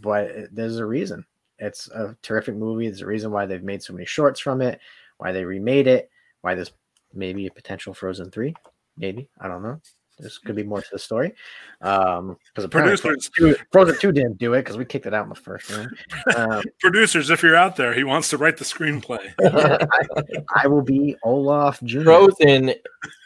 but 0.02 0.32
there's 0.52 0.78
a 0.78 0.86
reason. 0.86 1.26
It's 1.60 1.90
a 1.90 2.16
terrific 2.22 2.56
movie. 2.56 2.88
There's 2.88 3.02
a 3.02 3.06
reason 3.06 3.32
why 3.32 3.46
they've 3.46 3.64
made 3.64 3.82
so 3.82 3.94
many 3.94 4.06
shorts 4.06 4.40
from 4.40 4.62
it, 4.62 4.80
why 5.18 5.32
they 5.32 5.46
remade 5.46 5.88
it, 5.88 6.10
why 6.42 6.56
there's 6.56 6.72
maybe 7.14 7.48
a 7.48 7.52
potential 7.52 7.94
Frozen 7.94 8.32
three. 8.32 8.54
Maybe 8.98 9.30
I 9.40 9.48
don't 9.48 9.64
know. 9.64 9.80
There's 10.17 10.38
could 10.38 10.56
be 10.56 10.63
more 10.63 10.82
to 10.82 10.88
the 10.91 10.99
story. 10.99 11.34
Um, 11.82 12.38
because 12.54 12.69
producers, 12.69 13.30
Frozen 13.71 13.99
two 13.99 14.12
didn't 14.12 14.38
do 14.38 14.54
it 14.54 14.62
because 14.62 14.78
we 14.78 14.86
kicked 14.86 15.06
it 15.06 15.13
out 15.13 15.23
in 15.23 15.30
the 15.30 15.36
first 15.36 15.69
round. 15.69 15.89
Um, 16.36 16.63
producers, 16.80 17.30
if 17.30 17.43
you're 17.43 17.56
out 17.56 17.75
there, 17.75 17.93
he 17.93 18.04
wants 18.04 18.30
to 18.30 18.38
write 18.38 18.58
the 18.58 18.65
screenplay. 18.65 19.34
I, 19.41 20.63
I 20.63 20.67
will 20.67 20.82
be 20.82 21.15
Olaf 21.23 21.82
Jr. 21.84 22.04
Frozen 22.04 22.73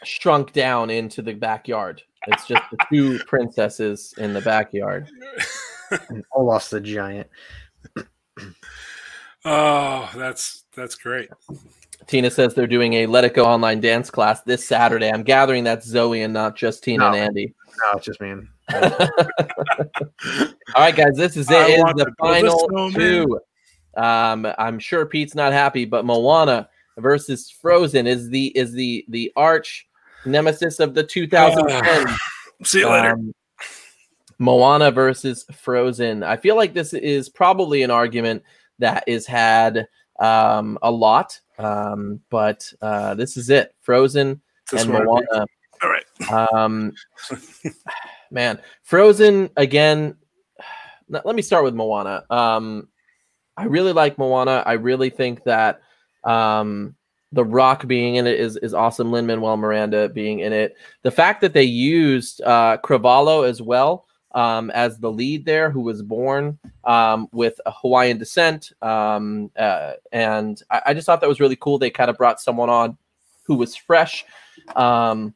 shrunk 0.04 0.52
down 0.52 0.90
into 0.90 1.22
the 1.22 1.32
backyard. 1.32 2.02
It's 2.26 2.46
just 2.46 2.62
the 2.70 2.78
two 2.90 3.18
princesses 3.26 4.12
in 4.18 4.34
the 4.34 4.40
backyard. 4.40 5.08
and 6.08 6.24
Olaf's 6.32 6.70
the 6.70 6.80
giant. 6.80 7.28
Oh, 9.44 10.10
that's 10.14 10.64
that's 10.76 10.96
great. 10.96 11.30
Tina 12.06 12.30
says 12.30 12.54
they're 12.54 12.66
doing 12.66 12.94
a 12.94 13.06
Let 13.06 13.24
It 13.24 13.34
Go 13.34 13.44
online 13.44 13.80
dance 13.80 14.10
class 14.10 14.42
this 14.42 14.66
Saturday. 14.66 15.08
I'm 15.10 15.22
gathering 15.22 15.64
that's 15.64 15.86
Zoe 15.86 16.22
and 16.22 16.32
not 16.34 16.56
just 16.56 16.82
Tina 16.82 16.98
No. 17.04 17.06
and 17.08 17.16
Andy. 17.16 17.54
No, 17.68 17.98
it's 17.98 18.06
just 18.06 18.20
me. 18.20 18.30
All 18.74 18.80
right, 20.76 20.94
guys, 20.94 21.16
this 21.16 21.36
is 21.36 21.50
it. 21.50 21.56
I 21.56 21.66
It's 21.68 21.82
the 21.82 22.04
to 22.04 22.14
build 22.20 22.36
a 22.36 22.50
final 22.72 22.90
two. 22.92 23.40
Um, 23.96 24.46
I'm 24.58 24.78
sure 24.78 25.06
Pete's 25.06 25.34
not 25.34 25.52
happy, 25.52 25.84
but 25.84 26.04
Moana 26.04 26.68
versus 26.98 27.50
Frozen 27.50 28.06
is 28.06 28.28
the 28.28 28.46
is 28.56 28.72
the 28.72 29.04
the 29.08 29.32
arch 29.36 29.88
nemesis 30.24 30.80
of 30.80 30.94
the 30.94 31.02
2010. 31.02 32.16
See 32.64 32.80
you 32.80 32.88
later. 32.88 33.12
Um, 33.12 33.34
Moana 34.38 34.90
versus 34.90 35.44
Frozen. 35.52 36.22
I 36.22 36.36
feel 36.36 36.56
like 36.56 36.72
this 36.72 36.94
is 36.94 37.28
probably 37.28 37.82
an 37.82 37.90
argument 37.90 38.42
that 38.78 39.04
is 39.06 39.26
had 39.26 39.86
um, 40.18 40.78
a 40.82 40.90
lot, 40.90 41.38
um, 41.60 42.20
but 42.30 42.72
uh, 42.80 43.14
this 43.14 43.36
is 43.36 43.50
it. 43.50 43.74
Frozen 43.80 44.40
and 44.76 44.88
Moana. 44.88 45.46
All 45.82 45.90
right. 45.90 46.52
Um, 46.52 46.92
man, 48.30 48.58
Frozen 48.82 49.50
again. 49.56 50.16
Let 51.08 51.26
let 51.26 51.34
me 51.34 51.42
start 51.42 51.64
with 51.64 51.74
Moana. 51.74 52.24
Um, 52.30 52.86
I 53.56 53.64
really 53.64 53.92
like 53.92 54.16
Moana. 54.16 54.62
I 54.64 54.74
really 54.74 55.10
think 55.10 55.42
that 55.42 55.82
um, 56.22 56.94
The 57.32 57.44
Rock 57.44 57.88
being 57.88 58.14
in 58.14 58.28
it 58.28 58.38
is 58.38 58.56
is 58.58 58.74
awesome. 58.74 59.10
Lin 59.10 59.26
Manuel 59.26 59.56
Miranda 59.56 60.08
being 60.08 60.38
in 60.38 60.52
it. 60.52 60.76
The 61.02 61.10
fact 61.10 61.40
that 61.40 61.52
they 61.52 61.64
used 61.64 62.40
uh, 62.42 62.78
Cravalho 62.84 63.48
as 63.48 63.60
well 63.60 64.06
um, 64.32 64.70
as 64.70 64.98
the 64.98 65.10
lead 65.10 65.44
there, 65.44 65.70
who 65.70 65.80
was 65.80 66.02
born 66.02 66.58
um, 66.84 67.28
with 67.32 67.60
a 67.66 67.72
Hawaiian 67.72 68.18
descent, 68.18 68.72
um, 68.82 69.50
uh, 69.56 69.94
and 70.12 70.62
I, 70.70 70.82
I 70.86 70.94
just 70.94 71.06
thought 71.06 71.20
that 71.20 71.28
was 71.28 71.40
really 71.40 71.56
cool. 71.56 71.78
They 71.78 71.90
kind 71.90 72.10
of 72.10 72.16
brought 72.16 72.40
someone 72.40 72.70
on 72.70 72.96
who 73.44 73.56
was 73.56 73.74
fresh. 73.74 74.24
Um, 74.76 75.34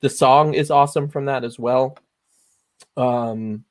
the 0.00 0.10
song 0.10 0.52
is 0.54 0.70
awesome 0.70 1.08
from 1.08 1.24
that 1.26 1.44
as 1.44 1.58
well 1.58 1.96
um 2.96 3.64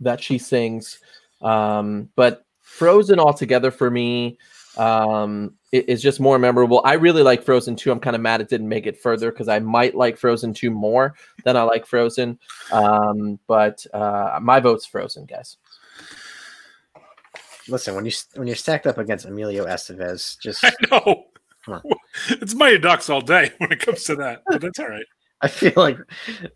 that 0.00 0.22
she 0.22 0.38
sings 0.38 1.00
um 1.42 2.08
but 2.16 2.46
frozen 2.60 3.18
altogether 3.20 3.70
for 3.70 3.90
me 3.90 4.38
um 4.78 5.54
is 5.72 6.02
just 6.02 6.20
more 6.20 6.38
memorable 6.38 6.80
i 6.84 6.92
really 6.92 7.22
like 7.22 7.42
frozen 7.42 7.74
2 7.74 7.90
i'm 7.90 7.98
kind 8.00 8.14
of 8.14 8.22
mad 8.22 8.40
it 8.40 8.48
didn't 8.48 8.68
make 8.68 8.86
it 8.86 9.00
further 9.00 9.30
because 9.32 9.48
i 9.48 9.58
might 9.58 9.94
like 9.94 10.16
frozen 10.18 10.52
2 10.52 10.70
more 10.70 11.14
than 11.44 11.56
i 11.56 11.62
like 11.62 11.86
frozen 11.86 12.38
um 12.72 13.38
but 13.46 13.84
uh 13.94 14.38
my 14.42 14.60
vote's 14.60 14.86
frozen 14.86 15.24
guys 15.24 15.56
Listen, 17.68 17.94
when 17.94 18.04
you 18.04 18.12
when 18.34 18.48
you're 18.48 18.56
stacked 18.56 18.88
up 18.88 18.98
against 18.98 19.24
Emilio 19.24 19.66
Estevez, 19.66 20.36
just 20.40 20.64
I 20.64 20.72
know. 20.90 21.24
It's 22.28 22.54
Mighty 22.56 22.78
Ducks 22.78 23.08
all 23.08 23.20
day 23.20 23.52
when 23.58 23.70
it 23.70 23.78
comes 23.78 24.02
to 24.04 24.16
that, 24.16 24.42
but 24.48 24.60
that's 24.60 24.80
all 24.80 24.88
right. 24.88 25.06
I 25.40 25.46
feel 25.48 25.72
like 25.76 25.96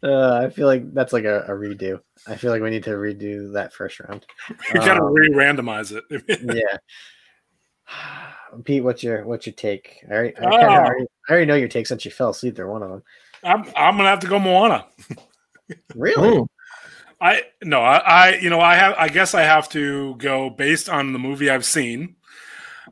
uh, 0.02 0.40
I 0.44 0.50
feel 0.50 0.66
like 0.66 0.92
that's 0.94 1.12
like 1.12 1.24
a, 1.24 1.42
a 1.42 1.50
redo. 1.50 2.00
I 2.26 2.34
feel 2.34 2.50
like 2.50 2.60
we 2.60 2.70
need 2.70 2.82
to 2.84 2.90
redo 2.90 3.52
that 3.52 3.72
first 3.72 4.00
round. 4.00 4.26
You 4.74 4.80
gotta 4.80 5.00
Um, 5.02 5.12
re-randomize 5.12 5.92
it. 5.96 6.04
yeah. 6.42 6.76
Pete, 8.64 8.82
what's 8.82 9.02
your 9.02 9.24
what's 9.24 9.46
your 9.46 9.54
take? 9.54 10.04
I 10.08 10.12
already, 10.12 10.36
I, 10.36 10.40
kinda 10.40 10.66
already, 10.66 11.06
I 11.28 11.32
already 11.32 11.46
know 11.46 11.54
your 11.54 11.68
take 11.68 11.86
since 11.86 12.04
you 12.04 12.10
fell 12.10 12.30
asleep 12.30 12.56
there. 12.56 12.68
One 12.68 12.82
of 12.82 12.90
them. 12.90 13.02
I'm 13.42 13.64
I'm 13.76 13.96
gonna 13.96 14.08
have 14.08 14.20
to 14.20 14.26
go 14.26 14.38
Moana. 14.38 14.86
Really? 15.94 16.28
Mm. 16.38 16.48
I 17.20 17.42
no, 17.62 17.80
I, 17.80 17.96
I 17.96 18.34
you 18.36 18.50
know 18.50 18.60
I 18.60 18.74
have 18.76 18.94
I 18.98 19.08
guess 19.08 19.34
I 19.34 19.42
have 19.42 19.68
to 19.70 20.14
go 20.16 20.50
based 20.50 20.88
on 20.88 21.12
the 21.12 21.18
movie 21.18 21.50
I've 21.50 21.64
seen. 21.64 22.16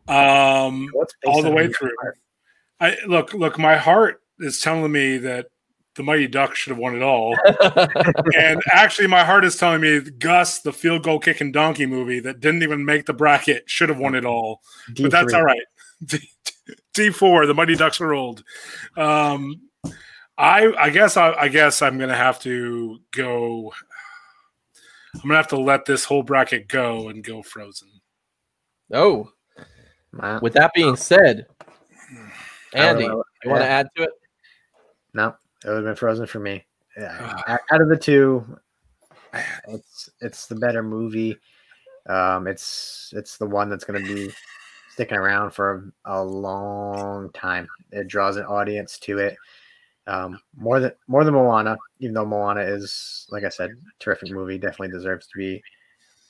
Um, 0.09 0.91
all 1.27 1.43
the 1.43 1.51
way 1.51 1.69
through. 1.69 1.93
heart? 2.01 2.19
I 2.81 2.97
look 3.07 3.33
look. 3.33 3.59
My 3.59 3.77
heart 3.77 4.23
is 4.41 4.61
telling 4.61 4.91
me 4.91 5.19
that 5.19 5.47
the 5.97 6.03
Mighty 6.03 6.27
Ducks 6.27 6.59
should 6.59 6.71
have 6.71 6.79
won 6.79 6.95
it 6.97 7.03
all, 7.03 7.37
and 8.37 8.61
actually, 8.73 9.07
my 9.07 9.25
heart 9.25 9.45
is 9.45 9.57
telling 9.57 9.81
me 9.81 10.01
Gus, 10.01 10.61
the 10.61 10.73
field 10.73 11.03
goal 11.03 11.19
kicking 11.19 11.53
donkey 11.53 11.87
movie 11.87 12.21
that 12.21 12.41
didn't 12.41 12.63
even 12.63 12.85
make 12.85 13.07
the 13.07 13.13
bracket, 13.13 13.65
should 13.67 13.89
have 13.89 13.99
won 13.99 14.15
it 14.15 14.25
all. 14.25 14.61
But 15.01 15.11
that's 15.11 15.33
all 15.33 15.43
right. 15.45 15.63
D 16.95 17.11
four, 17.11 17.47
the 17.47 17.55
Mighty 17.55 17.75
Ducks 17.77 18.01
are 18.01 18.13
old. 18.15 18.43
Um, 18.97 19.61
I 20.39 20.73
I 20.79 20.91
guess 20.91 21.17
I, 21.17 21.33
I 21.33 21.49
guess 21.49 21.83
I'm 21.83 21.99
gonna 21.99 22.17
have 22.17 22.41
to 22.41 22.99
go. 23.13 23.73
I'm 25.15 25.21
gonna 25.23 25.37
have 25.37 25.49
to 25.49 25.61
let 25.61 25.85
this 25.85 26.05
whole 26.05 26.23
bracket 26.25 26.67
go 26.69 27.09
and 27.09 27.23
go 27.23 27.43
Frozen. 27.43 27.89
oh 28.93 29.31
with 30.43 30.53
that 30.55 30.73
being 30.75 30.97
said 30.97 31.47
andy 32.75 33.05
I 33.05 33.09
don't 33.09 33.17
know. 33.19 33.25
you 33.45 33.51
want 33.51 33.63
to 33.63 33.67
Yeah. 33.67 33.73
add 33.79 33.89
to 33.97 34.03
it 34.05 34.11
No, 35.13 35.37
it 35.65 35.69
would 35.69 35.77
have 35.77 35.85
been 35.85 35.97
Frozen 35.97 36.27
for 36.27 36.41
me. 36.41 36.65
Yeah, 36.97 37.59
out 37.71 37.81
of 37.81 37.89
the 37.89 37.97
two, 37.97 38.45
it's 39.69 40.11
it's 40.21 40.47
the 40.47 40.55
better 40.55 40.83
movie. 40.83 41.39
Um, 42.07 42.47
it's 42.47 43.13
it's 43.17 43.39
the 43.39 43.47
one 43.47 43.69
that's 43.69 43.85
going 43.85 44.05
to 44.05 44.15
be 44.15 44.33
sticking 44.91 45.19
around 45.19 45.51
for 45.51 45.93
a, 46.05 46.19
a 46.21 46.23
long 46.23 47.31
time. 47.33 47.67
It 47.91 48.09
draws 48.09 48.37
an 48.37 48.45
audience 48.45 48.99
to 49.01 49.19
it. 49.19 49.37
Um, 50.07 50.39
more 50.55 50.81
than 50.81 50.93
more 51.09 51.25
than 51.25 51.35
Moana, 51.35 51.77
even 51.99 52.15
though 52.15 52.27
Moana 52.27 52.61
is, 52.61 53.27
like 53.31 53.45
I 53.45 53.49
said, 53.49 53.71
terrific 53.99 54.31
movie, 54.31 54.59
definitely 54.59 54.97
deserves 54.97 55.27
to 55.29 55.39
be 55.39 55.63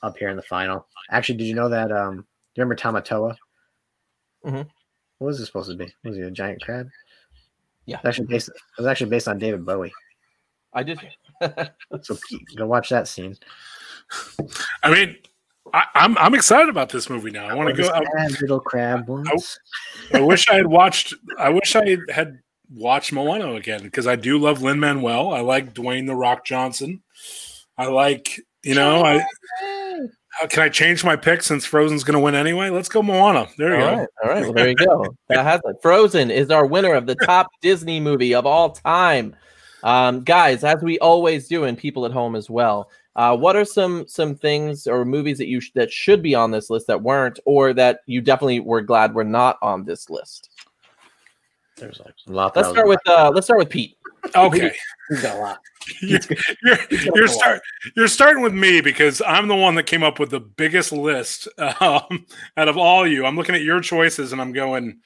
up 0.01 0.17
here 0.17 0.29
in 0.29 0.37
the 0.37 0.43
final. 0.43 0.87
Actually, 1.11 1.37
did 1.39 1.45
you 1.45 1.55
know 1.55 1.69
that? 1.69 1.91
Um, 1.91 2.15
do 2.15 2.61
you 2.61 2.63
remember 2.63 2.75
Tamatoa? 2.75 3.35
Mhm. 4.45 4.67
What 5.17 5.27
was 5.27 5.39
it 5.39 5.45
supposed 5.45 5.69
to 5.69 5.75
be? 5.75 5.93
Was 6.03 6.15
he 6.15 6.21
a 6.21 6.31
giant 6.31 6.61
crab? 6.61 6.87
Yeah. 7.85 7.97
It's 7.97 8.05
actually 8.05 8.27
based. 8.27 8.49
It 8.49 8.55
was 8.77 8.87
actually 8.87 9.09
based 9.09 9.27
on 9.27 9.37
David 9.37 9.65
Bowie. 9.65 9.93
I 10.73 10.83
did. 10.83 10.99
So 12.01 12.17
go 12.55 12.65
watch 12.65 12.89
that 12.89 13.07
scene. 13.07 13.35
I 14.83 14.91
mean, 14.91 15.17
I, 15.73 15.85
I'm 15.95 16.17
I'm 16.17 16.35
excited 16.35 16.69
about 16.69 16.89
this 16.89 17.09
movie 17.09 17.31
now. 17.31 17.47
I 17.47 17.53
want 17.53 17.75
to 17.75 17.81
go. 17.81 17.89
I, 17.89 18.27
little 18.41 18.59
crab 18.59 19.07
once. 19.07 19.59
I 20.13 20.21
wish 20.21 20.47
I 20.49 20.55
had 20.55 20.67
watched. 20.67 21.13
I 21.37 21.49
wish 21.49 21.75
I 21.75 21.97
had 22.09 22.39
watched 22.73 23.11
Moana 23.11 23.53
again 23.53 23.83
because 23.83 24.07
I 24.07 24.15
do 24.15 24.37
love 24.37 24.61
Lin 24.61 24.79
Manuel. 24.79 25.33
I 25.33 25.41
like 25.41 25.73
Dwayne 25.73 26.07
the 26.07 26.15
Rock 26.15 26.45
Johnson. 26.45 27.01
I 27.77 27.87
like 27.87 28.39
you 28.63 28.75
know. 28.75 29.03
I 29.03 29.25
how- 30.39 30.47
can 30.47 30.63
I 30.63 30.69
change 30.69 31.03
my 31.03 31.15
pick 31.15 31.41
since 31.43 31.65
Frozen's 31.65 32.03
going 32.03 32.13
to 32.15 32.19
win 32.19 32.35
anyway? 32.35 32.69
Let's 32.69 32.89
go 32.89 33.01
Moana. 33.01 33.47
There 33.57 33.77
you 33.77 33.83
All 33.85 33.91
go. 33.91 33.97
right, 33.97 34.07
all 34.23 34.29
right. 34.29 34.41
Well, 34.43 34.53
there 34.53 34.69
you 34.69 34.75
go. 34.75 35.05
That 35.29 35.43
has 35.43 35.61
it. 35.65 35.77
Frozen 35.81 36.31
is 36.31 36.51
our 36.51 36.65
winner 36.65 36.93
of 36.93 37.05
the 37.07 37.15
top 37.15 37.47
Disney 37.61 37.99
movie 37.99 38.33
of 38.35 38.45
all 38.45 38.71
time. 38.71 39.35
Um, 39.83 40.23
guys, 40.23 40.63
as 40.63 40.81
we 40.81 40.97
always 40.99 41.47
do, 41.47 41.63
and 41.65 41.77
people 41.77 42.05
at 42.05 42.11
home 42.11 42.35
as 42.35 42.49
well. 42.49 42.89
Uh, 43.15 43.35
what 43.37 43.55
are 43.55 43.63
some 43.63 44.05
some 44.07 44.35
things 44.35 44.87
or 44.87 45.05
movies 45.05 45.37
that 45.37 45.47
you 45.47 45.61
sh- 45.61 45.71
that 45.75 45.89
should 45.91 46.21
be 46.21 46.35
on 46.35 46.51
this 46.51 46.69
list 46.69 46.87
that 46.87 47.01
weren't, 47.01 47.39
or 47.45 47.71
that 47.73 47.99
you 48.07 48.19
definitely 48.19 48.59
were 48.59 48.81
glad 48.81 49.13
were 49.13 49.23
not 49.23 49.57
on 49.61 49.85
this 49.85 50.09
list? 50.09 50.49
There's 51.77 51.99
like 52.03 52.13
a 52.27 52.31
lot. 52.31 52.55
Let's 52.55 52.69
start 52.69 52.87
with 52.87 52.99
uh, 53.07 53.31
let's 53.33 53.47
start 53.47 53.59
with 53.59 53.69
Pete. 53.69 53.97
Okay. 54.35 54.71
He's 55.09 55.21
got 55.21 55.37
a 55.37 55.39
lot. 55.39 55.59
you're 56.01 56.19
you're, 56.63 56.77
you're, 56.89 57.27
start, 57.27 57.61
you're 57.95 58.07
starting 58.07 58.43
with 58.43 58.53
me 58.53 58.81
because 58.81 59.21
I'm 59.25 59.47
the 59.47 59.55
one 59.55 59.75
that 59.75 59.83
came 59.83 60.03
up 60.03 60.19
with 60.19 60.29
the 60.29 60.39
biggest 60.39 60.91
list 60.91 61.47
um, 61.57 62.25
out 62.57 62.67
of 62.67 62.77
all 62.77 63.05
you. 63.07 63.25
I'm 63.25 63.35
looking 63.35 63.55
at 63.55 63.61
your 63.61 63.81
choices 63.81 64.31
and 64.31 64.41
I'm 64.41 64.53
going, 64.53 64.99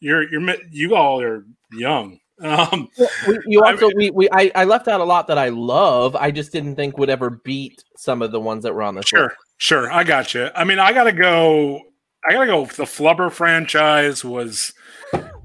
you're 0.00 0.30
you're 0.30 0.54
you 0.70 0.94
all 0.94 1.20
are 1.20 1.44
young. 1.72 2.18
Um, 2.40 2.88
We, 3.28 3.38
you 3.46 3.62
I 3.62 3.72
also 3.72 3.90
we, 3.96 4.10
we 4.10 4.28
I, 4.32 4.50
I 4.54 4.64
left 4.64 4.88
out 4.88 5.00
a 5.00 5.04
lot 5.04 5.28
that 5.28 5.38
I 5.38 5.50
love. 5.50 6.16
I 6.16 6.30
just 6.30 6.52
didn't 6.52 6.76
think 6.76 6.98
would 6.98 7.10
ever 7.10 7.30
beat 7.30 7.84
some 7.96 8.22
of 8.22 8.32
the 8.32 8.40
ones 8.40 8.64
that 8.64 8.74
were 8.74 8.82
on 8.82 8.94
the 8.94 9.02
sure, 9.02 9.22
list. 9.22 9.36
sure, 9.58 9.92
I 9.92 10.04
got 10.04 10.34
you. 10.34 10.50
I 10.54 10.64
mean, 10.64 10.78
I 10.78 10.92
gotta 10.92 11.12
go. 11.12 11.80
I 12.28 12.32
gotta 12.32 12.46
go. 12.46 12.66
The 12.66 12.84
Flubber 12.84 13.30
franchise 13.30 14.24
was 14.24 14.74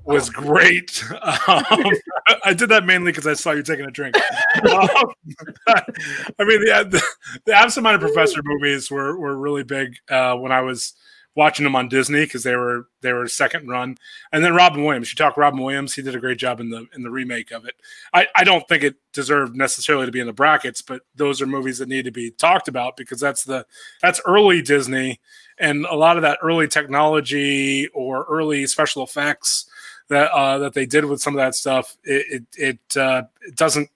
was 0.10 0.30
great. 0.30 1.03
Um, 1.47 1.64
I 2.43 2.53
did 2.53 2.70
that 2.70 2.86
mainly 2.86 3.12
because 3.12 3.26
I 3.26 3.34
saw 3.34 3.51
you 3.51 3.64
taking 3.64 3.86
a 3.86 3.91
drink. 3.91 4.16
Um, 4.70 5.14
I 5.68 6.43
mean, 6.43 6.66
the, 6.66 6.88
the, 6.89 7.03
the 7.45 7.53
Absent-Minded 7.53 8.01
Professor 8.01 8.41
movies 8.43 8.91
were 8.91 9.18
were 9.18 9.38
really 9.38 9.64
big 9.64 9.95
uh, 10.10 10.36
when 10.36 10.51
I 10.51 10.62
was 10.62 10.93
watching 11.36 11.64
them 11.64 11.76
on 11.76 11.88
Disney 11.88 12.26
because 12.26 12.43
they 12.43 12.55
were 12.55 12.88
they 13.01 13.14
were 13.14 13.28
second 13.28 13.68
run. 13.68 13.97
And 14.32 14.43
then 14.43 14.53
Robin 14.53 14.84
Williams, 14.84 15.12
you 15.12 15.16
talk 15.16 15.38
Robin 15.38 15.62
Williams, 15.62 15.93
he 15.93 16.01
did 16.01 16.16
a 16.16 16.20
great 16.20 16.38
job 16.38 16.60
in 16.60 16.70
the 16.70 16.86
in 16.95 17.03
the 17.03 17.10
remake 17.10 17.51
of 17.51 17.66
it. 17.66 17.76
I, 18.14 18.28
I 18.36 18.43
don't 18.43 18.68
think 18.68 18.84
it 18.84 18.95
deserved 19.14 19.55
necessarily 19.55 20.05
to 20.05 20.12
be 20.12 20.20
in 20.20 20.28
the 20.28 20.34
brackets, 20.34 20.82
but 20.82 21.03
those 21.16 21.41
are 21.41 21.47
movies 21.47 21.78
that 21.78 21.89
need 21.89 22.05
to 22.05 22.12
be 22.12 22.32
talked 22.32 22.68
about 22.68 22.97
because 22.97 23.20
that's 23.20 23.43
the 23.43 23.66
that's 24.01 24.22
early 24.26 24.62
Disney 24.62 25.20
and 25.57 25.86
a 25.86 25.95
lot 25.95 26.18
of 26.18 26.24
that 26.24 26.39
early 26.41 26.68
technology 26.68 27.88
or 27.93 28.26
early 28.30 28.66
special 28.68 29.03
effects 29.03 29.70
that 30.10 30.32
uh, 30.32 30.57
that 30.60 30.74
they 30.74 30.86
did 30.86 31.05
with 31.05 31.22
some 31.22 31.34
of 31.34 31.38
that 31.38 31.55
stuff. 31.55 31.95
It 32.03 32.43
it 32.57 32.80
it, 32.91 32.97
uh, 32.97 33.24
it 33.41 33.55
doesn't 33.55 33.89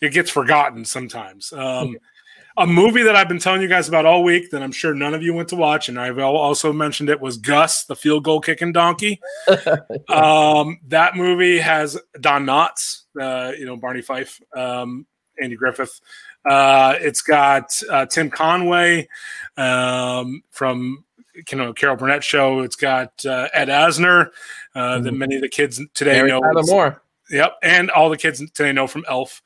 it 0.00 0.12
gets 0.12 0.30
forgotten 0.30 0.84
sometimes. 0.84 1.52
Um, 1.52 1.96
a 2.56 2.66
movie 2.66 3.02
that 3.02 3.16
I've 3.16 3.28
been 3.28 3.38
telling 3.38 3.62
you 3.62 3.68
guys 3.68 3.88
about 3.88 4.06
all 4.06 4.22
week 4.22 4.50
that 4.50 4.62
I'm 4.62 4.72
sure 4.72 4.94
none 4.94 5.14
of 5.14 5.22
you 5.22 5.34
went 5.34 5.48
to 5.48 5.56
watch, 5.56 5.88
and 5.88 5.98
I've 5.98 6.18
also 6.18 6.72
mentioned 6.72 7.08
it 7.08 7.20
was 7.20 7.36
Gus, 7.36 7.84
the 7.84 7.96
field 7.96 8.24
goal 8.24 8.40
kicking 8.40 8.72
donkey. 8.72 9.20
um, 10.08 10.78
that 10.88 11.16
movie 11.16 11.58
has 11.58 11.98
Don 12.20 12.44
Knotts, 12.44 13.02
uh, 13.20 13.52
you 13.58 13.66
know 13.66 13.76
Barney 13.76 14.02
Fife, 14.02 14.40
um, 14.54 15.06
Andy 15.40 15.56
Griffith. 15.56 16.00
Uh, 16.48 16.94
it's 17.00 17.22
got 17.22 17.70
uh, 17.90 18.06
Tim 18.06 18.30
Conway 18.30 19.08
um, 19.56 20.42
from 20.50 21.04
you 21.34 21.58
know 21.58 21.72
Carol 21.72 21.96
Burnett 21.96 22.22
show. 22.24 22.60
It's 22.60 22.76
got 22.76 23.24
uh, 23.26 23.48
Ed 23.52 23.68
Asner, 23.68 24.30
uh, 24.74 24.98
that 25.00 25.12
Mhm. 25.12 25.18
many 25.18 25.34
of 25.36 25.42
the 25.42 25.48
kids 25.48 25.80
today 25.94 26.14
Mary 26.14 26.28
know. 26.30 26.40
Tyler 26.40 26.62
Moore. 26.64 27.02
Yep, 27.30 27.58
and 27.62 27.90
all 27.90 28.10
the 28.10 28.16
kids 28.16 28.38
today 28.52 28.72
know 28.72 28.86
from 28.86 29.04
Elf, 29.08 29.42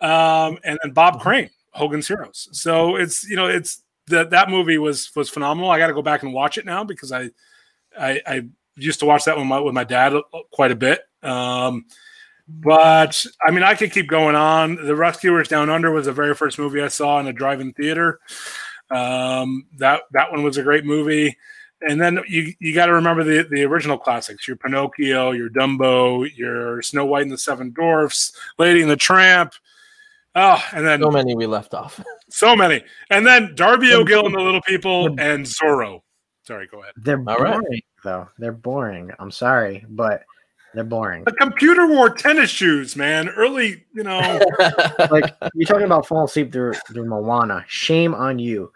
um, 0.00 0.58
and 0.64 0.78
then 0.82 0.92
Bob 0.92 1.20
Crane, 1.20 1.50
Hogan's 1.72 2.06
Heroes. 2.08 2.48
So 2.52 2.96
it's 2.96 3.28
you 3.28 3.36
know 3.36 3.46
it's 3.46 3.82
that 4.08 4.30
that 4.30 4.48
movie 4.48 4.78
was 4.78 5.10
was 5.16 5.28
phenomenal. 5.28 5.70
I 5.70 5.78
got 5.78 5.88
to 5.88 5.94
go 5.94 6.02
back 6.02 6.22
and 6.22 6.32
watch 6.32 6.58
it 6.58 6.64
now 6.64 6.84
because 6.84 7.10
I, 7.12 7.30
I 7.98 8.20
I 8.26 8.42
used 8.76 9.00
to 9.00 9.06
watch 9.06 9.24
that 9.24 9.36
with 9.36 9.46
my 9.46 9.58
with 9.58 9.74
my 9.74 9.84
dad 9.84 10.14
quite 10.52 10.70
a 10.70 10.76
bit. 10.76 11.00
Um, 11.22 11.86
but 12.48 13.26
I 13.44 13.50
mean, 13.50 13.64
I 13.64 13.74
could 13.74 13.90
keep 13.90 14.06
going 14.06 14.36
on. 14.36 14.76
The 14.76 14.94
Rescuers 14.94 15.48
Down 15.48 15.68
Under 15.68 15.90
was 15.90 16.06
the 16.06 16.12
very 16.12 16.34
first 16.34 16.58
movie 16.60 16.80
I 16.80 16.86
saw 16.88 17.18
in 17.18 17.26
a 17.26 17.32
drive-in 17.32 17.72
theater. 17.72 18.20
Um, 18.90 19.66
that 19.78 20.02
that 20.12 20.30
one 20.30 20.42
was 20.42 20.56
a 20.56 20.62
great 20.62 20.84
movie. 20.84 21.36
And 21.82 22.00
then 22.00 22.20
you 22.26 22.54
you 22.58 22.74
got 22.74 22.86
to 22.86 22.94
remember 22.94 23.22
the 23.22 23.46
the 23.50 23.64
original 23.64 23.98
classics: 23.98 24.48
your 24.48 24.56
Pinocchio, 24.56 25.32
your 25.32 25.50
Dumbo, 25.50 26.28
your 26.34 26.80
Snow 26.82 27.04
White 27.04 27.22
and 27.22 27.30
the 27.32 27.38
Seven 27.38 27.70
Dwarfs, 27.70 28.32
Lady 28.58 28.80
and 28.80 28.90
the 28.90 28.96
Tramp. 28.96 29.52
Oh, 30.34 30.62
and 30.72 30.86
then 30.86 31.00
So 31.00 31.10
many 31.10 31.34
we 31.34 31.46
left 31.46 31.74
off. 31.74 32.02
so 32.30 32.56
many, 32.56 32.82
and 33.10 33.26
then 33.26 33.54
Darby 33.54 33.92
O'Gill 33.92 34.26
and 34.26 34.34
the 34.34 34.40
Little 34.40 34.62
People 34.62 35.06
and 35.18 35.44
Zorro. 35.44 36.00
Sorry, 36.44 36.66
go 36.66 36.80
ahead. 36.80 36.94
They're 36.96 37.18
All 37.26 37.38
right. 37.38 37.60
boring 37.60 37.82
though. 38.04 38.28
They're 38.38 38.52
boring. 38.52 39.10
I'm 39.18 39.30
sorry, 39.30 39.84
but 39.88 40.22
they're 40.76 40.84
boring. 40.84 41.24
The 41.24 41.32
computer 41.32 41.86
wore 41.86 42.10
tennis 42.10 42.50
shoes, 42.50 42.96
man. 42.96 43.30
Early, 43.30 43.82
you 43.94 44.02
know. 44.02 44.20
like 45.10 45.34
you're 45.54 45.66
talking 45.66 45.86
about 45.86 46.06
falling 46.06 46.26
asleep 46.26 46.52
through 46.52 46.74
through 46.74 47.06
Moana. 47.06 47.64
Shame 47.66 48.14
on 48.14 48.38
you. 48.38 48.70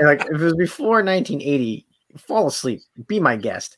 And, 0.00 0.08
like 0.08 0.22
if 0.22 0.32
it 0.32 0.42
was 0.42 0.56
before 0.56 1.04
1980, 1.04 1.86
fall 2.18 2.48
asleep. 2.48 2.80
Be 3.06 3.20
my 3.20 3.36
guest. 3.36 3.76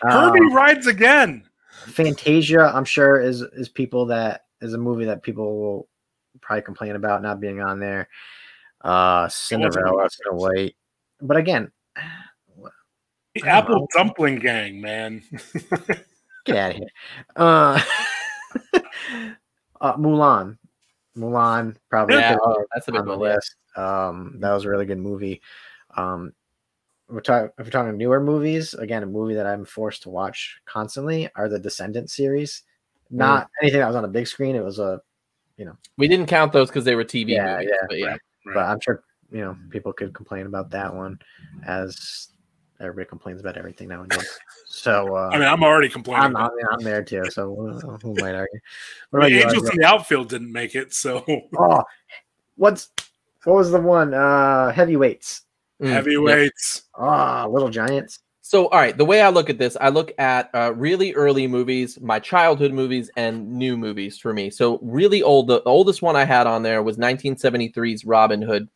Herbie 0.00 0.40
Um, 0.40 0.54
rides 0.54 0.86
again. 0.86 1.44
Fantasia, 1.88 2.72
I'm 2.74 2.86
sure 2.86 3.20
is 3.20 3.42
is 3.42 3.68
people 3.68 4.06
that 4.06 4.46
is 4.62 4.72
a 4.72 4.78
movie 4.78 5.04
that 5.04 5.22
people 5.22 5.58
will 5.58 5.88
probably 6.40 6.62
complain 6.62 6.96
about 6.96 7.20
not 7.20 7.38
being 7.38 7.60
on 7.60 7.80
there. 7.80 8.08
Uh 8.80 9.28
Cinderella, 9.28 10.08
Snow 10.08 10.38
White. 10.38 10.74
But 11.20 11.36
again, 11.36 11.70
The 13.34 13.42
Apple 13.46 13.80
know. 13.80 13.88
Dumpling 13.94 14.36
Gang, 14.38 14.80
man. 14.80 15.22
get 16.44 16.56
out 16.56 16.70
of 16.70 16.76
here. 16.76 16.88
Uh, 17.36 17.82
uh 19.80 19.96
Mulan. 19.96 20.58
Mulan 21.16 21.76
probably 21.90 22.16
Yeah, 22.16 22.36
oh, 22.42 22.64
that's 22.74 22.88
a 22.88 22.92
big 22.92 23.00
on 23.00 23.06
the 23.06 23.16
list. 23.16 23.56
Um, 23.76 24.36
that 24.40 24.52
was 24.52 24.64
a 24.64 24.68
really 24.68 24.86
good 24.86 24.98
movie. 24.98 25.40
Um, 25.96 26.32
we're 27.08 27.20
talking 27.20 27.50
if 27.58 27.66
we're 27.66 27.70
talking 27.70 27.96
newer 27.96 28.20
movies. 28.20 28.74
Again, 28.74 29.02
a 29.02 29.06
movie 29.06 29.34
that 29.34 29.46
I'm 29.46 29.64
forced 29.64 30.02
to 30.04 30.10
watch 30.10 30.58
constantly 30.64 31.28
are 31.36 31.48
the 31.48 31.58
Descendant 31.58 32.10
series. 32.10 32.62
Mm. 33.12 33.18
Not 33.18 33.50
anything 33.62 33.80
that 33.80 33.86
was 33.86 33.96
on 33.96 34.04
a 34.04 34.08
big 34.08 34.26
screen. 34.26 34.56
It 34.56 34.64
was 34.64 34.78
a, 34.78 35.00
you 35.56 35.64
know, 35.64 35.76
we 35.98 36.08
didn't 36.08 36.26
count 36.26 36.52
those 36.52 36.68
because 36.68 36.84
they 36.84 36.94
were 36.94 37.04
TV 37.04 37.28
Yeah, 37.28 37.56
movies. 37.56 37.70
yeah, 37.70 37.86
but 37.88 37.98
yeah. 37.98 38.16
but 38.46 38.64
I'm 38.64 38.80
sure 38.80 39.02
you 39.30 39.40
know 39.40 39.56
people 39.70 39.92
could 39.92 40.14
complain 40.14 40.46
about 40.46 40.70
that 40.70 40.94
one, 40.94 41.18
as 41.66 42.28
everybody 42.80 43.08
complains 43.08 43.40
about 43.40 43.56
everything 43.56 43.88
nowadays. 43.88 44.38
So 44.66 45.16
uh, 45.16 45.30
I 45.32 45.38
mean, 45.38 45.48
I'm 45.48 45.62
already 45.62 45.88
complaining. 45.88 46.24
I'm, 46.24 46.36
I'm, 46.36 46.50
I'm 46.72 46.82
there 46.82 47.02
too. 47.02 47.24
So 47.30 47.68
uh, 47.68 47.98
who 47.98 48.14
might 48.14 48.34
argue? 48.34 48.48
it. 48.54 48.62
What 49.10 49.18
about 49.20 49.30
you, 49.30 49.38
Angels 49.38 49.64
Arjo? 49.64 49.72
in 49.72 49.78
the 49.78 49.86
outfield 49.86 50.28
didn't 50.28 50.52
make 50.52 50.74
it, 50.74 50.92
so 50.94 51.24
Oh, 51.58 51.82
what's 52.56 52.90
what 53.44 53.56
was 53.56 53.70
the 53.70 53.80
one? 53.80 54.14
Uh, 54.14 54.72
heavyweights. 54.72 55.42
Mm, 55.80 55.88
yeah. 55.88 55.94
heavyweights. 55.94 56.82
Ah, 56.94 57.46
little 57.46 57.70
giants. 57.70 58.20
So, 58.46 58.68
all 58.68 58.78
right, 58.78 58.96
the 58.96 59.06
way 59.06 59.22
I 59.22 59.30
look 59.30 59.48
at 59.48 59.56
this, 59.56 59.74
I 59.80 59.88
look 59.88 60.12
at 60.18 60.50
uh, 60.54 60.74
really 60.76 61.14
early 61.14 61.46
movies, 61.46 61.98
my 62.02 62.18
childhood 62.18 62.72
movies, 62.72 63.10
and 63.16 63.50
new 63.50 63.74
movies 63.74 64.18
for 64.18 64.34
me. 64.34 64.50
So, 64.50 64.78
really 64.82 65.22
old, 65.22 65.46
the 65.46 65.62
oldest 65.62 66.02
one 66.02 66.14
I 66.14 66.24
had 66.24 66.46
on 66.46 66.62
there 66.62 66.82
was 66.82 66.98
1973's 66.98 68.04
Robin 68.04 68.42
Hood, 68.42 68.68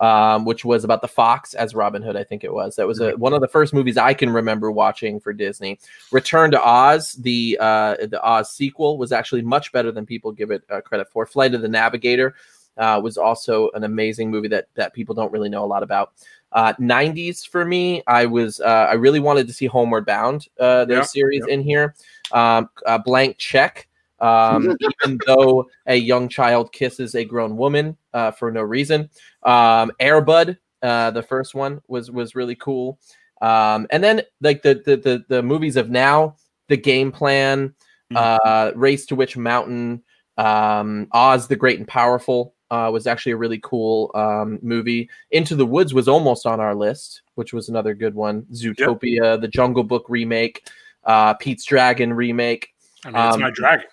um, 0.00 0.44
which 0.44 0.64
was 0.64 0.82
about 0.82 1.02
the 1.02 1.08
fox 1.08 1.54
as 1.54 1.74
Robin 1.74 2.02
Hood, 2.02 2.16
I 2.16 2.24
think 2.24 2.42
it 2.42 2.52
was. 2.52 2.76
That 2.76 2.86
was 2.86 3.00
a, 3.00 3.12
one 3.12 3.34
of 3.34 3.40
the 3.40 3.48
first 3.48 3.74
movies 3.74 3.98
I 3.98 4.14
can 4.14 4.30
remember 4.30 4.70
watching 4.70 5.20
for 5.20 5.32
Disney. 5.32 5.78
Return 6.10 6.50
to 6.52 6.62
Oz, 6.62 7.12
the 7.12 7.58
uh, 7.60 7.96
the 8.06 8.20
Oz 8.22 8.50
sequel, 8.50 8.98
was 8.98 9.12
actually 9.12 9.42
much 9.42 9.72
better 9.72 9.92
than 9.92 10.06
people 10.06 10.32
give 10.32 10.50
it 10.50 10.64
uh, 10.70 10.80
credit 10.80 11.08
for. 11.10 11.26
Flight 11.26 11.54
of 11.54 11.60
the 11.60 11.68
Navigator 11.68 12.34
uh, 12.78 13.00
was 13.02 13.18
also 13.18 13.70
an 13.74 13.84
amazing 13.84 14.30
movie 14.30 14.48
that 14.48 14.68
that 14.74 14.94
people 14.94 15.14
don't 15.14 15.32
really 15.32 15.50
know 15.50 15.64
a 15.64 15.66
lot 15.66 15.82
about. 15.82 16.12
Uh, 16.52 16.72
90s 16.80 17.46
for 17.46 17.64
me, 17.64 18.02
I 18.06 18.26
was 18.26 18.60
uh, 18.60 18.86
I 18.90 18.94
really 18.94 19.20
wanted 19.20 19.46
to 19.46 19.52
see 19.52 19.66
Homeward 19.66 20.06
Bound, 20.06 20.48
uh, 20.58 20.86
their 20.86 20.98
Yeah, 20.98 21.04
series 21.04 21.46
in 21.46 21.62
here. 21.62 21.94
Um, 22.32 22.70
uh, 22.86 22.98
Blank 22.98 23.38
Check, 23.38 23.86
um, 24.20 24.76
even 24.80 25.18
though 25.26 25.68
a 25.86 25.96
young 25.96 26.28
child 26.28 26.72
kisses 26.72 27.14
a 27.14 27.24
grown 27.24 27.56
woman 27.56 27.96
uh, 28.12 28.30
for 28.30 28.50
no 28.50 28.62
reason. 28.62 29.10
Um, 29.42 29.92
Airbud, 30.00 30.58
uh, 30.82 31.10
the 31.10 31.22
first 31.22 31.54
one 31.54 31.80
was 31.88 32.10
was 32.10 32.34
really 32.34 32.56
cool. 32.56 32.98
Um, 33.40 33.86
and 33.90 34.04
then 34.04 34.22
like 34.40 34.62
the, 34.62 34.82
the 34.84 34.96
the 34.96 35.24
the 35.28 35.42
movies 35.42 35.76
of 35.76 35.90
now, 35.90 36.36
the 36.68 36.76
game 36.76 37.10
plan, 37.12 37.74
uh, 38.14 38.72
Race 38.74 39.06
to 39.06 39.14
Witch 39.14 39.36
Mountain, 39.36 40.02
um, 40.36 41.08
Oz 41.12 41.48
the 41.48 41.56
Great 41.56 41.78
and 41.78 41.88
Powerful 41.88 42.54
uh, 42.70 42.90
was 42.92 43.06
actually 43.06 43.32
a 43.32 43.36
really 43.36 43.60
cool 43.62 44.10
um, 44.14 44.58
movie. 44.62 45.08
Into 45.30 45.56
the 45.56 45.66
Woods 45.66 45.92
was 45.94 46.08
almost 46.08 46.46
on 46.46 46.60
our 46.60 46.74
list, 46.74 47.22
which 47.34 47.52
was 47.52 47.68
another 47.68 47.94
good 47.94 48.14
one. 48.14 48.42
Zootopia, 48.52 49.40
the 49.40 49.48
Jungle 49.48 49.84
Book 49.84 50.06
remake, 50.08 50.68
uh, 51.04 51.34
Pete's 51.34 51.64
Dragon 51.64 52.12
remake. 52.12 52.74
I 53.04 53.10
mean, 53.10 53.26
it's 53.26 53.34
Um, 53.34 53.40
my 53.40 53.50
dragon. 53.50 53.86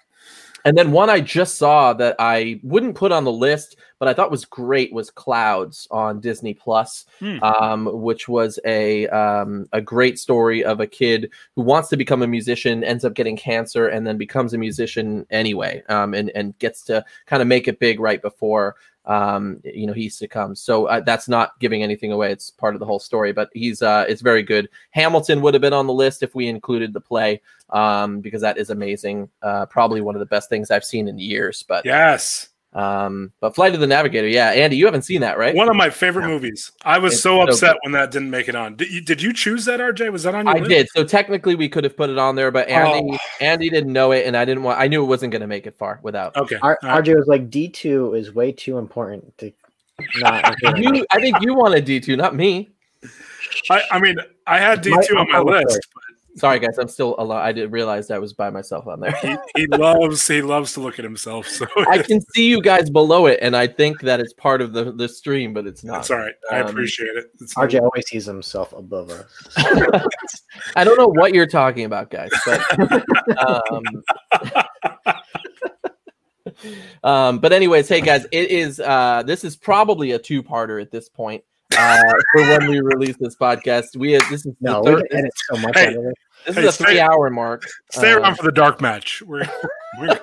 And 0.68 0.78
then 0.78 0.92
one 0.92 1.10
I 1.10 1.22
just 1.22 1.56
saw 1.56 1.94
that 1.94 2.18
I 2.20 2.60
wouldn't 2.62 2.96
put 2.96 3.14
on 3.14 3.24
the 3.24 3.32
list, 3.32 3.78
but 4.00 4.10
I 4.10 4.14
thought 4.14 4.30
was 4.30 4.44
great 4.44 4.92
was 4.92 5.10
Clouds 5.10 5.88
on 5.92 6.20
Disney 6.20 6.54
Plus, 6.54 7.06
Hmm. 7.20 7.42
um, 7.42 8.02
which 8.02 8.28
was 8.28 8.60
a 8.66 9.08
um, 9.08 9.70
a 9.72 9.80
great 9.80 10.20
story 10.20 10.66
of 10.66 10.82
a 10.82 10.86
kid 10.86 11.32
who 11.56 11.62
wants 11.62 11.88
to 11.88 11.96
become 11.96 12.22
a 12.22 12.28
musician, 12.28 12.84
ends 12.84 13.06
up 13.06 13.14
getting 13.14 13.38
cancer, 13.38 13.88
and 13.88 14.06
then 14.06 14.18
becomes 14.18 14.54
a 14.54 14.58
musician 14.58 15.26
anyway, 15.30 15.82
um, 15.88 16.14
and 16.14 16.32
and 16.36 16.60
gets 16.60 16.82
to 16.84 17.02
kind 17.28 17.42
of 17.42 17.48
make 17.48 17.70
it 17.70 17.80
big 17.80 18.02
right 18.02 18.22
before 18.22 18.76
um, 19.08 19.60
you 19.64 19.88
know 19.88 19.94
he 19.94 20.10
succumbs. 20.10 20.60
So 20.60 20.86
uh, 20.86 21.00
that's 21.00 21.28
not 21.28 21.58
giving 21.60 21.82
anything 21.82 22.12
away; 22.12 22.32
it's 22.32 22.52
part 22.52 22.76
of 22.76 22.80
the 22.80 22.86
whole 22.86 23.00
story. 23.00 23.32
But 23.32 23.50
he's 23.54 23.82
uh, 23.82 24.06
it's 24.08 24.22
very 24.22 24.44
good. 24.44 24.70
Hamilton 24.92 25.42
would 25.42 25.54
have 25.54 25.62
been 25.62 25.74
on 25.74 25.88
the 25.88 25.94
list 25.94 26.22
if 26.22 26.36
we 26.36 26.48
included 26.48 26.94
the 26.94 27.02
play 27.02 27.42
um, 27.70 28.20
because 28.20 28.42
that 28.42 28.58
is 28.58 28.70
amazing. 28.70 29.30
Uh, 29.42 29.66
probably 29.66 30.02
one 30.02 30.16
of 30.16 30.20
the 30.20 30.26
best 30.26 30.50
things 30.50 30.70
I've 30.70 30.86
seen 30.86 31.08
in 31.08 31.18
years. 31.18 31.64
But 31.68 31.86
Yes. 31.86 32.50
Um, 32.74 33.32
but 33.40 33.56
Flight 33.56 33.74
of 33.74 33.80
the 33.80 33.88
Navigator, 33.88 34.28
yeah, 34.28 34.52
Andy, 34.52 34.76
you 34.78 34.86
haven't 34.86 35.02
seen 35.04 35.22
that, 35.22 35.38
right? 35.38 35.56
One 35.56 35.70
of 35.70 35.76
my 35.76 35.90
favorite 35.90 36.28
movies. 36.28 36.72
I 36.84 37.00
was 37.00 37.14
It's 37.14 37.24
so 37.24 37.38
so 37.38 37.44
upset 37.44 37.72
good. 37.74 37.80
when 37.84 37.92
that 37.94 38.12
didn't 38.12 38.30
make 38.30 38.48
it 38.50 38.56
on. 38.56 38.76
Did 38.76 38.92
you, 38.92 39.02
did 39.02 39.22
you 39.22 39.34
choose 39.34 39.66
that, 39.66 39.80
RJ? 39.80 40.12
Was 40.12 40.24
that 40.24 40.36
on 40.36 40.46
your 40.46 40.56
I 40.56 40.60
list? 40.60 40.70
did. 40.70 40.88
So 40.90 41.04
technically, 41.04 41.56
we 41.56 41.70
could 41.70 41.84
have 41.86 41.98
put 41.98 42.10
it 42.10 42.18
on 42.18 42.36
there, 42.36 42.52
but 42.52 42.68
Andy, 42.68 43.10
Oh. 43.14 43.18
Andy 43.42 43.70
didn't 43.70 43.94
know 43.94 44.12
it, 44.12 44.26
and 44.28 44.36
I 44.38 44.46
didn't 44.46 44.64
want. 44.64 44.80
I 44.80 44.88
knew 44.88 45.02
it 45.04 45.08
wasn't 45.08 45.32
going 45.32 45.42
to 45.42 45.48
make 45.48 45.66
it 45.66 45.78
far 45.78 46.00
without. 46.04 46.36
Okay. 46.36 46.58
R- 46.62 46.78
All 46.84 46.90
right. 46.90 47.04
RJ 47.04 47.16
was 47.16 47.28
like, 47.28 47.50
D 47.50 47.70
two 47.70 48.14
is 48.14 48.34
way 48.36 48.52
too 48.52 48.78
important 48.78 49.38
to 49.40 49.52
not. 50.18 50.54
You, 50.78 51.06
I 51.12 51.20
think 51.20 51.38
you 51.42 51.56
wanted 51.56 51.86
D 51.86 52.00
two, 52.00 52.16
not 52.18 52.36
me. 52.36 52.70
I, 53.72 53.82
I 53.92 54.00
mean, 54.00 54.18
I 54.46 54.60
had 54.60 54.82
D 54.82 54.90
two 55.04 55.18
on 55.18 55.28
my 55.30 55.38
uncle 55.40 55.54
was 55.54 55.64
list. 55.66 55.88
Sorry, 56.38 56.60
guys, 56.60 56.78
I'm 56.78 56.88
still 56.88 57.16
alive. 57.18 57.44
I 57.46 57.52
didn't 57.52 57.72
realize 57.72 58.12
I 58.12 58.20
was 58.20 58.34
by 58.34 58.50
myself 58.50 58.86
on 58.88 59.00
there. 59.00 59.12
He, 59.22 59.36
he 59.56 59.68
loves 59.78 60.28
he 60.28 60.42
loves 60.42 60.74
to 60.74 60.82
look 60.82 61.00
at 61.00 61.04
himself. 61.04 61.48
So 61.48 61.66
I 61.90 61.98
can 62.00 62.22
see 62.34 62.48
you 62.48 62.62
guys 62.62 62.90
below 62.90 63.26
it, 63.26 63.40
and 63.42 63.56
I 63.56 63.68
think 63.68 64.02
that 64.02 64.20
it's 64.20 64.34
part 64.34 64.62
of 64.62 64.74
the 64.74 64.92
the 64.92 65.10
stream, 65.10 65.54
but 65.54 65.66
it's 65.66 65.84
not. 65.84 65.94
that's 65.96 66.12
all 66.12 66.18
right. 66.18 66.34
I 66.52 66.60
Um, 66.62 66.68
appreciate 66.70 67.16
it. 67.16 67.26
It's 67.42 67.54
RJ 67.56 67.82
always 67.82 68.08
sees 68.08 68.26
himself 68.26 68.72
above 68.74 69.10
us. 69.10 69.26
I 70.76 70.84
don't 70.84 70.98
know 70.98 71.08
what 71.08 71.34
you're 71.34 71.48
talking 71.48 71.86
about, 71.86 72.10
guys, 72.12 72.30
but 72.46 73.04
um, 73.38 73.84
um, 77.04 77.40
but 77.40 77.52
anyways, 77.54 77.88
hey 77.90 78.02
guys, 78.02 78.26
it 78.32 78.50
is 78.52 78.80
uh, 78.80 79.24
this 79.26 79.44
is 79.44 79.56
probably 79.56 80.12
a 80.12 80.20
two-parter 80.20 80.82
at 80.82 80.92
this 80.92 81.10
point 81.10 81.44
uh, 81.78 82.02
for 82.34 82.42
when 82.42 82.68
we 82.70 82.80
release 82.80 83.16
this 83.20 83.36
podcast. 83.36 83.96
We 83.98 84.14
have 84.14 84.24
this 84.30 84.46
is 84.46 84.54
No, 84.62 84.82
the 84.84 84.92
we 84.92 84.96
third, 85.02 85.10
can 85.10 85.20
edit 85.20 85.34
so 85.52 85.58
much 85.62 85.78
Hey, 85.78 85.88
out 85.88 85.96
of 85.96 86.06
it. 86.06 86.14
This 86.46 86.56
hey, 86.56 86.62
is 86.62 86.68
a 86.68 86.72
stay- 86.72 86.84
three-hour 86.86 87.30
mark. 87.30 87.64
Stay 87.92 88.12
Um, 88.14 88.22
around 88.24 88.36
for 88.36 88.44
the 88.44 88.52
dark 88.52 88.82
match. 88.82 89.22
We're, 89.26 89.48
we're, 90.00 90.20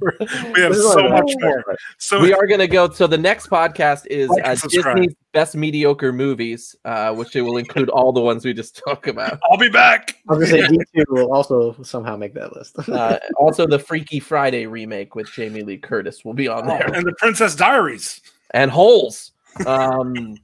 we're 0.00 0.12
we 0.54 0.60
have 0.60 0.74
so 0.76 0.94
like- 1.00 1.10
much 1.24 1.32
more. 1.40 1.76
So 1.98 2.20
we 2.20 2.32
are 2.32 2.46
going 2.46 2.60
to 2.60 2.68
go. 2.68 2.88
So 2.90 3.06
the 3.06 3.18
next 3.18 3.48
podcast 3.48 4.06
is 4.06 4.28
Like 4.30 4.46
uh. 4.46 4.54
Disney's 4.68 5.14
best 5.32 5.54
mediocre 5.56 6.12
movies, 6.12 6.74
uh, 6.84 7.14
which 7.14 7.34
it 7.36 7.42
will 7.42 7.58
include 7.58 7.88
all 7.90 8.12
the 8.12 8.20
ones 8.20 8.44
we 8.44 8.52
just 8.54 8.80
talked 8.84 9.06
about. 9.08 9.38
I'll 9.50 9.58
be 9.58 9.68
back. 9.68 10.16
I 10.28 10.34
was 10.34 10.50
gonna 10.50 10.62
say 10.62 10.68
D 10.72 10.78
two 10.96 11.04
will 11.10 11.32
also 11.32 11.76
somehow 11.82 12.16
make 12.16 12.34
that 12.34 12.54
list. 12.56 12.78
Uh, 12.88 13.18
also, 13.36 13.66
the 13.66 13.78
Freaky 13.78 14.20
Friday 14.20 14.66
remake 14.66 15.14
with 15.14 15.30
Jamie 15.32 15.62
Lee 15.62 15.78
Curtis 15.78 16.24
will 16.24 16.34
be 16.34 16.48
on 16.48 16.66
there, 16.66 16.86
And 16.94 17.04
the 17.06 17.14
Princess 17.18 17.54
Diaries. 17.54 18.20
and 18.52 18.70
Holes. 18.70 19.32
Um, 19.66 20.14
but 20.14 20.16
anyways, 20.16 20.38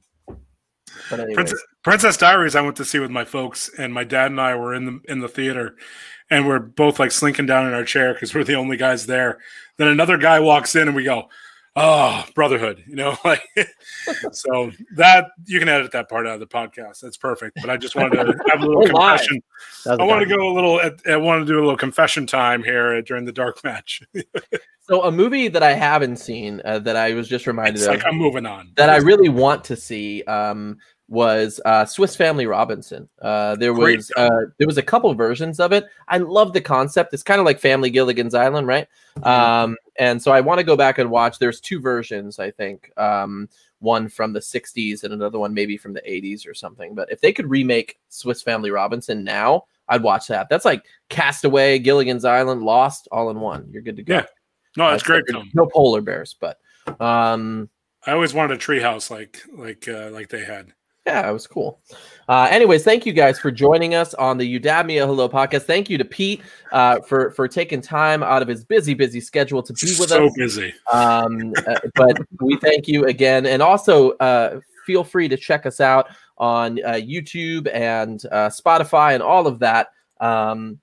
Princess, 1.09 1.63
Princess 1.83 2.17
Diaries 2.17 2.55
I 2.55 2.61
went 2.61 2.77
to 2.77 2.85
see 2.85 2.99
with 2.99 3.11
my 3.11 3.25
folks 3.25 3.69
and 3.77 3.93
my 3.93 4.03
dad 4.03 4.31
and 4.31 4.41
I 4.41 4.55
were 4.55 4.73
in 4.73 4.85
the 4.85 4.99
in 5.07 5.19
the 5.19 5.27
theater 5.27 5.75
and 6.29 6.47
we're 6.47 6.59
both 6.59 6.99
like 6.99 7.11
slinking 7.11 7.45
down 7.45 7.67
in 7.67 7.73
our 7.73 7.83
chair 7.83 8.13
because 8.13 8.33
we're 8.33 8.43
the 8.43 8.55
only 8.55 8.77
guys 8.77 9.05
there. 9.05 9.39
Then 9.77 9.87
another 9.87 10.17
guy 10.17 10.39
walks 10.39 10.75
in 10.75 10.87
and 10.87 10.95
we 10.95 11.03
go, 11.03 11.29
Oh, 11.77 12.23
brotherhood, 12.35 12.83
you 12.87 12.95
know, 12.95 13.17
like 13.25 13.43
so 14.31 14.71
that 14.95 15.27
you 15.45 15.59
can 15.59 15.67
edit 15.67 15.91
that 15.91 16.07
part 16.07 16.25
out 16.25 16.35
of 16.35 16.39
the 16.39 16.47
podcast. 16.47 17.01
That's 17.01 17.17
perfect. 17.17 17.57
But 17.59 17.69
I 17.69 17.75
just 17.75 17.95
wanted 17.97 18.15
to 18.15 18.33
have 18.51 18.61
a 18.61 18.65
little 18.65 18.83
Oh, 18.83 18.87
confession. 18.87 19.41
I 19.85 20.03
want 20.03 20.21
to 20.21 20.25
go 20.33 20.47
a 20.49 20.53
little 20.53 20.79
I 21.05 21.17
want 21.17 21.45
to 21.45 21.51
do 21.53 21.57
a 21.59 21.61
little 21.63 21.75
confession 21.77 22.25
time 22.27 22.63
here 22.63 23.01
during 23.01 23.25
the 23.25 23.33
dark 23.33 23.61
match. 23.65 24.01
so 24.81 25.03
a 25.03 25.11
movie 25.11 25.49
that 25.49 25.63
I 25.63 25.73
haven't 25.73 26.15
seen 26.15 26.61
uh, 26.63 26.79
that 26.79 26.95
I 26.95 27.13
was 27.13 27.27
just 27.27 27.45
reminded 27.45 27.75
It's 27.75 27.83
of 27.87 27.95
like 27.95 28.05
I'm 28.05 28.15
moving 28.15 28.45
on. 28.45 28.71
that 28.77 28.89
I 28.89 28.97
really 28.97 29.29
want 29.29 29.65
to 29.65 29.75
see 29.75 30.23
um, 30.23 30.77
was 31.07 31.61
uh, 31.65 31.85
Swiss 31.85 32.15
Family 32.15 32.47
Robinson. 32.47 33.07
Uh, 33.21 33.55
there 33.55 33.73
Great 33.73 33.97
was 33.97 34.11
uh, 34.17 34.29
there 34.57 34.67
was 34.67 34.77
a 34.77 34.83
couple 34.83 35.13
versions 35.13 35.59
of 35.59 35.71
it. 35.71 35.85
I 36.07 36.17
love 36.17 36.53
the 36.53 36.61
concept. 36.61 37.13
It's 37.13 37.23
kind 37.23 37.39
of 37.39 37.45
like 37.45 37.59
Family 37.59 37.89
Gilligan's 37.89 38.33
Island, 38.33 38.67
right? 38.67 38.87
Um, 39.23 39.77
and 39.97 40.21
so 40.21 40.31
I 40.31 40.41
want 40.41 40.59
to 40.59 40.63
go 40.63 40.75
back 40.75 40.97
and 40.97 41.09
watch. 41.09 41.39
There's 41.39 41.59
two 41.59 41.79
versions, 41.79 42.39
I 42.39 42.51
think. 42.51 42.91
Um, 42.97 43.49
one 43.79 44.09
from 44.09 44.33
the 44.33 44.39
60s 44.39 45.03
and 45.03 45.13
another 45.13 45.37
one 45.37 45.53
maybe 45.53 45.77
from 45.77 45.93
the 45.93 46.01
80s 46.01 46.47
or 46.47 46.53
something. 46.53 46.95
But 46.95 47.11
if 47.11 47.21
they 47.21 47.31
could 47.31 47.49
remake 47.49 47.99
Swiss 48.09 48.41
Family 48.41 48.71
Robinson 48.71 49.23
now, 49.23 49.65
I'd 49.87 50.01
watch 50.01 50.27
that. 50.27 50.49
That's 50.49 50.65
like 50.65 50.83
Castaway, 51.09 51.77
Gilligan's 51.79 52.25
Island, 52.25 52.63
Lost, 52.63 53.07
all 53.11 53.29
in 53.29 53.39
one. 53.39 53.67
You're 53.71 53.83
good 53.83 53.97
to 53.97 54.03
go. 54.03 54.15
Yeah. 54.15 54.25
No, 54.75 54.89
it's 54.89 55.03
Uh, 55.03 55.07
great 55.07 55.23
so. 55.29 55.43
No 55.53 55.67
polar 55.67 56.01
bears, 56.01 56.35
but 56.39 56.57
um, 56.99 57.69
I 58.05 58.11
always 58.11 58.33
wanted 58.33 58.57
a 58.57 58.59
treehouse 58.59 59.09
like 59.09 59.41
like 59.55 59.87
uh, 59.87 60.09
like 60.11 60.29
they 60.29 60.43
had. 60.43 60.73
Yeah, 61.05 61.29
it 61.29 61.33
was 61.33 61.45
cool. 61.45 61.79
Uh, 62.27 62.47
anyways, 62.49 62.83
thank 62.83 63.05
you 63.05 63.13
guys 63.13 63.37
for 63.37 63.51
joining 63.51 63.93
us 63.93 64.15
on 64.15 64.39
the 64.39 64.59
Udamia 64.59 65.05
Hello 65.05 65.29
podcast. 65.29 65.63
Thank 65.63 65.87
you 65.87 65.99
to 65.99 66.05
Pete 66.05 66.41
uh, 66.71 66.99
for 67.01 67.29
for 67.31 67.47
taking 67.47 67.79
time 67.79 68.23
out 68.23 68.41
of 68.41 68.47
his 68.47 68.63
busy, 68.63 68.95
busy 68.95 69.21
schedule 69.21 69.61
to 69.61 69.73
be 69.73 69.87
with 69.99 70.09
so 70.09 70.25
us. 70.25 70.31
So 70.31 70.35
busy. 70.35 70.73
Um, 70.91 71.53
uh, 71.67 71.75
but 71.93 72.17
we 72.41 72.57
thank 72.57 72.87
you 72.87 73.05
again, 73.05 73.45
and 73.45 73.61
also 73.61 74.11
uh, 74.13 74.59
feel 74.87 75.03
free 75.03 75.27
to 75.27 75.37
check 75.37 75.67
us 75.67 75.79
out 75.79 76.07
on 76.39 76.83
uh, 76.83 76.93
YouTube 76.93 77.69
and 77.71 78.25
uh, 78.31 78.49
Spotify 78.49 79.13
and 79.13 79.21
all 79.21 79.45
of 79.45 79.59
that. 79.59 79.89
Um, 80.19 80.79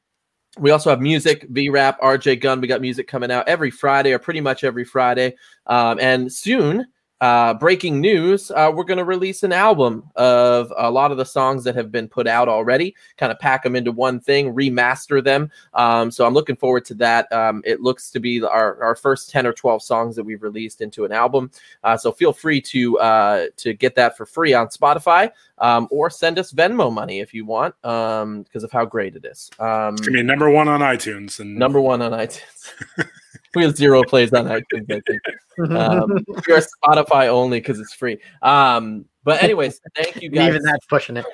we 0.59 0.71
also 0.71 0.91
have 0.91 1.01
music, 1.01 1.47
V 1.51 1.69
Rap, 1.69 2.01
RJ 2.01 2.41
Gun. 2.41 2.61
We 2.61 2.69
got 2.69 2.81
music 2.81 3.09
coming 3.09 3.33
out 3.33 3.49
every 3.49 3.73
Friday, 3.73 4.13
or 4.13 4.21
pretty 4.21 4.41
much 4.41 4.63
every 4.63 4.85
Friday. 4.85 5.35
Um, 5.67 5.99
and 5.99 6.33
soon, 6.33 6.87
uh, 7.23 7.55
breaking 7.55 8.01
news, 8.01 8.51
uh, 8.51 8.69
we're 8.75 8.83
going 8.83 8.99
to 8.99 9.05
release 9.05 9.45
an 9.45 9.53
album 9.53 10.11
of 10.17 10.73
a 10.77 10.91
lot 10.91 11.13
of 11.13 11.19
the 11.19 11.25
songs 11.25 11.63
that 11.63 11.77
have 11.77 11.93
been 11.93 12.09
put 12.09 12.27
out 12.27 12.49
already, 12.49 12.97
kind 13.17 13.31
of 13.31 13.39
pack 13.39 13.63
them 13.63 13.77
into 13.77 13.93
one 13.93 14.19
thing, 14.19 14.53
remaster 14.53 15.23
them. 15.23 15.49
Um, 15.75 16.11
so 16.11 16.27
I'm 16.27 16.35
looking 16.35 16.57
forward 16.57 16.85
to 16.87 16.95
that. 16.95 17.33
Um, 17.33 17.63
it 17.65 17.81
looks 17.81 18.11
to 18.11 18.19
be 18.19 18.43
our, 18.43 18.83
our 18.83 18.97
first 18.97 19.31
10 19.31 19.47
or 19.47 19.53
12 19.53 19.85
songs 19.85 20.17
that 20.17 20.25
we've 20.25 20.43
released 20.43 20.81
into 20.81 21.05
an 21.05 21.13
album. 21.13 21.53
Uh, 21.85 21.97
so 21.97 22.11
feel 22.11 22.33
free 22.33 22.61
to 22.61 22.99
uh, 22.99 23.47
to 23.57 23.73
get 23.73 23.95
that 23.95 24.17
for 24.17 24.27
free 24.27 24.53
on 24.53 24.67
Spotify 24.67 25.31
um, 25.59 25.87
or 25.93 26.11
send 26.11 26.41
us 26.41 26.53
Venmo 26.53 26.93
money 26.93 27.21
if 27.21 27.33
you 27.33 27.45
want 27.45 27.73
um, 27.85 28.43
because 28.43 28.65
of 28.65 28.73
how 28.73 28.85
great 28.85 29.15
it 29.15 29.25
is. 29.25 29.49
Um, 29.61 29.95
It's 29.95 30.09
number 30.09 30.51
one 30.51 30.67
on 30.67 30.81
iTunes 30.81 31.39
and 31.39 31.55
number 31.55 31.81
one 31.81 32.03
on 32.03 32.11
iTunes. 32.11 32.73
we 33.55 33.63
have 33.63 33.77
zero 33.77 34.03
plays 34.05 34.33
on 34.33 34.47
iTunes, 34.47 34.91
I 34.91 35.01
think. 35.07 35.23
Um, 35.71 36.25
we're 36.27 36.63
Spotify 36.85 37.29
only 37.29 37.61
because 37.61 37.79
it's 37.81 37.95
free. 37.95 38.19
Um, 38.41 39.05
but 39.25 39.43
anyways, 39.43 39.81
thank 39.95 40.23
you 40.23 40.31
guys. 40.31 40.49
Even 40.49 40.63
that's 40.63 40.87
pushing 40.87 41.17
it. 41.17 41.27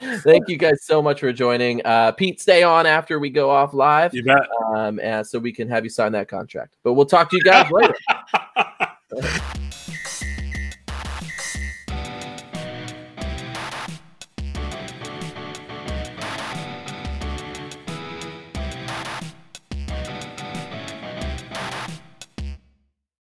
thank 0.22 0.48
you 0.48 0.56
guys 0.56 0.84
so 0.84 1.02
much 1.02 1.20
for 1.20 1.32
joining. 1.32 1.84
Uh, 1.84 2.12
Pete, 2.12 2.40
stay 2.40 2.62
on 2.62 2.86
after 2.86 3.18
we 3.18 3.30
go 3.30 3.50
off 3.50 3.74
live, 3.74 4.14
you 4.14 4.24
bet. 4.24 4.46
um, 4.74 5.00
and 5.00 5.26
so 5.26 5.38
we 5.38 5.52
can 5.52 5.68
have 5.68 5.84
you 5.84 5.90
sign 5.90 6.12
that 6.12 6.28
contract. 6.28 6.76
But 6.82 6.94
we'll 6.94 7.06
talk 7.06 7.30
to 7.30 7.36
you 7.36 7.42
guys 7.42 7.70
later. 7.70 7.94